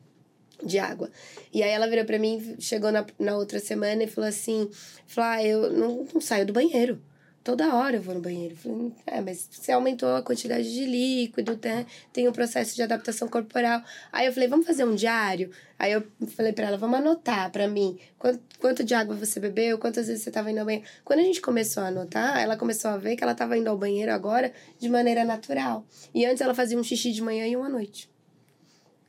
De 0.63 0.79
água. 0.79 1.11
E 1.53 1.63
aí 1.63 1.71
ela 1.71 1.89
virou 1.89 2.05
para 2.05 2.19
mim, 2.19 2.57
chegou 2.59 2.93
na, 2.93 3.05
na 3.19 3.37
outra 3.37 3.59
semana 3.59 4.05
e 4.05 4.07
falou 4.07 4.29
assim: 4.29 4.69
falou, 5.07 5.31
ah, 5.31 5.45
eu 5.45 5.73
não, 5.73 6.07
não 6.13 6.21
saio 6.21 6.47
do 6.47 6.53
banheiro. 6.53 7.01
Toda 7.43 7.75
hora 7.75 7.97
eu 7.97 8.03
vou 8.03 8.15
no 8.15 8.21
banheiro. 8.21 8.55
Falei, 8.55 8.93
é, 9.07 9.21
mas 9.23 9.49
você 9.51 9.73
aumentou 9.73 10.15
a 10.15 10.23
quantidade 10.23 10.73
de 10.73 10.85
líquido, 10.85 11.59
né? 11.65 11.87
tem 12.13 12.29
um 12.29 12.33
processo 12.33 12.77
de 12.77 12.83
adaptação 12.83 13.27
corporal. 13.29 13.83
Aí 14.13 14.27
eu 14.27 14.33
falei, 14.33 14.47
vamos 14.47 14.67
fazer 14.67 14.85
um 14.85 14.95
diário? 14.95 15.51
Aí 15.79 15.91
eu 15.91 16.07
falei 16.37 16.53
para 16.53 16.67
ela, 16.67 16.77
vamos 16.77 16.99
anotar 16.99 17.51
para 17.51 17.67
mim 17.67 17.99
quanto, 18.19 18.41
quanto 18.59 18.85
de 18.85 18.93
água 18.93 19.17
você 19.17 19.41
bebeu, 19.41 19.79
quantas 19.79 20.07
vezes 20.09 20.23
você 20.23 20.29
estava 20.29 20.51
indo 20.51 20.59
ao 20.59 20.67
banheiro. 20.67 20.87
Quando 21.03 21.21
a 21.21 21.23
gente 21.23 21.41
começou 21.41 21.83
a 21.83 21.87
anotar, 21.87 22.39
ela 22.39 22.59
começou 22.59 22.91
a 22.91 22.99
ver 22.99 23.17
que 23.17 23.23
ela 23.23 23.33
estava 23.33 23.57
indo 23.57 23.69
ao 23.69 23.79
banheiro 23.79 24.13
agora 24.13 24.53
de 24.79 24.91
maneira 24.91 25.25
natural. 25.25 25.87
E 26.15 26.27
antes 26.27 26.43
ela 26.43 26.55
fazia 26.55 26.79
um 26.79 26.85
xixi 26.85 27.11
de 27.11 27.23
manhã 27.23 27.47
e 27.47 27.57
um 27.57 27.65
à 27.65 27.71
noite 27.71 28.11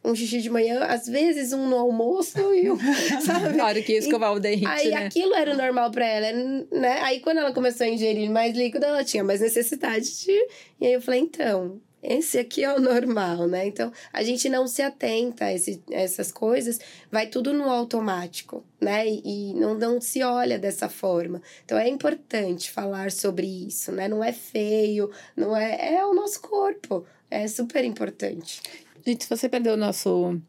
um 0.04 0.16
xixi 0.16 0.42
de 0.42 0.50
manhã, 0.50 0.84
às 0.86 1.06
vezes 1.06 1.54
um 1.54 1.68
no 1.68 1.78
almoço 1.78 2.40
e 2.54 2.72
um, 2.72 2.78
sabe? 3.22 3.60
Hora 3.60 3.82
que 3.82 3.94
escovar 3.94 4.34
o 4.34 4.40
dente, 4.40 4.66
Aí 4.66 4.90
né? 4.90 5.06
aquilo 5.06 5.36
era 5.36 5.56
normal 5.56 5.92
para 5.92 6.06
ela, 6.06 6.66
né? 6.72 7.00
Aí 7.02 7.20
quando 7.20 7.38
ela 7.38 7.54
começou 7.54 7.86
a 7.86 7.90
ingerir 7.90 8.30
mais 8.30 8.56
líquido, 8.56 8.86
ela 8.86 9.04
tinha 9.04 9.24
mais 9.24 9.42
necessidade 9.42 10.24
de... 10.24 10.32
E 10.80 10.88
aí 10.88 10.94
eu 10.94 11.02
falei, 11.02 11.20
então, 11.20 11.80
esse 12.02 12.40
aqui 12.40 12.64
é 12.64 12.74
o 12.74 12.80
normal, 12.80 13.48
né? 13.48 13.68
Então, 13.68 13.92
a 14.12 14.24
gente 14.24 14.50
não 14.50 14.66
se 14.66 14.82
atenta 14.82 15.46
a, 15.46 15.54
esse, 15.54 15.84
a 15.92 15.96
essas 15.96 16.32
coisas, 16.32 16.80
vai 17.12 17.28
tudo 17.28 17.54
no 17.54 17.70
automático, 17.70 18.66
né? 18.80 19.08
E, 19.08 19.22
e 19.24 19.54
não, 19.54 19.76
não 19.76 20.02
se 20.02 20.24
olha 20.24 20.58
dessa 20.58 20.90
forma. 20.90 21.42
Então, 21.64 21.78
é 21.78 21.88
importante 21.88 22.72
falar 22.72 23.12
sobre 23.12 23.46
isso, 23.46 23.92
né? 23.92 24.08
Não 24.08 24.24
é 24.24 24.34
feio, 24.34 25.12
não 25.38 25.56
é... 25.56 25.94
É 25.94 26.06
o 26.06 26.14
nosso 26.16 26.42
corpo, 26.42 27.06
é 27.30 27.48
super 27.48 27.86
importante. 27.86 28.62
Gente, 29.06 29.24
se 29.24 29.30
você 29.30 29.50
perdeu 29.50 29.74
o 29.74 29.78
nosso 29.78 30.40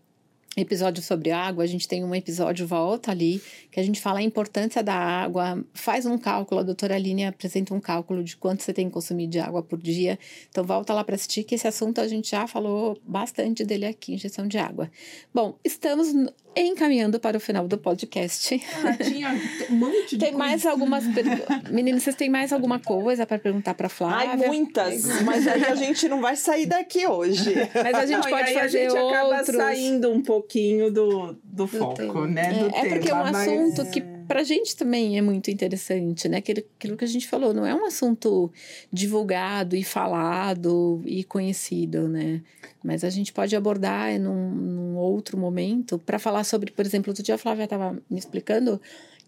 episódio 0.55 1.03
sobre 1.03 1.31
água, 1.31 1.65
a 1.65 1.67
gente 1.67 1.89
tem 1.89 2.05
um 2.05 2.15
episódio, 2.15 2.67
volta 2.67 3.11
ali, 3.11 3.43
que 3.71 3.81
a 3.81 3.83
gente 3.83 4.01
fala 4.01 4.19
a 4.19 4.23
importância 4.23 4.83
da 4.83 4.95
água, 4.95 5.65
faz 5.73 6.05
um 6.05 6.19
cálculo, 6.19 6.61
a 6.61 6.63
doutora 6.63 6.95
Aline 6.95 7.25
apresenta 7.25 7.73
um 7.73 7.81
cálculo 7.81 8.23
de 8.23 8.37
quanto 8.37 8.63
você 8.63 8.73
tem 8.73 8.89
que 8.89 8.93
consumir 8.93 9.27
de 9.27 9.39
água 9.39 9.63
por 9.63 9.79
dia. 9.79 10.19
Então 10.51 10.63
volta 10.63 10.93
lá 10.93 11.03
para 11.03 11.15
assistir, 11.15 11.45
que 11.45 11.55
esse 11.55 11.67
assunto 11.67 12.01
a 12.01 12.07
gente 12.07 12.31
já 12.31 12.47
falou 12.47 13.01
bastante 13.07 13.65
dele 13.65 13.87
aqui, 13.87 14.13
injeção 14.13 14.47
de 14.47 14.59
água. 14.59 14.91
Bom, 15.33 15.57
estamos 15.65 16.09
encaminhando 16.57 17.19
para 17.21 17.37
o 17.37 17.41
final 17.41 17.67
do 17.67 17.79
podcast. 17.79 18.61
Ah, 18.85 18.97
tinha 19.03 19.29
um 19.71 19.75
monte 19.77 20.11
de 20.11 20.19
Tem 20.19 20.33
coisa. 20.33 20.39
mais 20.39 20.67
algumas 20.67 21.07
perguntas. 21.07 21.71
Meninas, 21.71 22.03
vocês 22.03 22.17
têm 22.17 22.29
mais 22.29 22.53
alguma 22.53 22.79
coisa 22.79 23.27
para 23.27 23.39
perguntar 23.39 23.75
para 23.75 23.89
Flávia? 23.89 24.31
Ai, 24.31 24.37
muitas. 24.49 25.23
Mas 25.23 25.47
aí 25.47 25.65
a 25.65 25.75
gente 25.75 26.09
não 26.09 26.21
vai 26.21 26.37
sair 26.37 26.67
daqui 26.67 27.07
hoje. 27.07 27.55
Mas 27.75 27.95
a 27.95 28.07
gente 28.07 28.19
Não, 28.21 28.29
e 28.29 28.31
pode 28.31 28.49
aí 28.49 28.55
fazer 28.55 28.87
a 28.87 28.89
gente 28.91 28.97
acaba 28.99 29.37
outros. 29.39 29.57
saindo 29.57 30.11
um 30.13 30.23
pouquinho 30.23 30.91
do, 30.93 31.37
do 31.43 31.67
foco, 31.67 31.95
tema. 31.95 32.27
né? 32.27 32.53
Do 32.53 32.75
É, 32.77 32.87
é 32.87 32.89
porque 32.89 33.11
é 33.11 33.15
um 33.15 33.19
tema, 33.25 33.33
mas- 33.33 33.49
assunto 33.49 33.91
que 33.91 34.01
pra 34.27 34.43
gente 34.43 34.77
também 34.77 35.19
é 35.19 35.23
muito 35.23 35.51
interessante, 35.51 36.29
né? 36.29 36.39
Aquilo, 36.39 36.63
aquilo 36.79 36.97
que 36.97 37.05
a 37.05 37.09
gente 37.09 37.29
falou, 37.29 37.53
não 37.53 37.67
é 37.67 37.75
um 37.75 37.85
assunto 37.85 38.51
divulgado 38.93 39.77
e 39.77 39.85
falado 39.85 41.03
e 41.05 41.25
conhecido, 41.25 42.09
né? 42.09 42.43
Mas 42.83 43.05
a 43.05 43.11
gente 43.11 43.33
pode 43.33 43.55
abordar 43.55 44.19
num, 44.19 44.51
num 44.51 44.97
outro 44.97 45.39
momento 45.39 45.99
para 45.99 46.19
falar 46.19 46.45
sobre, 46.45 46.71
por 46.73 46.85
exemplo, 46.85 47.11
outro 47.11 47.23
dia 47.23 47.35
a 47.35 47.39
Flávia 47.39 47.65
estava 47.65 47.93
me 48.11 48.19
explicando 48.19 48.81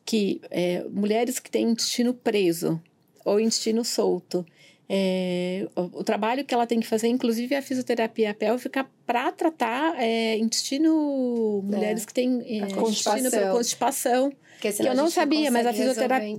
que 0.05 0.41
é, 0.51 0.85
mulheres 0.91 1.39
que 1.39 1.51
têm 1.51 1.71
intestino 1.71 2.13
preso 2.13 2.81
ou 3.25 3.41
intestino 3.41 3.85
solto, 3.85 4.45
é, 4.89 5.67
o, 5.75 6.01
o 6.01 6.05
trabalho 6.05 6.45
que 6.45 6.53
ela 6.55 6.67
tem 6.67 6.81
que 6.81 6.87
fazer, 6.87 7.09
inclusive 7.09 7.55
a 7.55 7.63
fisioterapia 7.63 8.35
pélvica, 8.35 8.87
para 9.07 9.33
tratar 9.33 9.95
é, 9.99 10.37
intestino. 10.37 11.63
Mulheres 11.65 12.05
que 12.05 12.13
têm 12.13 12.41
é, 12.43 12.57
intestino 12.59 12.83
constipação. 12.83 13.53
constipação. 13.53 14.33
Porque 14.55 14.73
senão 14.73 14.91
eu 14.93 14.97
não 14.97 15.05
a 15.05 15.07
gente 15.09 15.15
sabia, 15.15 15.51
mas 15.51 15.67
a 15.67 15.73
fisioterapia- 15.73 16.27
que 16.27 16.33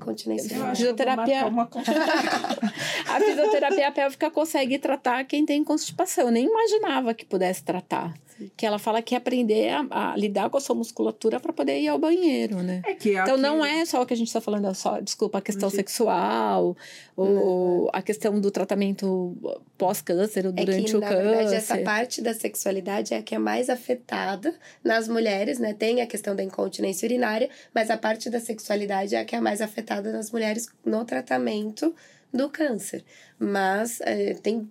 Fisioterapia-. 0.76 1.44
A 3.08 3.20
fisioterapia 3.20 3.92
pélvica 3.92 4.32
consegue 4.32 4.80
tratar 4.80 5.24
quem 5.26 5.46
tem 5.46 5.64
constipação. 5.64 6.26
Eu 6.26 6.32
nem 6.32 6.46
imaginava 6.46 7.14
que 7.14 7.24
pudesse 7.24 7.64
tratar. 7.64 8.14
Que 8.58 8.66
ela 8.66 8.78
fala 8.78 9.02
que 9.02 9.16
é 9.16 9.18
aprender 9.18 9.70
a, 9.70 10.12
a 10.14 10.18
lidar 10.18 10.50
com 10.50 10.58
a 10.58 10.62
sua 10.62 10.76
musculatura 10.76 11.40
para 11.40 11.54
poder 11.54 11.80
ir 11.80 11.88
ao 11.88 11.98
banheiro, 11.98 12.62
né? 12.62 12.82
É 12.86 12.94
que 12.94 13.12
Então 13.12 13.36
aqui- 13.36 13.42
não 13.42 13.66
é 13.66 13.86
só 13.86 14.02
o 14.02 14.06
que 14.06 14.14
a 14.14 14.18
gente 14.18 14.28
está 14.28 14.42
falando, 14.42 14.68
é 14.68 14.74
só, 14.74 15.00
desculpa, 15.00 15.38
a 15.38 15.42
questão 15.42 15.70
Gente. 15.70 15.78
sexual, 15.78 16.76
ou 17.16 17.90
a 17.94 18.02
questão 18.02 18.40
do 18.40 18.52
tratamento 18.52 19.36
pós-câncer 19.78 20.46
ou 20.46 20.52
É 20.56 20.66
durante 20.66 20.92
que, 20.92 20.98
o 20.98 21.00
na 21.00 21.08
câncer. 21.10 21.24
verdade, 21.24 21.56
essa 21.56 21.78
parte 21.80 22.22
da 22.22 22.34
sexualidade 22.34 23.14
é 23.14 23.18
a 23.18 23.22
que 23.24 23.36
é 23.36 23.40
mais 23.40 23.70
afetada 23.70 24.54
nas 24.84 25.08
mulheres, 25.08 25.60
né? 25.60 25.74
Tem 25.74 26.02
a 26.02 26.08
questão 26.08 26.36
da 26.36 26.44
incontinência 26.44 27.06
urinária, 27.06 27.50
mas 27.74 27.90
a 27.90 27.98
parte 27.98 28.30
da 28.30 28.40
sexualidade 28.40 29.16
é 29.16 29.20
a 29.20 29.26
que 29.26 29.36
é 29.36 29.40
mais 29.40 29.62
afetada 29.62 30.12
nas 30.12 30.32
mulheres 30.32 30.68
no 30.86 31.04
tratamento 31.06 31.94
do 32.36 32.50
câncer. 32.50 33.04
Mas 33.40 34.02
é, 34.02 34.34
tem 34.34 34.70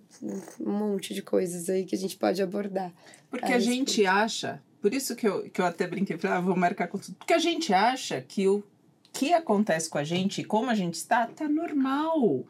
um 0.59 0.71
monte 0.71 1.13
de 1.13 1.21
coisas 1.21 1.69
aí 1.69 1.85
que 1.85 1.95
a 1.95 1.97
gente 1.97 2.17
pode 2.17 2.41
abordar. 2.41 2.93
Porque 3.29 3.51
a 3.51 3.55
a 3.55 3.59
gente 3.59 4.05
acha, 4.05 4.61
por 4.81 4.93
isso 4.93 5.15
que 5.15 5.27
eu, 5.27 5.49
que 5.49 5.59
eu 5.59 5.65
até 5.65 5.87
brinquei, 5.87 6.17
falei, 6.17 6.37
ah, 6.37 6.41
vou 6.41 6.55
marcar 6.55 6.87
consulta. 6.87 7.17
Porque 7.19 7.33
a 7.33 7.39
gente 7.39 7.73
acha 7.73 8.21
que 8.21 8.47
o 8.47 8.63
que 9.11 9.33
acontece 9.33 9.89
com 9.89 9.97
a 9.97 10.03
gente, 10.03 10.43
como 10.43 10.69
a 10.69 10.75
gente 10.75 10.95
está, 10.95 11.25
tá 11.27 11.47
normal. 11.47 12.45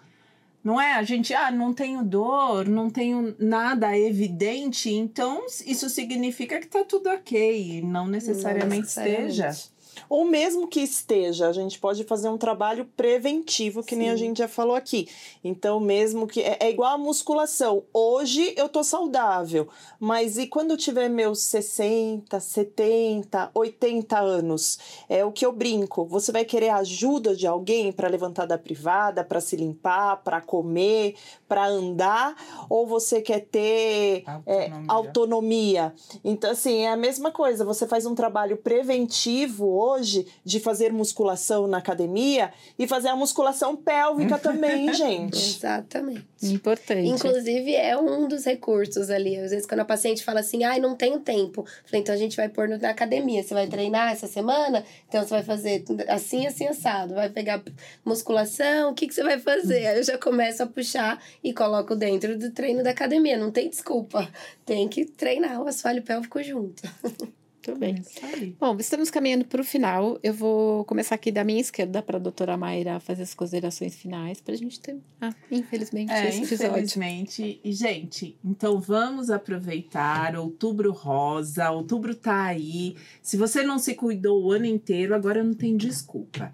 Não 0.64 0.82
é? 0.82 0.94
A 0.94 1.04
gente, 1.04 1.32
ah, 1.32 1.52
não 1.52 1.74
tenho 1.74 2.04
dor, 2.04 2.68
não 2.68 2.90
tenho 2.90 3.36
nada 3.38 3.96
evidente, 3.96 4.90
então 4.90 5.46
isso 5.64 5.88
significa 5.90 6.60
que 6.60 6.66
tá 6.66 6.84
tudo 6.84 7.08
ok. 7.08 7.84
Não 7.84 8.08
necessariamente, 8.08 8.82
necessariamente. 8.82 9.32
esteja. 9.32 9.75
Ou 10.10 10.26
mesmo 10.26 10.68
que 10.68 10.80
esteja, 10.80 11.48
a 11.48 11.54
gente 11.54 11.80
pode 11.80 12.04
fazer 12.04 12.30
um 12.30 12.38
trabalho 12.38 12.86
preventivo, 12.98 13.84
que 13.84 13.96
nem 13.96 14.10
a 14.10 14.14
Sim. 14.14 14.20
gente 14.20 14.38
já 14.38 14.48
falou 14.48 14.76
aqui. 14.76 15.08
Então, 15.44 15.80
mesmo 15.80 16.28
que. 16.28 16.42
É, 16.42 16.58
é 16.60 16.70
igual 16.70 16.94
a 16.94 16.98
musculação. 16.98 17.84
Hoje 17.94 18.54
eu 18.58 18.68
tô 18.70 18.84
saudável, 18.84 19.68
mas 20.00 20.38
e 20.38 20.48
quando 20.48 20.72
eu 20.72 20.78
tiver 20.78 21.10
meus 21.10 21.42
60, 21.44 22.40
70, 22.40 23.52
80 23.54 24.20
anos? 24.20 24.80
É 25.08 25.24
o 25.24 25.32
que 25.32 25.46
eu 25.46 25.52
brinco. 25.52 26.06
Você 26.06 26.32
vai 26.32 26.46
querer 26.46 26.70
ajuda 26.70 27.36
de 27.36 27.48
alguém 27.48 27.92
para 27.92 28.08
levantar 28.08 28.46
da 28.46 28.58
privada, 28.58 29.24
para 29.24 29.40
se 29.40 29.56
limpar, 29.56 30.18
para 30.18 30.42
comer, 30.42 31.16
para 31.48 31.68
andar? 31.68 32.36
Ou 32.70 32.86
você 32.88 33.22
quer 33.22 33.42
ter 33.42 34.24
é, 34.46 34.66
Autonomia. 34.66 34.86
autonomia. 34.88 35.94
Então, 36.24 36.52
assim, 36.52 36.82
é 36.82 36.90
a 36.90 36.98
mesma 36.98 37.32
coisa. 37.32 37.66
Você 37.66 37.88
faz 37.88 38.06
um 38.06 38.16
trabalho 38.16 38.58
preventivo 38.58 39.66
hoje 39.86 40.26
de 40.44 40.60
fazer 40.60 40.92
musculação 40.92 41.68
na 41.68 41.78
academia 41.78 42.52
e 42.78 42.88
fazer 42.88 43.10
a 43.10 43.16
musculação 43.16 43.76
pélvica 43.76 44.38
também, 44.38 44.92
gente. 44.96 45.38
Exatamente. 45.58 46.26
Importante. 46.44 47.08
Inclusive, 47.08 47.74
é 47.76 47.98
um 47.98 48.28
dos 48.28 48.46
recursos 48.46 49.10
ali. 49.10 49.36
Às 49.38 49.52
vezes, 49.52 49.66
quando 49.66 49.80
a 49.82 49.86
paciente 49.86 50.24
fala 50.24 50.40
assim, 50.42 50.64
ai, 50.64 50.80
não 50.80 50.96
tenho 50.96 51.20
tempo. 51.20 51.66
Falei, 51.86 52.02
então 52.02 52.14
a 52.14 52.18
gente 52.18 52.36
vai 52.38 52.50
pôr 52.50 52.68
no- 52.68 52.78
na 52.78 52.90
academia. 52.90 53.42
Você 53.42 53.54
vai 53.54 53.68
treinar 53.68 54.12
essa 54.12 54.28
semana? 54.28 54.84
Então 55.08 55.22
você 55.24 55.30
vai 55.30 55.44
fazer 55.44 55.84
assim, 56.08 56.46
assim, 56.46 56.68
assado. 56.68 57.16
Vai 57.16 57.30
pegar 57.30 57.64
musculação, 58.06 58.92
o 58.92 58.94
que, 58.94 59.08
que 59.08 59.14
você 59.14 59.24
vai 59.24 59.40
fazer? 59.40 59.88
Aí 59.88 59.98
eu 59.98 60.04
já 60.04 60.18
começo 60.18 60.62
a 60.64 60.68
puxar 60.68 61.22
e 61.44 61.54
coloco 61.54 61.96
dentro 61.96 62.38
do 62.38 62.52
treino 62.52 62.84
da 62.84 62.92
academia. 62.92 63.38
Não 63.38 63.52
tem 63.52 63.70
desculpa. 63.70 64.28
Tem 64.66 64.88
que 64.88 65.06
treinar 65.06 65.62
o 65.62 65.68
assoalho 65.68 66.02
pélvico 66.04 66.42
junto. 66.44 66.84
Muito 67.68 67.80
bem. 67.80 67.96
É. 68.22 68.46
Bom, 68.60 68.78
estamos 68.80 69.10
caminhando 69.10 69.46
para 69.46 69.62
o 69.62 69.64
final. 69.64 70.20
Eu 70.22 70.34
vou 70.34 70.86
começar 70.86 71.16
aqui 71.16 71.32
da 71.32 71.44
minha 71.44 71.60
esquerda 71.60 72.02
para 72.02 72.18
a 72.18 72.20
doutora 72.20 72.56
Mayra 72.56 73.00
fazer 73.00 73.24
as 73.24 73.34
considerações 73.34 73.96
finais 73.96 74.40
para 74.40 74.54
a 74.54 74.58
gente 74.58 74.80
ter. 74.80 74.98
Ah, 75.20 75.34
infelizmente, 75.52 76.12
É, 76.12 76.30
esse 76.30 76.44
episódio. 76.44 76.72
infelizmente. 76.74 77.60
E, 77.64 77.72
gente, 77.74 78.38
então 78.44 78.80
vamos 78.80 79.30
aproveitar. 79.30 80.36
Outubro 80.36 80.92
rosa, 80.92 81.72
outubro 81.72 82.14
tá 82.14 82.44
aí. 82.46 82.96
Se 83.22 83.36
você 83.38 83.64
não 83.64 83.80
se 83.80 83.96
cuidou 83.96 84.44
o 84.44 84.52
ano 84.52 84.66
inteiro, 84.66 85.16
agora 85.16 85.44
não 85.44 85.54
tem 85.54 85.76
desculpa. 85.76 86.52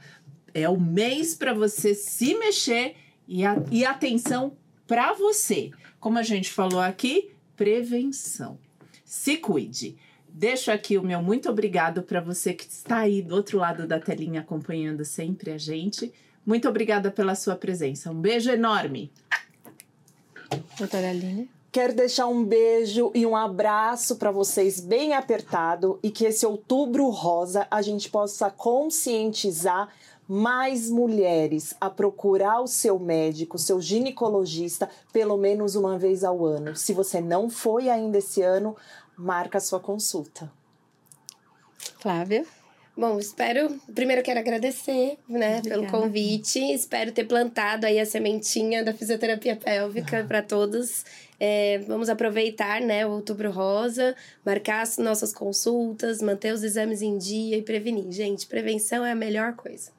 É 0.54 0.68
o 0.70 0.80
mês 0.80 1.36
para 1.36 1.54
você 1.54 1.94
se 1.94 2.36
mexer 2.36 2.96
e, 3.28 3.46
a, 3.46 3.62
e 3.72 3.86
atenção 3.86 4.56
para 4.88 5.14
você. 5.14 5.72
Como 6.00 6.18
a 6.18 6.24
gente 6.24 6.52
falou 6.52 6.80
aqui, 6.80 7.32
prevenção. 7.56 8.58
Se 9.06 9.38
cuide. 9.38 9.98
Deixo 10.34 10.72
aqui 10.72 10.98
o 10.98 11.04
meu 11.04 11.22
muito 11.22 11.50
obrigado 11.50 12.04
para 12.04 12.22
você 12.22 12.54
que 12.54 12.64
está 12.64 13.00
aí 13.00 13.22
do 13.22 13.36
outro 13.36 13.58
lado 13.58 13.86
da 13.86 14.00
telinha 14.00 14.42
acompanhando 14.42 15.04
sempre 15.04 15.52
a 15.52 15.58
gente. 15.58 16.12
Muito 16.46 16.68
obrigada 16.68 17.12
pela 17.12 17.36
sua 17.36 17.56
presença. 17.56 18.10
Um 18.10 18.20
beijo 18.20 18.50
enorme. 18.50 19.12
Doutora 20.78 21.10
Aline. 21.10 21.50
Quero 21.72 21.94
deixar 21.94 22.28
um 22.28 22.44
beijo 22.44 23.12
e 23.16 23.26
um 23.26 23.34
abraço 23.34 24.18
para 24.18 24.30
vocês 24.30 24.82
bem 24.82 25.14
apertado 25.14 25.98
e 26.04 26.12
que 26.12 26.26
esse 26.26 26.46
outubro 26.46 27.08
rosa 27.10 27.66
a 27.72 27.82
gente 27.82 28.10
possa 28.10 28.50
conscientizar 28.50 29.88
mais 30.28 30.90
mulheres 30.90 31.74
a 31.80 31.90
procurar 31.90 32.62
o 32.62 32.68
seu 32.68 33.00
médico, 33.00 33.58
seu 33.58 33.80
ginecologista, 33.80 34.90
pelo 35.14 35.38
menos 35.38 35.76
uma 35.76 35.98
vez 35.98 36.24
ao 36.24 36.46
ano. 36.46 36.76
Se 36.76 36.94
você 36.94 37.22
não 37.22 37.50
foi 37.50 37.90
ainda 37.90 38.18
esse 38.18 38.42
ano, 38.42 38.76
marca 39.22 39.60
a 39.60 39.62
sua 39.62 39.80
consulta. 39.80 40.52
Flávia? 42.00 42.46
Bom, 42.98 43.18
espero. 43.20 43.80
Primeiro 43.94 44.22
quero 44.22 44.40
agradecer, 44.40 45.18
né, 45.28 45.60
Obrigada. 45.60 45.70
pelo 45.70 45.88
convite. 45.88 46.60
Espero 46.74 47.12
ter 47.12 47.24
plantado 47.26 47.86
aí 47.86 48.00
a 48.00 48.06
sementinha 48.06 48.84
da 48.84 48.94
fisioterapia 48.94 49.56
pélvica 49.56 50.26
para 50.28 50.42
todos. 50.42 51.06
É, 51.40 51.80
vamos 51.88 52.10
aproveitar, 52.10 52.82
né, 52.82 53.06
o 53.06 53.12
Outubro 53.12 53.50
Rosa, 53.50 54.16
marcar 54.46 54.82
as 54.82 54.98
nossas 54.98 55.34
consultas, 55.34 56.22
manter 56.22 56.54
os 56.54 56.64
exames 56.64 57.02
em 57.02 57.18
dia 57.18 57.58
e 57.58 57.62
prevenir. 57.62 58.12
Gente, 58.12 58.46
prevenção 58.46 59.06
é 59.06 59.12
a 59.12 59.16
melhor 59.16 59.54
coisa. 59.56 59.92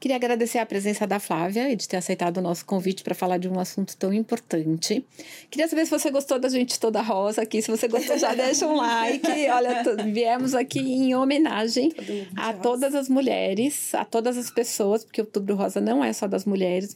Queria 0.00 0.16
agradecer 0.16 0.58
a 0.58 0.66
presença 0.66 1.06
da 1.06 1.18
Flávia 1.18 1.70
e 1.70 1.76
de 1.76 1.88
ter 1.88 1.96
aceitado 1.96 2.36
o 2.36 2.42
nosso 2.42 2.66
convite 2.66 3.02
para 3.02 3.14
falar 3.14 3.38
de 3.38 3.48
um 3.48 3.58
assunto 3.58 3.96
tão 3.96 4.12
importante. 4.12 5.02
Queria 5.50 5.66
saber 5.66 5.86
se 5.86 5.90
você 5.90 6.10
gostou 6.10 6.38
da 6.38 6.48
gente 6.50 6.78
toda 6.78 7.00
rosa 7.00 7.40
aqui. 7.40 7.62
Se 7.62 7.70
você 7.70 7.88
gostou, 7.88 8.18
já 8.18 8.34
deixa 8.34 8.66
um 8.66 8.76
like. 8.76 9.26
Olha, 9.48 9.82
viemos 10.12 10.54
aqui 10.54 10.80
em 10.80 11.14
homenagem 11.14 11.90
a 12.36 12.52
todas 12.52 12.94
as 12.94 13.08
mulheres, 13.08 13.94
a 13.94 14.04
todas 14.04 14.36
as 14.36 14.50
pessoas, 14.50 15.04
porque 15.04 15.22
o 15.22 15.24
Outubro 15.24 15.54
Rosa 15.54 15.80
não 15.80 16.04
é 16.04 16.12
só 16.12 16.26
das 16.26 16.44
mulheres, 16.44 16.94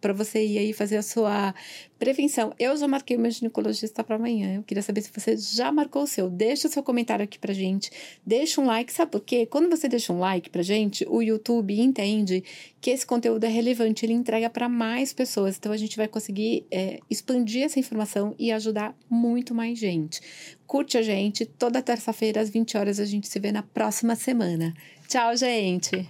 para 0.00 0.12
você 0.12 0.44
ir 0.44 0.58
aí 0.58 0.72
fazer 0.72 0.96
a 0.96 1.02
sua 1.02 1.54
prevenção. 1.98 2.52
Eu 2.58 2.76
já 2.76 2.86
marquei 2.86 3.16
o 3.16 3.20
meu 3.20 3.30
ginecologista 3.30 4.04
para 4.04 4.16
amanhã. 4.16 4.56
Eu 4.56 4.62
queria 4.62 4.82
saber 4.82 5.02
se 5.02 5.10
você 5.12 5.36
já 5.36 5.72
marcou 5.72 6.02
o 6.02 6.06
seu. 6.06 6.30
Deixa 6.30 6.68
o 6.68 6.70
seu 6.70 6.82
comentário 6.82 7.24
aqui 7.24 7.38
pra 7.38 7.52
gente. 7.52 7.90
Deixa 8.24 8.60
um 8.60 8.66
like. 8.66 8.92
Sabe 8.92 9.10
por 9.10 9.20
quê? 9.20 9.46
Quando 9.46 9.68
você 9.68 9.88
deixa 9.88 10.12
um 10.12 10.18
like 10.18 10.48
pra 10.50 10.62
gente, 10.62 11.04
o 11.08 11.20
YouTube 11.20 11.78
entende 11.78 12.42
que 12.80 12.90
esse 12.90 13.06
conteúdo 13.06 13.44
é 13.44 13.48
relevante, 13.48 14.06
ele 14.06 14.12
entrega 14.12 14.48
para 14.48 14.68
mais 14.68 15.12
pessoas. 15.12 15.56
Então 15.56 15.72
a 15.72 15.76
gente 15.76 15.96
vai 15.96 16.06
conseguir 16.06 16.66
é, 16.70 17.00
expandir 17.10 17.64
essa 17.64 17.78
informação 17.78 18.34
e 18.38 18.52
ajudar 18.52 18.94
muito 19.10 19.54
mais 19.54 19.78
gente. 19.78 20.20
Curte 20.66 20.96
a 20.96 21.02
gente, 21.02 21.44
toda 21.44 21.82
terça-feira 21.82 22.40
às 22.40 22.50
20 22.50 22.76
horas 22.76 23.00
a 23.00 23.04
gente 23.04 23.26
se 23.26 23.38
vê 23.40 23.50
na 23.50 23.62
próxima 23.62 24.14
semana. 24.14 24.74
Tchau, 25.08 25.36
gente. 25.36 26.08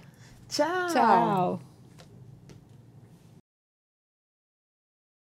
Tchau. 0.49 0.87
Tchau. 0.87 1.68